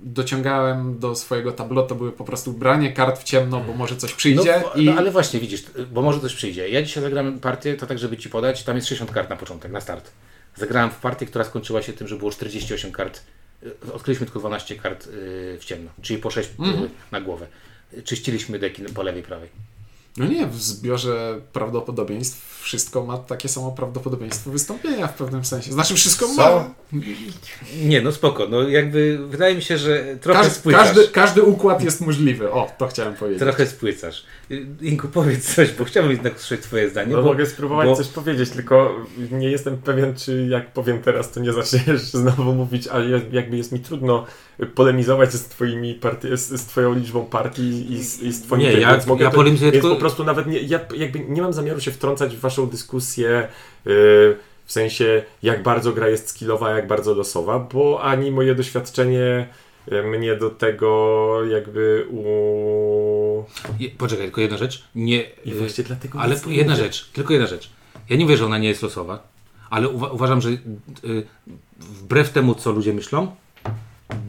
dociągałem 0.00 0.98
do 0.98 1.14
swojego 1.14 1.52
tableau, 1.52 1.86
to 1.86 1.94
były 1.94 2.12
po 2.12 2.24
prostu 2.24 2.52
branie 2.52 2.92
kart 2.92 3.20
w 3.20 3.24
ciemno, 3.24 3.60
bo 3.60 3.72
może 3.72 3.96
coś 3.96 4.12
przyjdzie 4.14 4.62
no, 4.64 4.80
i 4.80 4.84
no, 4.84 4.94
ale 4.96 5.10
właśnie 5.10 5.40
widzisz, 5.40 5.64
bo 5.92 6.02
może 6.02 6.20
coś 6.20 6.34
przyjdzie. 6.34 6.68
Ja 6.68 6.82
dzisiaj 6.82 7.02
zagrałem 7.02 7.40
partię, 7.40 7.74
to 7.74 7.86
tak 7.86 7.98
żeby 7.98 8.16
Ci 8.16 8.28
podać, 8.30 8.64
tam 8.64 8.76
jest 8.76 8.88
60 8.88 9.10
kart 9.10 9.30
na 9.30 9.36
początek, 9.36 9.72
na 9.72 9.80
start. 9.80 10.10
Zagrałem 10.56 10.90
w 10.90 10.96
partię, 10.96 11.26
która 11.26 11.44
skończyła 11.44 11.82
się 11.82 11.92
tym, 11.92 12.08
że 12.08 12.16
było 12.16 12.30
48 12.30 12.92
kart. 12.92 13.22
y, 13.62 13.92
Odkryliśmy 13.92 14.26
tylko 14.26 14.38
12 14.40 14.76
kart 14.76 15.06
y, 15.06 15.10
w 15.60 15.64
ciemno, 15.64 15.90
czyli 16.02 16.18
po 16.20 16.30
6 16.30 16.50
Mhm. 16.58 16.88
na 17.12 17.20
głowę. 17.20 17.46
Czyściliśmy 18.04 18.58
deki 18.58 18.82
po 18.82 19.02
lewej, 19.02 19.22
prawej. 19.22 19.48
No 20.16 20.26
nie, 20.26 20.46
w 20.46 20.62
zbiorze 20.62 21.40
prawdopodobieństw 21.52 22.52
wszystko 22.62 23.06
ma 23.06 23.18
takie 23.18 23.48
samo 23.48 23.72
prawdopodobieństwo 23.72 24.50
wystąpienia 24.50 25.06
w 25.06 25.14
pewnym 25.14 25.44
sensie. 25.44 25.72
Znaczy 25.72 25.94
wszystko 25.94 26.26
Co? 26.26 26.34
ma. 26.36 26.70
Nie, 27.84 28.00
no 28.02 28.12
spoko. 28.12 28.46
No 28.48 28.62
jakby 28.68 29.18
wydaje 29.28 29.54
mi 29.54 29.62
się, 29.62 29.78
że 29.78 30.16
trochę 30.20 30.40
Każdy, 30.40 30.54
spłycasz. 30.54 30.86
każdy, 30.88 31.08
każdy 31.08 31.42
układ 31.42 31.82
jest 31.84 32.00
możliwy. 32.00 32.50
O, 32.52 32.70
to 32.78 32.86
chciałem 32.88 33.14
powiedzieć. 33.14 33.40
Trochę 33.42 33.66
spłycasz. 33.66 34.24
Inku, 34.80 35.08
powiedz 35.08 35.54
coś, 35.54 35.72
bo 35.72 35.84
chciałbym 35.84 36.12
jednak 36.12 36.36
usłyszeć 36.36 36.60
Twoje 36.66 36.90
zdanie. 36.90 37.12
No 37.12 37.22
bo, 37.22 37.28
mogę 37.28 37.46
spróbować 37.46 37.88
bo- 37.88 37.96
coś 37.96 38.08
powiedzieć, 38.08 38.50
tylko 38.50 38.96
nie 39.30 39.50
jestem 39.50 39.78
pewien, 39.78 40.14
czy 40.16 40.46
jak 40.50 40.72
powiem 40.72 41.02
teraz, 41.02 41.30
to 41.32 41.40
nie 41.40 41.52
zaczniesz 41.52 42.00
znowu 42.22 42.52
mówić, 42.54 42.86
ale 42.86 43.08
ja- 43.10 43.20
jakby 43.32 43.56
jest 43.56 43.72
mi 43.72 43.80
trudno 43.80 44.26
polemizować 44.74 45.32
z 45.32 45.44
twoimi 45.44 45.94
partii, 45.94 46.28
z, 46.36 46.48
z 46.60 46.66
twoją 46.66 46.94
liczbą 46.94 47.24
partii 47.26 47.92
i 47.92 48.04
z, 48.04 48.22
i 48.22 48.32
z 48.32 48.42
twoim 48.42 48.62
Nie, 48.62 48.72
ja- 48.72 48.90
więc 48.92 49.06
mogę 49.06 49.24
ja 49.24 49.30
polemizuję 49.30 49.72
tylko- 49.72 49.90
po 49.90 49.96
prostu 49.96 50.24
nawet 50.24 50.46
nie, 50.46 50.58
ja 50.60 50.80
jakby 50.96 51.18
nie 51.20 51.42
mam 51.42 51.52
zamiaru 51.52 51.80
się 51.80 51.90
wtrącać 51.90 52.36
w 52.36 52.40
waszą 52.40 52.66
dyskusję 52.66 53.48
yy, 53.84 53.92
w 54.64 54.72
sensie 54.72 55.22
jak 55.42 55.62
bardzo 55.62 55.92
gra 55.92 56.08
jest 56.08 56.28
skillowa, 56.28 56.70
jak 56.70 56.86
bardzo 56.86 57.14
losowa, 57.14 57.58
bo 57.58 58.02
ani 58.02 58.30
moje 58.30 58.54
doświadczenie 58.54 59.48
y, 59.92 60.02
mnie 60.02 60.36
do 60.36 60.50
tego 60.50 61.38
jakby 61.50 62.06
u... 62.10 63.44
Poczekaj, 63.98 64.24
tylko 64.24 64.40
jedna 64.40 64.56
rzecz. 64.56 64.84
Nie, 64.94 65.22
I 65.44 65.52
y, 65.52 65.54
właśnie 65.54 65.84
dlatego 65.84 66.18
ale 66.20 66.36
jedna 66.46 66.72
mówię. 66.72 66.84
rzecz, 66.84 67.10
tylko 67.12 67.32
jedna 67.32 67.48
rzecz. 67.48 67.70
Ja 68.08 68.16
nie 68.16 68.24
mówię, 68.24 68.36
że 68.36 68.46
ona 68.46 68.58
nie 68.58 68.68
jest 68.68 68.82
losowa, 68.82 69.22
ale 69.70 69.88
uwa- 69.88 70.12
uważam, 70.12 70.40
że 70.40 70.48
y, 70.48 70.58
wbrew 71.78 72.30
temu, 72.30 72.54
co 72.54 72.72
ludzie 72.72 72.92
myślą, 72.92 73.34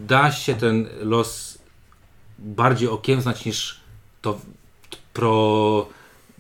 da 0.07 0.31
się 0.31 0.55
ten 0.55 0.87
los 0.99 1.57
bardziej 2.39 2.87
okiełznać 2.89 3.45
niż 3.45 3.79
to 4.21 4.39
pro, 5.13 5.87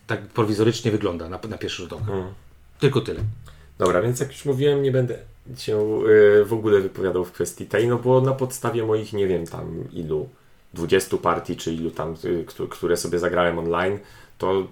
tak 0.07 0.21
prowizorycznie 0.21 0.91
wygląda 0.91 1.29
na, 1.29 1.39
na 1.49 1.57
pierwszy 1.57 1.81
rzut 1.83 1.93
oka. 1.93 2.11
Mm. 2.13 2.33
Tylko 2.79 3.01
tyle. 3.01 3.19
Dobra, 3.77 4.01
więc 4.01 4.19
jak 4.19 4.29
już 4.31 4.45
mówiłem, 4.45 4.83
nie 4.83 4.91
będę 4.91 5.17
się 5.57 6.01
y, 6.41 6.45
w 6.45 6.53
ogóle 6.53 6.79
wypowiadał 6.79 7.25
w 7.25 7.31
kwestii 7.31 7.65
tej, 7.65 7.87
no 7.87 7.97
bo 7.99 8.21
na 8.21 8.33
podstawie 8.33 8.85
moich, 8.85 9.13
nie 9.13 9.27
wiem 9.27 9.47
tam 9.47 9.83
ilu, 9.93 10.29
20 10.73 11.17
partii, 11.17 11.57
czy 11.57 11.73
ilu 11.73 11.91
tam, 11.91 12.15
y, 12.25 12.43
któ- 12.47 12.67
które 12.67 12.97
sobie 12.97 13.19
zagrałem 13.19 13.59
online, 13.59 13.99
to 14.37 14.67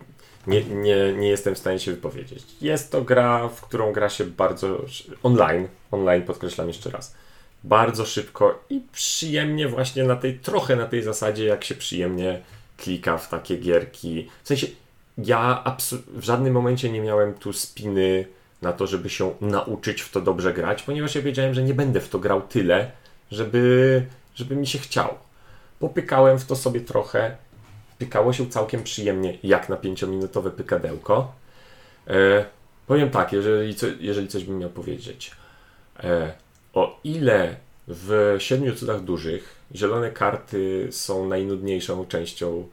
nie, 0.47 0.63
nie, 0.63 1.13
nie 1.13 1.27
jestem 1.29 1.55
w 1.55 1.57
stanie 1.57 1.79
się 1.79 1.91
wypowiedzieć. 1.91 2.43
Jest 2.61 2.91
to 2.91 3.01
gra, 3.01 3.47
w 3.47 3.61
którą 3.61 3.93
gra 3.93 4.09
się 4.09 4.25
bardzo 4.25 4.85
online, 5.23 5.67
online 5.91 6.21
podkreślam 6.23 6.67
jeszcze 6.67 6.89
raz, 6.89 7.15
bardzo 7.63 8.05
szybko 8.05 8.63
i 8.69 8.81
przyjemnie 8.91 9.67
właśnie 9.67 10.03
na 10.03 10.15
tej, 10.15 10.39
trochę 10.39 10.75
na 10.75 10.85
tej 10.85 11.03
zasadzie, 11.03 11.45
jak 11.45 11.63
się 11.63 11.75
przyjemnie 11.75 12.41
klika 12.77 13.17
w 13.17 13.29
takie 13.29 13.57
gierki. 13.57 14.29
W 14.43 14.47
sensie, 14.47 14.67
ja 15.17 15.63
w 16.07 16.23
żadnym 16.23 16.53
momencie 16.53 16.91
nie 16.91 17.01
miałem 17.01 17.33
tu 17.33 17.53
spiny 17.53 18.25
na 18.61 18.73
to, 18.73 18.87
żeby 18.87 19.09
się 19.09 19.33
nauczyć 19.41 20.01
w 20.01 20.11
to 20.11 20.21
dobrze 20.21 20.53
grać, 20.53 20.83
ponieważ 20.83 21.15
ja 21.15 21.21
wiedziałem, 21.21 21.53
że 21.53 21.63
nie 21.63 21.73
będę 21.73 22.01
w 22.01 22.09
to 22.09 22.19
grał 22.19 22.41
tyle, 22.41 22.91
żeby, 23.31 24.05
żeby 24.35 24.55
mi 24.55 24.67
się 24.67 24.79
chciało. 24.79 25.19
Popykałem 25.79 26.39
w 26.39 26.45
to 26.45 26.55
sobie 26.55 26.81
trochę, 26.81 27.37
pykało 27.97 28.33
się 28.33 28.49
całkiem 28.49 28.83
przyjemnie, 28.83 29.37
jak 29.43 29.69
na 29.69 29.77
pięciominutowe 29.77 30.51
pykadełko. 30.51 31.33
E, 32.07 32.45
powiem 32.87 33.09
tak, 33.09 33.33
jeżeli, 33.33 33.75
co, 33.75 33.87
jeżeli 33.99 34.27
coś 34.27 34.43
bym 34.43 34.57
miał 34.57 34.69
powiedzieć. 34.69 35.31
E, 36.03 36.33
o 36.73 36.99
ile 37.03 37.55
w 37.87 38.35
Siedmiu 38.39 38.75
Cudach 38.75 39.01
Dużych 39.03 39.55
zielone 39.75 40.11
karty 40.11 40.87
są 40.91 41.27
najnudniejszą 41.27 42.05
częścią 42.05 42.67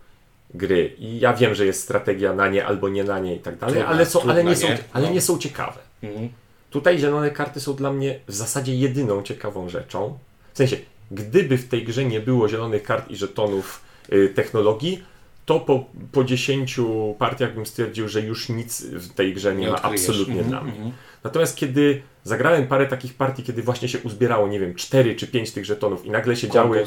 gry 0.54 0.94
i 0.98 1.20
ja 1.20 1.34
wiem, 1.34 1.54
że 1.54 1.66
jest 1.66 1.82
strategia 1.82 2.32
na 2.32 2.48
nie 2.48 2.66
albo 2.66 2.88
nie 2.88 3.04
na 3.04 3.18
nie 3.18 3.37
i 3.37 3.38
tak 3.38 3.58
dalej, 3.58 3.82
ale, 3.82 4.06
są, 4.06 4.22
ale, 4.22 4.44
nie, 4.44 4.56
są, 4.56 4.66
ale 4.92 5.06
No. 5.06 5.12
nie 5.12 5.20
są 5.20 5.38
ciekawe. 5.38 5.78
Mhm. 6.02 6.28
Tutaj 6.70 6.98
zielone 6.98 7.30
karty 7.30 7.61
są 7.61 7.74
dla 7.74 7.92
mnie 7.92 8.20
w 8.26 8.34
zasadzie 8.34 8.74
jedyną 8.74 9.22
ciekawą 9.22 9.68
rzeczą. 9.68 10.18
W 10.54 10.58
sensie, 10.58 10.76
gdyby 11.11 11.58
w 11.58 11.68
tej 11.68 11.84
grze 11.84 12.04
nie 12.04 12.20
było 12.20 12.48
zielonych 12.48 12.82
kart 12.82 13.11
i 13.11 13.16
żetonów 13.16 13.80
y, 14.12 14.28
technologii, 14.34 15.04
to 15.48 15.61
po, 15.61 15.84
po 16.12 16.24
10 16.24 16.80
partiach 17.18 17.54
bym 17.54 17.66
stwierdził, 17.66 18.08
że 18.08 18.20
już 18.20 18.48
nic 18.48 18.82
w 18.87 19.08
tej 19.14 19.34
grze 19.34 19.54
nie, 19.54 19.68
ma 19.68 19.74
odkryjesz. 19.74 20.00
absolutnie 20.08 20.34
Mhm, 20.40 20.48
dla 20.50 20.61
mnie. 20.62 20.72
mhm. 20.72 20.92
Natomiast 21.24 21.56
kiedy 21.56 22.02
zagrałem 22.24 22.66
parę 22.66 22.87
takich 22.87 23.14
partii, 23.14 23.42
kiedy 23.42 23.62
właśnie 23.62 23.88
się 23.88 23.98
uzbierało, 23.98 24.48
nie 24.48 24.61
wiem, 24.61 24.74
4 24.74 25.14
czy 25.16 25.26
5 25.26 25.50
tych 25.52 25.64
żetonów 25.64 26.06
i 26.06 26.11
nagle 26.11 26.37
się 26.37 26.48
działy 26.50 26.84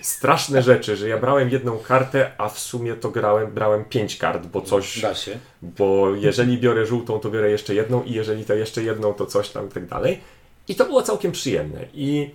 straszne 0.00 0.62
rzeczy, 0.62 0.96
że 0.96 1.08
ja 1.08 1.18
brałem 1.18 1.50
jedną 1.50 1.78
kartę, 1.78 2.32
a 2.38 2.48
w 2.48 2.58
sumie 2.58 2.94
to 2.94 3.10
grałem, 3.10 3.50
brałem 3.50 3.84
5 3.84 4.16
kart, 4.16 4.46
bo 4.46 4.60
coś 4.60 5.00
Da 5.00 5.14
się. 5.14 5.38
bo 5.62 6.14
jeżeli 6.14 6.58
biorę 6.58 6.86
żółtą, 6.86 7.18
to 7.20 7.30
biorę 7.30 7.50
jeszcze 7.50 7.74
jedną 7.74 8.02
i 8.02 8.12
jeżeli 8.12 8.44
to 8.44 8.54
jeszcze 8.54 8.82
jedną, 8.82 9.14
to 9.14 9.26
coś 9.26 9.50
tam 9.50 9.66
i 9.66 9.70
tak 9.70 9.86
dalej. 9.86 10.20
I 10.68 10.74
to 10.74 10.84
było 10.84 11.02
całkiem 11.02 11.32
przyjemne. 11.32 11.80
I, 11.94 12.30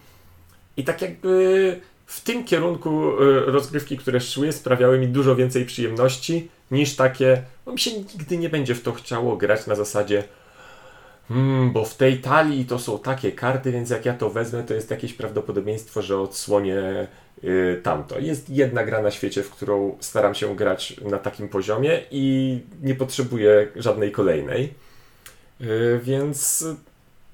i 0.77 0.83
tak 0.83 1.01
jakby 1.01 1.81
w 2.07 2.21
tym 2.21 2.43
kierunku 2.43 3.21
y, 3.23 3.45
rozgrywki, 3.45 3.97
które 3.97 4.21
szły, 4.21 4.51
sprawiały 4.51 4.99
mi 4.99 5.07
dużo 5.07 5.35
więcej 5.35 5.65
przyjemności 5.65 6.49
niż 6.71 6.95
takie, 6.95 7.43
bo 7.65 7.71
mi 7.71 7.79
się 7.79 7.91
nigdy 7.91 8.37
nie 8.37 8.49
będzie 8.49 8.75
w 8.75 8.81
to 8.81 8.91
chciało 8.91 9.37
grać 9.37 9.67
na 9.67 9.75
zasadzie 9.75 10.23
hmm, 11.27 11.71
bo 11.71 11.85
w 11.85 11.95
tej 11.95 12.19
talii 12.19 12.65
to 12.65 12.79
są 12.79 12.99
takie 12.99 13.31
karty, 13.31 13.71
więc 13.71 13.89
jak 13.89 14.05
ja 14.05 14.13
to 14.13 14.29
wezmę, 14.29 14.63
to 14.63 14.73
jest 14.73 14.91
jakieś 14.91 15.13
prawdopodobieństwo, 15.13 16.01
że 16.01 16.19
odsłonię 16.19 17.07
y, 17.43 17.81
tamto. 17.83 18.19
Jest 18.19 18.49
jedna 18.49 18.83
gra 18.83 19.01
na 19.01 19.11
świecie, 19.11 19.43
w 19.43 19.49
którą 19.49 19.97
staram 19.99 20.35
się 20.35 20.55
grać 20.55 20.95
na 21.01 21.17
takim 21.17 21.49
poziomie 21.49 22.01
i 22.11 22.59
nie 22.81 22.95
potrzebuję 22.95 23.67
żadnej 23.75 24.11
kolejnej. 24.11 24.73
Y, 25.61 25.99
więc 26.03 26.65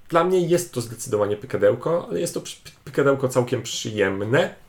dla 0.10 0.24
mnie 0.24 0.40
jest 0.40 0.74
to 0.74 0.82
zdecydowanie 0.82 1.38
pykadełko, 1.38 2.08
ale 2.10 2.20
jest 2.20 2.34
to 2.34 2.42
pykadełko 2.84 3.28
całkiem 3.28 3.62
przyjemne. 3.62 4.63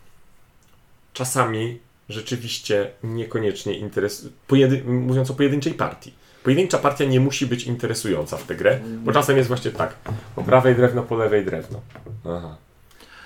Czasami 1.15 1.79
rzeczywiście 2.09 2.91
niekoniecznie 3.03 3.79
interesuje. 3.79 4.33
Pojedy... 4.47 4.83
Mówiąc 4.85 5.31
o 5.31 5.35
pojedynczej 5.35 5.75
partii. 5.75 6.15
Pojedyncza 6.43 6.79
partia 6.79 7.05
nie 7.05 7.21
musi 7.21 7.47
być 7.47 7.65
interesująca 7.65 8.37
w 8.37 8.47
tę 8.47 8.55
grę, 8.55 8.81
bo 9.05 9.13
czasem 9.13 9.37
jest 9.37 9.49
właśnie 9.49 9.71
tak. 9.71 9.95
Po 10.37 10.43
prawej 10.43 10.75
drewno, 10.75 11.03
po 11.03 11.17
lewej 11.17 11.45
drewno. 11.45 11.81
Aha. 12.25 12.57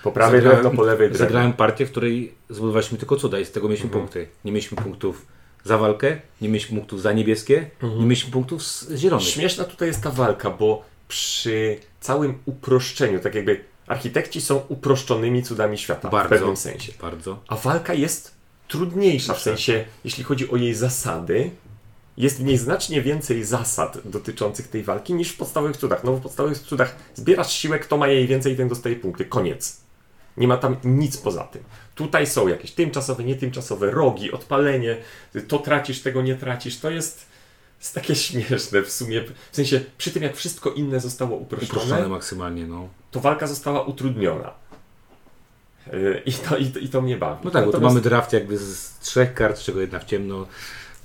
Po 0.03 0.13
prawej 0.13 0.41
Zagrałem- 0.41 0.61
drewno, 0.63 0.77
po 0.77 0.83
lewej 0.83 1.09
drewno. 1.09 1.27
Zagrałem 1.27 1.53
partię, 1.53 1.87
w 1.87 1.91
której 1.91 2.35
zbudowaliśmy 2.51 2.99
tylko 2.99 3.17
cuda 3.17 3.39
i 3.39 3.45
z 3.45 3.51
tego 3.53 3.69
mieliśmy 3.69 3.87
Mhm. 3.87 4.03
punkty. 4.03 4.29
Nie 4.45 4.53
mieliśmy 4.53 4.77
punktów 4.77 5.27
za 5.65 5.79
walkę, 5.79 6.21
nie 6.41 6.49
mieliśmy 6.49 6.77
punktów 6.79 7.03
za 7.03 7.13
niebieskie, 7.13 7.71
Mhm. 7.83 8.01
nie 8.01 8.07
mieliśmy 8.07 8.31
punktów 8.33 8.63
z 8.63 8.95
zielonych. 8.97 9.27
Śmieszna 9.27 9.65
tutaj 9.65 9.89
jest 9.89 10.03
ta 10.03 10.11
walka, 10.11 10.51
bo 10.51 10.85
przy 11.09 11.79
całym 12.01 12.39
uproszczeniu, 12.47 13.21
tak 13.21 13.35
jakby 13.35 13.61
architekci 13.89 14.41
są 14.41 14.61
uproszczonymi 14.69 15.43
cudami 15.43 15.79
świata 15.79 16.09
w 16.09 16.13
Bardzo. 16.13 16.29
pewnym 16.29 16.57
sensie. 16.57 16.93
Bardzo. 17.03 17.43
A 17.49 17.57
walka 17.57 17.95
jest 17.95 18.35
trudniejsza, 18.69 19.35
w 19.35 19.43
sensie, 19.43 19.85
jeśli 20.05 20.25
chodzi 20.25 20.51
o 20.51 20.57
jej 20.57 20.75
zasady, 20.75 21.51
jest 22.17 22.39
w 22.39 22.45
niej 22.45 22.59
znacznie 22.59 23.03
więcej 23.03 23.45
zasad 23.45 23.99
dotyczących 24.05 24.69
tej 24.69 24.83
walki 24.83 25.15
niż 25.15 25.31
w 25.31 25.37
podstawowych 25.37 25.77
cudach. 25.77 26.05
No 26.05 26.13
w 26.13 26.21
podstawowych 26.21 26.59
cudach 26.59 26.97
zbierasz 27.15 27.53
siłę, 27.53 27.79
kto 27.79 27.97
ma 27.97 28.09
jej 28.09 28.27
więcej, 28.27 28.57
ten 28.57 28.69
dostaje 28.69 28.97
punkty. 28.97 29.25
Koniec. 29.25 29.81
Nie 30.37 30.49
ma 30.49 30.57
tam 30.57 30.77
nic 30.85 31.17
poza 31.17 31.45
tym. 31.45 31.63
Tutaj 31.95 32.27
są 32.27 32.49
jakieś 32.49 32.71
tymczasowe, 32.73 33.25
nietymczasowe, 33.25 33.91
rogi, 33.91 34.33
odpalenie, 34.33 34.97
to 35.49 35.59
tracisz, 35.59 36.01
tego 36.03 36.23
nie 36.23 36.35
tracisz. 36.35 36.79
To 36.79 36.91
jest, 36.91 37.27
jest 37.81 37.95
takie 37.95 38.15
śmieszne 38.25 38.83
w 38.83 38.91
sumie. 38.91 39.25
W 39.53 39.57
sensie, 39.57 39.81
przy 39.99 40.11
tym 40.11 40.23
jak 40.23 40.37
wszystko 40.37 40.71
inne 40.71 41.01
zostało 41.01 41.37
Uproszczone 41.37 41.83
uproszczone, 41.83 42.09
maksymalnie, 42.09 42.67
no. 42.67 42.89
To 43.11 43.21
walka 43.21 43.47
została 43.47 43.83
utrudniona. 43.83 44.51
Yy, 45.93 46.23
I 46.27 46.33
to, 46.33 46.57
i, 46.57 46.67
to, 46.67 46.79
I 46.79 46.89
to 46.89 47.01
mnie 47.01 47.17
bawi. 47.17 47.41
No 47.45 47.51
tak, 47.51 47.65
bo 47.65 47.73
tu 47.73 47.77
Natomiast- 47.79 47.95
mamy 47.95 48.01
draft 48.01 48.33
jakby 48.33 48.59
z 48.59 48.99
trzech 48.99 49.35
kart, 49.35 49.59
z 49.59 49.63
czego 49.63 49.81
jedna 49.81 49.99
w 49.99 50.05
ciemno. 50.05 50.47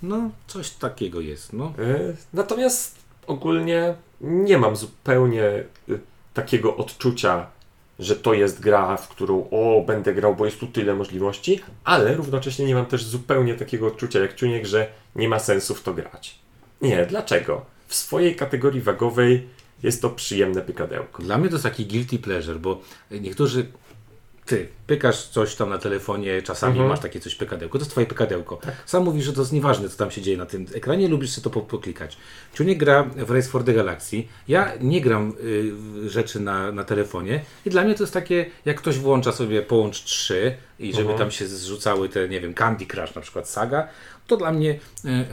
No, 0.03 0.29
coś 0.47 0.69
takiego 0.69 1.21
jest, 1.21 1.53
no. 1.53 1.73
Y, 1.79 2.15
Natomiast 2.33 2.95
ogólnie 3.27 3.95
nie 4.21 4.57
mam 4.57 4.75
zupełnie 4.75 5.43
y, 5.89 5.99
takiego 6.33 6.77
odczucia, 6.77 7.47
że 7.99 8.15
to 8.15 8.33
jest 8.33 8.59
gra, 8.61 8.97
w 8.97 9.07
którą 9.07 9.47
o, 9.51 9.83
będę 9.87 10.13
grał, 10.13 10.35
bo 10.35 10.45
jest 10.45 10.59
tu 10.59 10.67
tyle 10.67 10.93
możliwości, 10.95 11.61
ale 11.83 12.15
równocześnie 12.15 12.65
nie 12.65 12.75
mam 12.75 12.85
też 12.85 13.05
zupełnie 13.05 13.53
takiego 13.55 13.87
odczucia 13.87 14.19
jak 14.19 14.35
Czuniek, 14.35 14.65
że 14.65 14.87
nie 15.15 15.29
ma 15.29 15.39
sensu 15.39 15.75
w 15.75 15.83
to 15.83 15.93
grać. 15.93 16.39
Nie, 16.81 17.05
dlaczego? 17.05 17.65
W 17.87 17.95
swojej 17.95 18.35
kategorii 18.35 18.81
wagowej 18.81 19.47
jest 19.83 20.01
to 20.01 20.09
przyjemne 20.09 20.61
pykadełko. 20.61 21.23
Dla 21.23 21.37
mnie 21.37 21.49
to 21.49 21.55
jest 21.55 21.63
taki 21.63 21.85
guilty 21.85 22.19
pleasure, 22.19 22.59
bo 22.59 22.81
niektórzy 23.11 23.65
ty 24.45 24.67
pykasz 24.87 25.27
coś 25.27 25.55
tam 25.55 25.69
na 25.69 25.77
telefonie, 25.77 26.41
czasami 26.41 26.71
Mhm. 26.71 26.89
masz 26.89 26.99
takie 26.99 27.19
coś 27.19 27.35
pykadełko, 27.35 27.77
to 27.77 27.81
jest 27.81 27.91
twoje 27.91 28.05
pykadełko. 28.07 28.59
Sam 28.85 29.03
mówisz, 29.03 29.25
że 29.25 29.33
to 29.33 29.41
jest 29.41 29.53
nieważne, 29.53 29.89
co 29.89 29.97
tam 29.97 30.11
się 30.11 30.21
dzieje 30.21 30.37
na 30.37 30.45
tym 30.45 30.65
ekranie, 30.75 31.07
lubisz 31.07 31.29
sobie 31.31 31.43
to 31.43 31.49
po- 31.49 31.61
poklikać. 31.61 32.17
Ciunie 32.53 32.75
gra 32.75 33.03
w 33.03 33.31
Race 33.31 33.49
for 33.49 33.63
the 33.63 33.73
Galaxy. 33.73 34.23
Ja 34.47 34.71
nie 34.81 35.01
gram 35.01 35.33
y, 36.05 36.09
rzeczy 36.09 36.39
na, 36.39 36.71
na 36.71 36.83
telefonie 36.83 37.43
i 37.65 37.69
dla 37.69 37.83
mnie 37.83 37.95
to 37.95 38.03
jest 38.03 38.13
takie, 38.13 38.45
jak 38.65 38.77
ktoś 38.77 38.97
włącza 38.97 39.31
sobie 39.31 39.61
połącz 39.61 40.03
3 40.03 40.57
i 40.79 40.91
żeby 40.91 41.01
Mhm. 41.01 41.19
tam 41.19 41.31
się 41.31 41.47
zrzucały 41.47 42.09
te, 42.09 42.29
nie 42.29 42.41
wiem, 42.41 42.53
Candy 42.53 42.85
Crush 42.85 43.15
na 43.15 43.21
przykład 43.21 43.49
Saga, 43.49 43.87
to 44.27 44.37
dla 44.37 44.51
mnie 44.51 44.79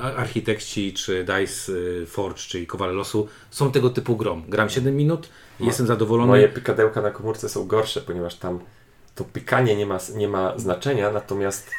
a- 0.03 0.13
architekci 0.15 0.93
czy 0.95 1.25
Dice 1.25 1.73
y, 1.73 2.07
Forge, 2.07 2.39
czyli 2.41 2.67
Kowale 2.67 2.93
Losu 2.93 3.29
są 3.51 3.73
tego 3.73 3.91
typu 3.91 4.17
grą. 4.17 4.43
Gram 4.49 4.71
7 4.71 4.97
minut 4.97 5.29
i 5.61 5.67
jestem 5.67 5.87
zadowolony. 5.87 6.29
Moje 6.29 6.49
pykadełka 6.49 7.01
na 7.03 7.11
komórce 7.11 7.49
są 7.49 7.67
gorsze, 7.67 8.01
ponieważ 8.01 8.35
tam 8.35 8.61
to 9.15 9.25
pykanie 9.25 9.77
nie 9.77 9.87
ma, 9.87 9.99
nie 10.17 10.29
ma 10.29 10.59
znaczenia, 10.59 11.11
natomiast 11.11 11.71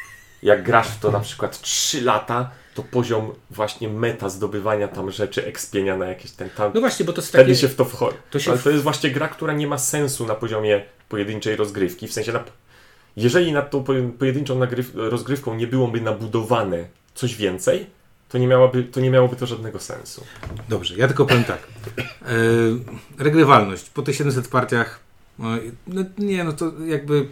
jak 0.44 0.64
grasz 0.64 0.88
w 0.88 1.00
to 1.00 1.12
na 1.12 1.20
przykład 1.20 1.62
3 1.62 2.02
lata, 2.02 2.52
to 2.76 2.84
poziom 2.84 3.34
właśnie 3.50 3.90
meta 3.90 4.30
zdobywania 4.30 4.88
tam 4.88 5.12
rzeczy, 5.12 5.46
ekspienia 5.46 5.98
na 5.98 6.06
jakieś 6.06 6.32
ten 6.32 6.50
tam. 6.50 6.72
No 6.74 6.80
właśnie, 6.80 7.06
bo 7.06 7.14
to 7.14 7.22
jest 7.22 7.30
Wtedy 7.30 7.44
takie... 7.44 7.56
się 7.56 7.68
w 7.68 7.76
to 7.76 7.86
wchodzi. 7.86 8.18
to 8.32 8.40
się 8.40 8.52
Ale 8.52 8.60
to 8.60 8.70
jest 8.70 8.84
właśnie 8.84 9.12
gra, 9.12 9.28
która 9.28 9.54
nie 9.54 9.68
ma 9.68 9.78
sensu 9.78 10.26
na 10.26 10.36
poziomie 10.36 10.84
pojedynczej 11.10 11.56
rozgrywki. 11.56 12.08
W 12.08 12.14
sensie, 12.14 12.32
na, 12.32 12.44
jeżeli 13.16 13.52
nad 13.52 13.72
tą 13.72 13.84
poje- 13.84 14.12
pojedynczą 14.12 14.60
rozgrywką 14.96 15.54
nie 15.56 15.68
byłoby 15.68 16.02
nabudowane 16.02 16.86
coś 17.22 17.36
więcej, 17.36 17.86
to 18.30 18.38
nie, 18.38 18.48
miałaby, 18.48 18.84
to 18.84 19.00
nie 19.00 19.10
miałoby 19.10 19.36
to 19.36 19.46
żadnego 19.46 19.80
sensu. 19.80 20.24
Dobrze, 20.70 20.96
ja 20.98 21.08
tylko 21.08 21.26
powiem 21.26 21.44
tak. 21.44 21.60
E, 22.22 23.24
regrywalność. 23.24 23.90
Po 23.90 24.02
tych 24.02 24.16
700 24.16 24.48
partiach, 24.48 25.00
no, 25.40 25.50
no 25.88 26.04
nie, 26.18 26.44
no 26.44 26.54
to 26.54 26.72
jakby 26.86 27.26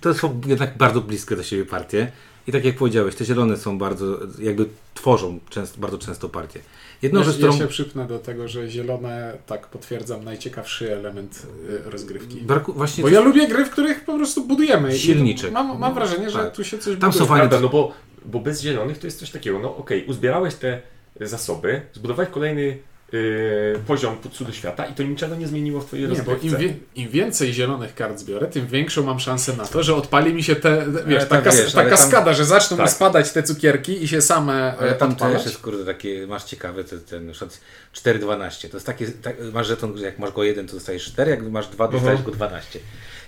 to 0.00 0.14
są 0.14 0.40
jednak 0.46 0.76
bardzo 0.76 1.00
bliskie 1.00 1.36
do 1.36 1.42
siebie 1.42 1.64
partie. 1.64 2.12
I 2.46 2.52
tak 2.52 2.64
jak 2.64 2.76
powiedziałeś, 2.76 3.14
te 3.14 3.24
zielone 3.24 3.56
są 3.56 3.78
bardzo, 3.78 4.18
jakby 4.38 4.66
tworzą 4.94 5.38
często, 5.50 5.80
bardzo 5.80 5.98
często 5.98 6.28
partie. 6.28 6.60
Jedną 7.02 7.20
Ja, 7.20 7.26
rzecz, 7.26 7.38
ja 7.38 7.48
którą... 7.48 7.58
się 7.58 7.66
przypnę 7.68 8.06
do 8.06 8.18
tego, 8.18 8.48
że 8.48 8.68
zielone, 8.70 9.38
tak 9.46 9.66
potwierdzam, 9.66 10.24
najciekawszy 10.24 10.92
element 10.92 11.46
y, 11.86 11.90
rozgrywki. 11.90 12.40
Braku, 12.40 12.72
właśnie 12.72 13.02
Bo 13.02 13.08
ja 13.08 13.20
lubię 13.20 13.48
gry, 13.48 13.64
w 13.64 13.70
których 13.70 14.04
po 14.04 14.16
prostu 14.16 14.44
budujemy. 14.44 14.96
I 14.96 14.98
Silniczek. 14.98 15.52
Mam, 15.52 15.78
mam 15.78 15.94
wrażenie, 15.94 16.30
że 16.30 16.38
Tak. 16.38 16.54
tu 16.56 16.64
się 16.64 16.78
coś 16.78 16.98
Tam 16.98 17.10
buduje. 17.10 17.26
są 17.26 17.34
fajne- 17.34 17.48
Prawda, 17.48 17.60
no 17.60 17.68
bo, 17.68 17.92
bo 18.24 18.40
bez 18.40 18.60
zielonych 18.60 18.98
to 18.98 19.06
jest 19.06 19.18
coś 19.20 19.30
takiego, 19.30 19.58
no 19.58 19.76
okej, 19.76 20.04
uzbierałeś 20.06 20.54
te 20.54 20.80
zasoby, 21.20 21.80
zbudowałeś 21.92 22.30
kolejny 22.30 22.78
yy, 23.12 23.78
poziom 23.86 24.16
cudu 24.32 24.52
świata 24.52 24.86
i 24.86 24.94
to 24.94 25.02
niczego 25.02 25.36
nie 25.36 25.46
zmieniło 25.46 25.80
w 25.80 25.86
twojej 25.86 26.06
rozgrywce. 26.06 26.46
im, 26.46 26.56
wie, 26.56 26.74
im 26.94 27.08
więcej 27.08 27.52
zielonych 27.52 27.94
kart 27.94 28.18
zbiorę, 28.18 28.46
tym 28.46 28.66
większą 28.66 29.02
mam 29.02 29.20
szansę 29.20 29.56
na 29.56 29.64
to, 29.66 29.82
że 29.82 29.94
odpali 29.94 30.34
mi 30.34 30.42
się 30.42 30.56
te, 30.56 30.86
wiesz, 31.06 31.18
Ale 31.18 31.26
ta, 31.26 31.40
kas, 31.42 31.56
wiesz, 31.60 31.72
ta 31.72 31.80
ale 31.80 31.90
tam- 31.90 31.98
kaskada, 31.98 32.32
że 32.34 32.44
zaczną 32.44 32.76
Tak. 32.76 32.86
mi 32.86 32.92
spadać 32.92 33.32
te 33.32 33.42
cukierki 33.42 34.04
i 34.04 34.08
się 34.08 34.22
same 34.22 34.76
Ale 34.78 34.90
e, 34.90 34.94
tam 34.94 35.12
odpalać. 35.12 35.36
też 35.36 35.46
jest, 35.52 35.58
kurde, 35.62 35.84
takie, 35.84 36.26
masz 36.26 36.44
ciekawe, 36.44 36.84
ten, 36.84 37.00
ten 37.00 37.26
na 37.26 37.32
przykład 37.32 37.60
4,12. 37.94 38.68
To 38.68 38.76
jest 38.76 38.86
takie, 38.86 39.06
tak, 39.06 39.36
masz 39.52 39.66
żeton, 39.66 39.98
że 39.98 40.04
jak 40.04 40.18
masz 40.18 40.32
go 40.32 40.44
jeden, 40.44 40.66
to 40.66 40.74
dostajesz 40.74 41.04
4, 41.04 41.30
jak 41.30 41.42
masz 41.42 41.68
dwa, 41.68 41.88
dostajesz 41.88 42.18
Mhm. 42.20 42.24
go 42.30 42.30
12. 42.36 42.78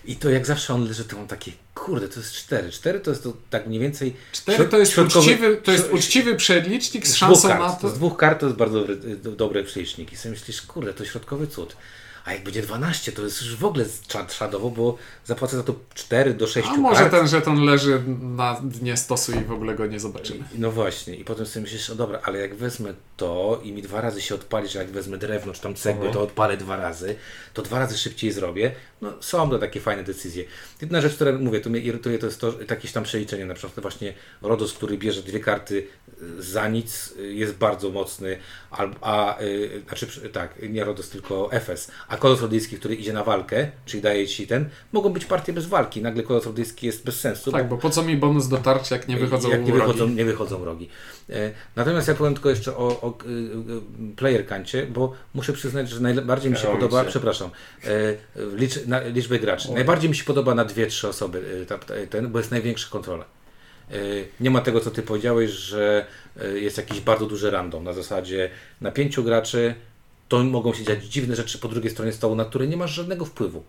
I 0.07 0.17
to 0.17 0.31
jak 0.31 0.47
zawsze 0.47 0.75
on 0.75 0.85
leży, 0.89 1.05
to 1.05 1.17
mam 1.17 1.27
takie, 1.29 1.53
kurde, 1.75 2.09
to 2.09 2.21
jest 2.21 2.33
4. 2.33 2.71
4 2.71 3.01
to 3.01 3.11
jest 3.11 3.23
to 3.23 3.33
tak 3.51 3.67
mniej 3.67 3.81
więcej... 3.81 4.17
Cztery 4.33 4.65
to 4.65 4.79
jest, 4.79 4.93
środkowy- 4.93 5.19
uczciwy, 5.19 5.57
to 5.57 5.73
jest 5.73 5.93
uczciwy 5.93 6.35
przelicznik 6.37 7.07
z 7.07 7.11
z 7.11 7.15
szansą 7.17 7.49
kart. 7.49 7.61
na 7.61 7.71
to. 7.73 7.89
Z 7.89 7.95
dwóch 7.95 8.17
kart 8.17 8.41
to 8.41 8.47
jest 8.47 8.59
bardzo 8.59 8.79
dobry, 8.81 8.97
do- 9.17 9.33
dobry 9.33 9.65
przelicznik. 9.65 10.13
I 10.13 10.17
sobie 10.17 10.31
myślisz, 10.35 10.63
kurde, 10.63 10.95
to 10.95 11.05
środkowy 11.05 11.47
cud. 11.47 11.77
A 12.25 12.33
jak 12.33 12.45
będzie 12.45 12.63
12, 12.63 13.13
to 13.13 13.23
jest 13.23 13.43
już 13.43 13.57
w 13.57 13.65
ogóle 13.65 13.85
szadowo, 14.29 14.71
bo 14.71 14.97
zapłacę 15.25 15.57
za 15.57 15.63
to 15.63 15.75
4 15.95 16.35
do 16.35 16.47
6 16.47 16.69
A 16.69 16.77
może 16.77 17.01
kart. 17.01 17.13
ten 17.13 17.29
żeton 17.29 17.65
leży 17.65 18.03
na 18.21 18.61
dnie 18.65 18.97
stosu 18.97 19.33
i 19.33 19.45
w 19.45 19.53
ogóle 19.53 19.75
go 19.75 19.87
nie 19.87 20.01
zobaczymy. 20.01 20.45
No 20.55 20.71
właśnie, 20.71 21.15
i 21.15 21.25
potem 21.25 21.47
sobie 21.47 21.63
myślisz, 21.63 21.89
no 21.89 21.95
dobra, 21.95 22.21
ale 22.25 22.39
jak 22.39 22.55
wezmę 22.55 22.95
to 23.17 23.61
i 23.65 23.73
mi 23.73 23.83
dwa 23.83 24.01
razy 24.01 24.21
się 24.23 24.35
odpali, 24.35 24.69
że 24.69 24.79
jak 24.79 24.91
wezmę 24.91 25.19
drewno 25.19 25.53
czy 25.53 25.61
tam 25.61 25.75
cegłę, 25.75 26.11
to 26.11 26.23
odpalę 26.23 26.57
dwa 26.57 26.77
razy, 26.77 27.17
to 27.55 27.63
dwa 27.63 27.79
razy 27.79 27.99
szybciej 27.99 28.33
zrobię. 28.33 28.73
No 29.01 29.13
są 29.21 29.51
to 29.51 29.59
takie 29.59 29.81
fajne 29.81 30.05
decyzje. 30.05 30.45
Jedna 30.81 31.01
rzecz, 31.01 31.15
która 31.15 31.33
mówię, 31.33 31.61
to 31.61 31.71
mnie 31.71 31.81
irytuje, 31.81 32.19
to 32.19 32.27
jest 32.27 32.41
to, 32.41 32.53
jakieś 32.71 32.93
tam 32.93 33.05
przeliczenie, 33.05 33.47
na 33.47 33.55
przykład 33.55 33.81
właśnie 33.81 34.15
Rodos, 34.43 34.73
który 34.73 34.99
bierze 34.99 35.23
dwie 35.23 35.41
karty 35.41 35.87
y, 36.23 36.43
za 36.43 36.69
nic, 36.69 37.15
y, 37.19 37.35
jest 37.35 37.55
bardzo 37.55 37.91
mocny, 37.91 38.39
a, 38.71 38.87
a 39.01 39.41
y, 39.41 39.83
znaczy 39.89 40.07
tak, 40.33 40.55
nie 40.69 40.85
Rodos, 40.85 41.11
tylko 41.11 41.53
Efes, 41.53 41.91
a 42.15 42.17
Kolos 42.17 42.41
Rodyjski, 42.43 42.77
który 42.77 42.95
idzie 42.95 43.13
na 43.13 43.25
walkę, 43.25 43.69
czyli 43.87 44.03
daje 44.03 44.27
ci 44.29 44.47
ten, 44.47 44.69
mogą 44.93 45.09
być 45.09 45.25
partie 45.25 45.53
bez 45.53 45.67
walki, 45.67 46.03
nagle 46.03 46.23
Kolos 46.23 46.47
Rodyjski 46.47 46.87
jest 46.87 47.05
bez 47.05 47.21
sensu, 47.21 47.53
Tak, 47.53 47.69
bo 47.69 47.77
po 47.79 47.91
co 47.91 48.03
mi 48.03 48.17
bonus 48.17 48.49
do 48.49 48.57
tarczy, 48.57 48.95
jak 48.95 49.09
nie 49.09 49.17
wychodzą 49.17 49.51
jak 49.51 49.61
nie 49.61 49.67
rogi? 49.73 49.81
wychodzą, 49.81 50.09
nie 50.09 50.25
wychodzą 50.25 50.65
rogi. 50.65 50.89
E, 51.31 51.51
Natomiast 51.77 52.09
ja 52.09 52.15
powiem 52.15 52.35
tylko 52.35 52.51
jeszcze 52.51 52.77
o, 52.77 52.87
o 53.01 53.15
y, 53.27 53.31
y, 54.13 54.17
player 54.17 54.47
kancie, 54.47 54.87
bo 54.87 55.13
muszę 55.35 55.53
przyznać, 55.53 55.89
że 55.91 56.01
najbardziej 56.01 56.51
mi 56.51 56.57
się 56.57 56.67
podoba, 56.67 57.05
przepraszam, 57.05 57.51
e, 57.85 57.89
licz, 58.57 58.87
na, 58.87 59.01
liczbę 59.01 59.39
graczy. 59.39 59.73
Najbardziej 59.73 60.11
mi 60.11 60.17
się 60.17 60.25
podoba 60.25 60.55
na 60.55 60.65
dwie, 60.65 60.87
trzy 60.87 61.09
osoby 61.09 61.43
e, 61.63 61.67
ta, 61.67 61.79
ta, 61.79 61.95
ten, 62.11 62.29
bo 62.33 62.39
jest 62.39 62.51
największa 62.51 62.89
kontrola. 62.91 63.25
E, 63.91 63.95
Nie 64.41 64.51
ma 64.51 64.61
tego, 64.61 64.81
co 64.81 64.91
ty 64.91 65.03
powiedziałeś, 65.03 65.51
że 65.51 66.07
e, 66.41 66.49
jest 66.59 66.77
jakiś 66.77 67.01
bardzo 67.01 67.27
duży 67.27 67.51
random. 67.51 67.85
Na 67.85 67.93
zasadzie 67.93 68.51
na 68.81 68.91
pięciu 68.91 69.25
graczy 69.25 69.75
to 70.29 70.45
mogą 70.45 70.73
się 70.73 70.85
dziać 70.85 71.05
dziwne 71.05 71.37
rzeczy 71.37 71.59
po 71.59 71.69
drugiej 71.69 71.91
stronie 71.91 72.13
stołu, 72.13 72.35
na 72.35 72.45
które 72.45 72.67
nie 72.67 72.77
masz 72.77 72.91
żadnego 72.91 73.25
wpływu. 73.25 73.65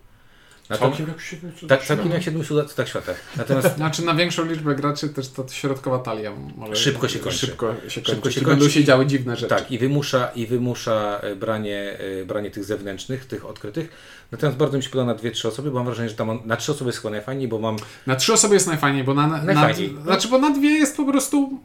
Natomiast, 0.70 0.96
Całkiem 0.96 1.14
jak 1.14 1.20
siedmiu 1.20 1.52
tak, 1.68 2.12
jak 2.12 2.22
siedmiu 2.22 2.44
cudach 2.44 2.88
świata. 2.88 3.12
Natomiast 3.36 3.76
Znaczy 3.76 4.04
na 4.04 4.14
większą 4.14 4.44
liczbę 4.44 4.74
graczy 4.74 5.08
też 5.08 5.28
ta 5.28 5.48
środkowa 5.48 5.98
talia 5.98 6.32
może 6.56 6.76
Szybko 6.76 7.08
się 7.08 7.18
kończy. 7.18 7.38
Szybko 7.38 7.72
się 7.72 7.80
kończy. 7.80 7.90
Szybko 7.90 8.30
się 8.30 8.40
I 8.40 8.44
kończy. 8.44 8.56
będą 8.56 8.68
się 8.68 8.84
działy 8.84 9.06
dziwne 9.06 9.36
rzeczy. 9.36 9.54
Tak, 9.54 9.70
i 9.70 9.78
wymusza, 9.78 10.26
i 10.34 10.46
wymusza 10.46 11.20
e, 11.22 11.36
branie, 11.36 11.98
e, 12.22 12.24
branie 12.24 12.50
tych 12.50 12.64
zewnętrznych, 12.64 13.24
tych 13.24 13.46
odkrytych. 13.46 13.88
Natomiast 14.32 14.58
bardzo 14.58 14.76
mi 14.76 14.82
się 14.82 14.90
podoba 14.90 15.06
na 15.12 15.18
dwie, 15.18 15.30
trzy 15.30 15.48
osoby, 15.48 15.70
bo 15.70 15.76
mam 15.76 15.86
wrażenie, 15.86 16.08
że 16.08 16.14
tam 16.14 16.40
na 16.44 16.56
trzy 16.56 16.72
osoby 16.72 16.88
jest 16.88 16.98
chyba 16.98 17.10
najfajniej, 17.10 17.48
bo 17.48 17.58
mam 17.58 17.76
Na 18.06 18.16
trzy 18.16 18.32
osoby 18.32 18.54
jest 18.54 18.66
najfajniej, 18.66 19.04
bo 19.04 19.14
na, 19.14 19.26
na, 19.26 19.42
Najfajniej. 19.42 19.96
znaczy, 20.02 20.28
bo 20.28 20.38
na 20.38 20.50
dwie 20.50 20.70
jest 20.70 20.96
po 20.96 21.04
prostu 21.04 21.60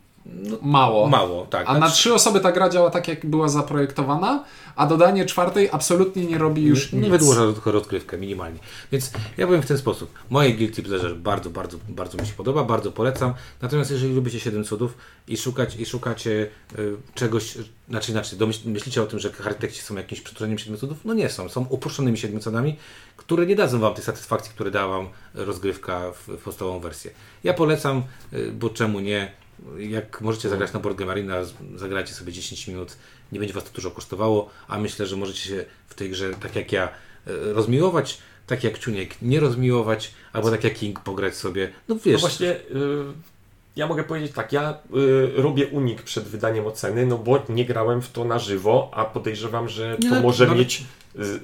mało. 0.61 1.09
Mało, 1.09 1.45
tak. 1.45 1.69
A 1.69 1.73
na 1.73 1.77
Znaczy- 1.79 1.93
trzy 1.93 2.13
osoby 2.13 2.39
ta 2.39 2.51
gra 2.51 2.69
działa 2.69 2.89
tak, 2.89 3.07
jak 3.07 3.25
była 3.25 3.49
zaprojektowana, 3.49 4.43
a 4.75 4.87
dodanie 4.87 5.25
czwartej 5.25 5.69
absolutnie 5.71 6.25
nie 6.25 6.37
robi 6.37 6.63
już 6.63 6.91
nie, 6.93 6.99
nie 6.99 7.03
nic. 7.09 7.11
wydłuża 7.11 7.53
tylko 7.53 7.71
rozgrywkę 7.71 8.17
minimalnie. 8.17 8.59
Więc 8.91 9.11
ja 9.37 9.47
powiem 9.47 9.61
w 9.61 9.65
ten 9.65 9.77
sposób. 9.77 10.13
Moje 10.29 10.53
Guilty 10.53 10.83
Pleasure 10.83 11.15
bardzo, 11.15 11.49
bardzo, 11.49 11.77
bardzo 11.89 12.17
mi 12.17 12.27
się 12.27 12.33
podoba, 12.33 12.63
bardzo 12.63 12.91
polecam. 12.91 13.33
Natomiast 13.61 13.91
jeżeli 13.91 14.13
lubicie 14.13 14.39
7 14.39 14.63
cudów 14.63 14.97
i, 15.27 15.37
szukać, 15.37 15.75
i 15.75 15.85
szukacie 15.85 16.47
y, 16.79 16.95
czegoś, 17.15 17.57
znaczy 17.89 18.11
inaczej, 18.11 18.39
domyśl, 18.39 18.69
myślicie 18.69 19.01
o 19.01 19.05
tym, 19.05 19.19
że 19.19 19.29
architekci 19.45 19.81
są 19.81 19.95
jakimś 19.95 20.21
przetworzeniem 20.21 20.57
7 20.57 20.77
cudów? 20.77 20.97
No 21.05 21.13
nie 21.13 21.29
są. 21.29 21.49
Są 21.49 21.65
uproszczonymi 21.69 22.17
7 22.17 22.39
cudami, 22.39 22.77
które 23.17 23.45
nie 23.45 23.55
dadzą 23.55 23.79
wam 23.79 23.93
tej 23.93 24.03
satysfakcji, 24.03 24.51
które 24.53 24.71
dała 24.71 24.97
wam 24.97 25.09
rozgrywka 25.33 26.11
w, 26.11 26.27
w 26.27 26.43
podstawową 26.43 26.79
wersję. 26.79 27.11
Ja 27.43 27.53
polecam, 27.53 28.03
y, 28.33 28.51
bo 28.51 28.69
czemu 28.69 28.99
nie? 28.99 29.40
Jak 29.77 30.21
możecie 30.21 30.49
zagrać 30.49 30.73
na 30.73 30.79
Board 30.79 30.97
Game 30.97 31.11
Arena, 31.11 31.35
sobie 32.05 32.33
10 32.33 32.67
minut, 32.67 32.97
nie 33.31 33.39
będzie 33.39 33.53
was 33.53 33.63
to 33.63 33.69
dużo 33.73 33.91
kosztowało, 33.91 34.49
a 34.67 34.79
myślę, 34.79 35.05
że 35.05 35.17
możecie 35.17 35.49
się 35.49 35.65
w 35.87 35.93
tej 35.93 36.09
grze, 36.09 36.33
tak 36.33 36.55
jak 36.55 36.71
ja, 36.71 36.83
e, 36.87 36.91
rozmiłować, 37.53 38.17
tak 38.47 38.63
jak 38.63 38.79
Czuniek 38.79 39.21
nie 39.21 39.39
rozmiłować, 39.39 40.11
albo 40.33 40.51
tak 40.51 40.63
jak 40.63 40.73
King 40.73 40.99
pograć 40.99 41.35
sobie. 41.35 41.71
No 41.87 41.95
No 41.95 42.01
wiesz, 42.05 42.21
właśnie, 42.21 42.49
y, 42.49 42.59
ja 43.75 43.87
mogę 43.87 44.03
powiedzieć 44.03 44.31
tak, 44.31 44.53
ja 44.53 44.77
y, 44.95 45.41
robię 45.41 45.67
unik 45.67 46.01
przed 46.01 46.23
wydaniem 46.23 46.67
oceny, 46.67 47.05
no 47.05 47.17
bo 47.17 47.43
nie 47.49 47.65
grałem 47.65 48.01
w 48.01 48.11
to 48.11 48.25
na 48.25 48.39
żywo, 48.39 48.91
a 48.93 49.05
podejrzewam, 49.05 49.69
że 49.69 49.97
Nie, 49.99 50.09
to 50.09 50.15
no, 50.15 50.21
może 50.21 50.47
no, 50.47 50.55
mieć 50.55 50.83
y, 51.19 51.39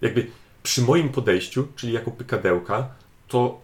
jakby 0.00 0.26
przy 0.62 0.82
moim 0.82 1.08
podejściu, 1.08 1.68
czyli 1.76 1.92
jako 1.92 2.10
pykadełka, 2.10 2.88
to 3.28 3.60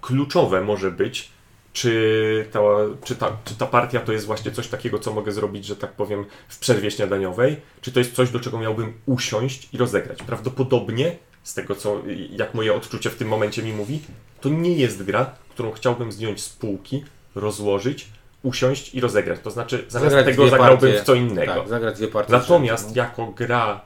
kluczowe 0.00 0.60
może 0.60 0.90
być, 0.90 1.30
czy 1.72 2.48
ta, 2.52 2.60
czy, 3.04 3.16
ta, 3.16 3.36
czy 3.44 3.54
ta 3.54 3.66
partia 3.66 4.00
to 4.00 4.12
jest 4.12 4.26
właśnie 4.26 4.52
coś 4.52 4.68
takiego, 4.68 4.98
co 4.98 5.12
mogę 5.12 5.32
zrobić, 5.32 5.64
że 5.64 5.76
tak 5.76 5.92
powiem, 5.92 6.24
w 6.48 6.58
przerwie 6.58 6.90
śniadaniowej, 6.90 7.56
czy 7.80 7.92
to 7.92 7.98
jest 7.98 8.14
coś, 8.14 8.30
do 8.30 8.40
czego 8.40 8.58
miałbym 8.58 8.92
usiąść 9.06 9.68
i 9.72 9.78
rozegrać. 9.78 10.18
Prawdopodobnie, 10.22 11.16
z 11.42 11.54
tego 11.54 11.74
co, 11.74 12.02
jak 12.30 12.54
moje 12.54 12.74
odczucie 12.74 13.10
w 13.10 13.16
tym 13.16 13.28
momencie 13.28 13.62
mi 13.62 13.72
mówi, 13.72 14.00
to 14.40 14.48
nie 14.48 14.74
jest 14.74 15.02
gra, 15.02 15.34
którą 15.50 15.72
chciałbym 15.72 16.12
zdjąć 16.12 16.42
z 16.42 16.48
półki, 16.48 17.04
rozłożyć, 17.34 18.08
usiąść 18.42 18.94
i 18.94 19.00
rozegrać. 19.00 19.40
To 19.42 19.50
znaczy, 19.50 19.84
zamiast 19.88 20.14
zagrać 20.14 20.36
tego 20.36 20.48
zagrałbym 20.48 20.90
partie. 20.90 21.02
w 21.02 21.06
co 21.06 21.14
innego. 21.14 21.54
Tak, 21.54 21.68
zagrać 21.68 21.96
dwie 21.96 22.08
partie. 22.08 22.32
Natomiast 22.32 22.96
no. 22.96 23.02
jako 23.02 23.26
gra 23.26 23.80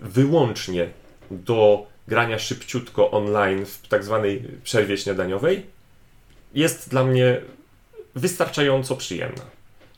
wyłącznie 0.00 0.88
do 1.30 1.86
grania 2.08 2.38
szybciutko 2.38 3.10
online 3.10 3.66
w 3.66 3.88
tak 3.88 4.04
zwanej 4.04 4.42
przerwie 4.64 4.98
śniadaniowej 4.98 5.66
jest 6.54 6.90
dla 6.90 7.04
mnie 7.04 7.40
wystarczająco 8.14 8.96
przyjemna. 8.96 9.42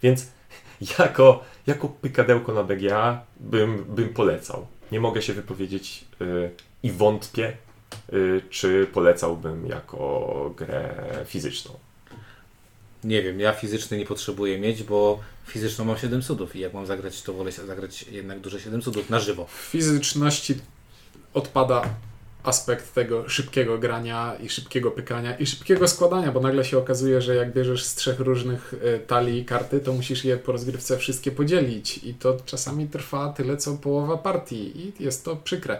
Więc 0.03 0.27
jako, 0.99 1.45
jako 1.67 1.89
pykadełko 1.89 2.53
na 2.53 2.65
BGA 2.65 3.25
bym, 3.41 3.85
bym 3.85 4.09
polecał. 4.09 4.67
Nie 4.93 5.01
mogę 5.01 5.23
się 5.23 5.33
wypowiedzieć 5.33 6.05
y, 6.21 6.51
i 6.83 6.91
wątpię, 6.91 7.57
y, 8.13 8.43
czy 8.51 8.87
polecałbym 8.93 9.67
jako 9.67 10.55
grę 10.57 10.95
fizyczną. 11.27 11.73
Nie 13.05 13.23
wiem, 13.23 13.41
ja 13.41 13.53
fizyczny 13.53 13.99
nie 13.99 14.07
potrzebuję 14.07 14.59
mieć, 14.59 14.83
bo 14.83 15.21
fizyczną 15.47 15.85
mam 15.85 15.99
7 15.99 16.23
cudów 16.23 16.57
i 16.57 16.61
jak 16.61 16.75
mam 16.75 16.87
zagrać, 16.87 17.23
to 17.23 17.33
wolę 17.33 17.53
zagrać 17.53 18.03
jednak 18.03 18.41
duże 18.41 18.61
7 18.61 18.83
cudów 18.83 19.11
na 19.11 19.21
żywo. 19.21 19.47
W 19.47 19.53
fizyczności 19.53 20.55
odpada 21.35 21.95
aspekt 22.49 22.95
tego 22.95 23.29
szybkiego 23.29 23.79
grania 23.79 24.37
i 24.43 24.49
szybkiego 24.49 24.91
pykania 24.91 25.37
i 25.37 25.47
szybkiego 25.47 25.89
składania, 25.89 26.33
bo 26.33 26.41
nagle 26.41 26.65
się 26.65 26.79
okazuje, 26.79 27.21
że 27.21 27.35
jak 27.35 27.53
bierzesz 27.53 27.85
z 27.85 27.95
trzech 27.95 28.21
różnych 28.21 28.75
e, 28.85 28.99
talii 28.99 29.45
karty, 29.45 29.81
to 29.81 29.93
musisz 29.93 30.25
je 30.25 30.37
po 30.37 30.53
rozgrywce 30.53 30.99
wszystkie 30.99 31.31
podzielić 31.31 31.99
i 31.99 32.15
to 32.15 32.37
czasami 32.47 32.87
trwa 32.87 33.33
tyle, 33.37 33.57
co 33.57 33.75
połowa 33.75 34.17
partii 34.17 34.81
i 34.81 35.05
jest 35.05 35.25
to 35.25 35.37
przykre. 35.37 35.79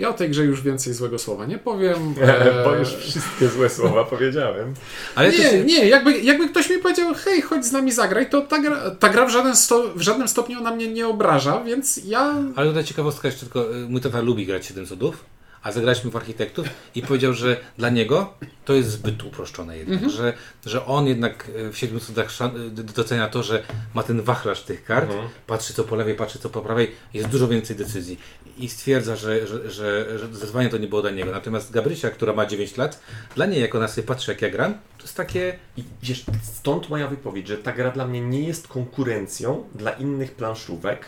Ja 0.00 0.08
o 0.08 0.12
tej 0.12 0.30
grze 0.30 0.44
już 0.44 0.62
więcej 0.62 0.94
złego 0.94 1.18
słowa 1.18 1.46
nie 1.46 1.58
powiem. 1.58 2.14
e, 2.20 2.64
Bo 2.64 2.74
już 2.74 2.88
wszystkie 2.88 3.48
złe 3.48 3.70
słowa 3.70 4.04
powiedziałem. 4.04 4.74
Ale 5.14 5.30
nie, 5.30 5.36
się, 5.36 5.64
nie, 5.64 5.88
jakby, 5.88 6.20
jakby 6.20 6.48
ktoś 6.48 6.70
mi 6.70 6.78
powiedział, 6.78 7.14
hej, 7.14 7.42
chodź 7.42 7.64
z 7.64 7.72
nami 7.72 7.92
zagraj, 7.92 8.30
to 8.30 8.40
ta 8.40 8.58
gra, 8.58 8.90
ta 8.90 9.08
gra 9.08 9.26
w, 9.26 9.30
żaden 9.30 9.56
sto, 9.56 9.82
w 9.96 10.00
żadnym 10.00 10.28
stopniu 10.28 10.60
na 10.60 10.70
mnie 10.70 10.88
nie 10.88 11.08
obraża, 11.08 11.64
więc 11.64 12.00
ja 12.04 12.34
Ale 12.56 12.68
tutaj 12.68 12.84
ciekawostka 12.84 13.28
jeszcze 13.28 13.40
tylko, 13.40 13.76
y, 13.76 13.88
mój 13.88 14.00
tata 14.00 14.20
lubi 14.20 14.46
grać 14.46 14.66
7 14.66 14.86
cudów, 14.86 15.24
a 15.62 15.72
zagraliśmy 15.72 16.10
w 16.10 16.16
architektów 16.16 16.66
i 16.94 17.02
powiedział, 17.02 17.32
że 17.32 17.56
dla 17.78 17.90
niego 17.90 18.34
to 18.64 18.74
jest 18.74 18.90
zbyt 18.90 19.24
uproszczone 19.24 19.78
jednak, 19.78 20.10
że, 20.10 20.32
że 20.66 20.86
on 20.86 21.06
jednak 21.06 21.48
y, 21.48 21.72
w 21.72 21.78
7 21.78 22.00
cudach 22.00 22.28
docenia 22.72 23.28
to, 23.28 23.42
że 23.42 23.62
ma 23.94 24.02
ten 24.02 24.22
wachlarz 24.22 24.62
tych 24.62 24.84
kart, 24.84 25.10
patrzy 25.46 25.74
co 25.74 25.84
po 25.84 25.96
lewej, 25.96 26.14
patrzy 26.14 26.38
co 26.38 26.50
po 26.50 26.62
prawej, 26.62 26.90
jest 27.14 27.28
dużo 27.28 27.48
więcej 27.48 27.76
decyzji. 27.76 28.18
I 28.58 28.68
stwierdza, 28.68 29.16
że, 29.16 29.46
że, 29.46 29.70
że, 29.70 30.18
że 30.18 30.26
zdecydowanie 30.26 30.68
to 30.68 30.78
nie 30.78 30.86
było 30.86 31.02
dla 31.02 31.10
niego. 31.10 31.32
Natomiast 31.32 31.72
Gabrysia, 31.72 32.10
która 32.10 32.32
ma 32.32 32.46
9 32.46 32.76
lat, 32.76 33.00
dla 33.34 33.46
niej 33.46 33.60
jak 33.60 33.74
ona 33.74 33.88
sobie 33.88 34.06
patrzy 34.06 34.32
jak 34.32 34.42
ja 34.42 34.50
gram, 34.50 34.74
to 34.74 35.02
jest 35.02 35.16
takie 35.16 35.58
I 35.76 35.84
wiesz, 36.02 36.24
stąd 36.42 36.88
moja 36.88 37.08
wypowiedź, 37.08 37.48
że 37.48 37.58
ta 37.58 37.72
gra 37.72 37.90
dla 37.90 38.06
mnie 38.06 38.20
nie 38.20 38.42
jest 38.42 38.68
konkurencją 38.68 39.64
dla 39.74 39.90
innych 39.90 40.34
planszówek, 40.34 41.06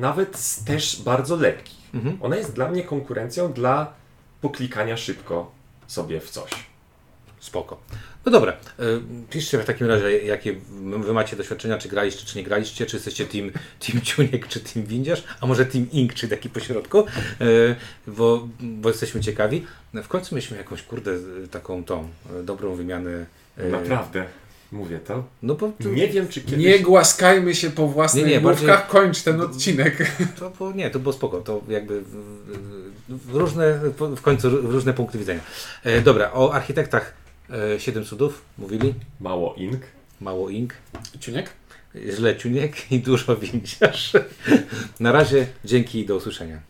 nawet 0.00 0.36
z 0.36 0.64
też 0.64 1.02
bardzo 1.02 1.36
lekkich. 1.36 1.80
Ona 2.20 2.36
jest 2.36 2.54
dla 2.54 2.68
mnie 2.68 2.82
konkurencją 2.82 3.52
dla 3.52 3.92
poklikania 4.40 4.96
szybko 4.96 5.50
sobie 5.86 6.20
w 6.20 6.30
coś. 6.30 6.50
Spoko. 7.40 7.80
No 8.26 8.32
dobra, 8.32 8.52
y, 8.52 8.56
piszcie 9.30 9.58
w 9.58 9.64
takim 9.64 9.86
razie, 9.86 10.18
jakie 10.18 10.54
wy 10.98 11.12
macie 11.12 11.36
doświadczenia, 11.36 11.78
czy 11.78 11.88
graliście, 11.88 12.26
czy 12.26 12.38
nie 12.38 12.44
graliście, 12.44 12.86
czy 12.86 12.96
jesteście 12.96 13.26
team, 13.26 13.50
team 13.86 14.02
Ciuniek, 14.02 14.48
czy 14.48 14.60
team 14.60 14.86
Windziarz, 14.86 15.24
a 15.40 15.46
może 15.46 15.66
team 15.66 15.90
Ink, 15.92 16.14
czy 16.14 16.28
taki 16.28 16.50
pośrodku, 16.50 16.98
y, 17.40 17.76
bo, 18.06 18.48
bo 18.60 18.88
jesteśmy 18.88 19.20
ciekawi. 19.20 19.66
No, 19.92 20.02
w 20.02 20.08
końcu 20.08 20.34
mieliśmy 20.34 20.56
jakąś, 20.56 20.82
kurde, 20.82 21.10
taką 21.50 21.84
tą 21.84 22.08
y, 22.40 22.42
dobrą 22.42 22.74
wymianę. 22.74 23.26
Naprawdę, 23.56 24.26
mówię 24.72 24.98
to. 24.98 25.24
No 25.42 25.54
bo 25.54 25.72
to, 25.82 25.88
Nie 25.88 26.08
wiem, 26.08 26.28
czy 26.28 26.40
kiedyś... 26.40 26.64
nie 26.64 26.78
głaskajmy 26.80 27.54
się 27.54 27.70
po 27.70 27.86
własnych 27.88 28.24
Nie, 28.26 28.30
nie, 28.30 28.40
główkach, 28.40 28.66
bardziej- 28.66 28.86
kończ 28.90 29.22
ten 29.22 29.40
odcinek. 29.40 30.12
to 30.38 30.50
było, 30.50 30.72
nie, 30.72 30.90
to 30.90 30.98
było 30.98 31.12
spoko, 31.12 31.40
to 31.40 31.60
jakby 31.68 32.00
w, 32.00 32.06
w, 33.08 33.26
w 33.32 33.34
różne, 33.34 33.80
w 34.16 34.20
końcu 34.22 34.50
w 34.50 34.72
różne 34.72 34.94
punkty 34.94 35.18
widzenia. 35.18 35.40
E, 35.84 36.00
dobra, 36.00 36.32
o 36.32 36.52
architektach 36.52 37.14
e, 37.74 37.80
7 37.80 38.04
cudów 38.04 38.42
mówili, 38.58 38.94
Mało 39.20 39.54
ink. 39.54 39.80
mało 40.20 40.50
Ink. 40.50 40.74
Ciuniek? 41.20 41.50
źle 42.10 42.36
ciuniek 42.36 42.92
i 42.92 43.00
dużo 43.00 43.36
windziarz. 43.52 44.12
Na 45.00 45.12
razie, 45.12 45.46
dzięki 45.64 46.00
i 46.00 46.06
do 46.06 46.16
usłyszenia. 46.16 46.60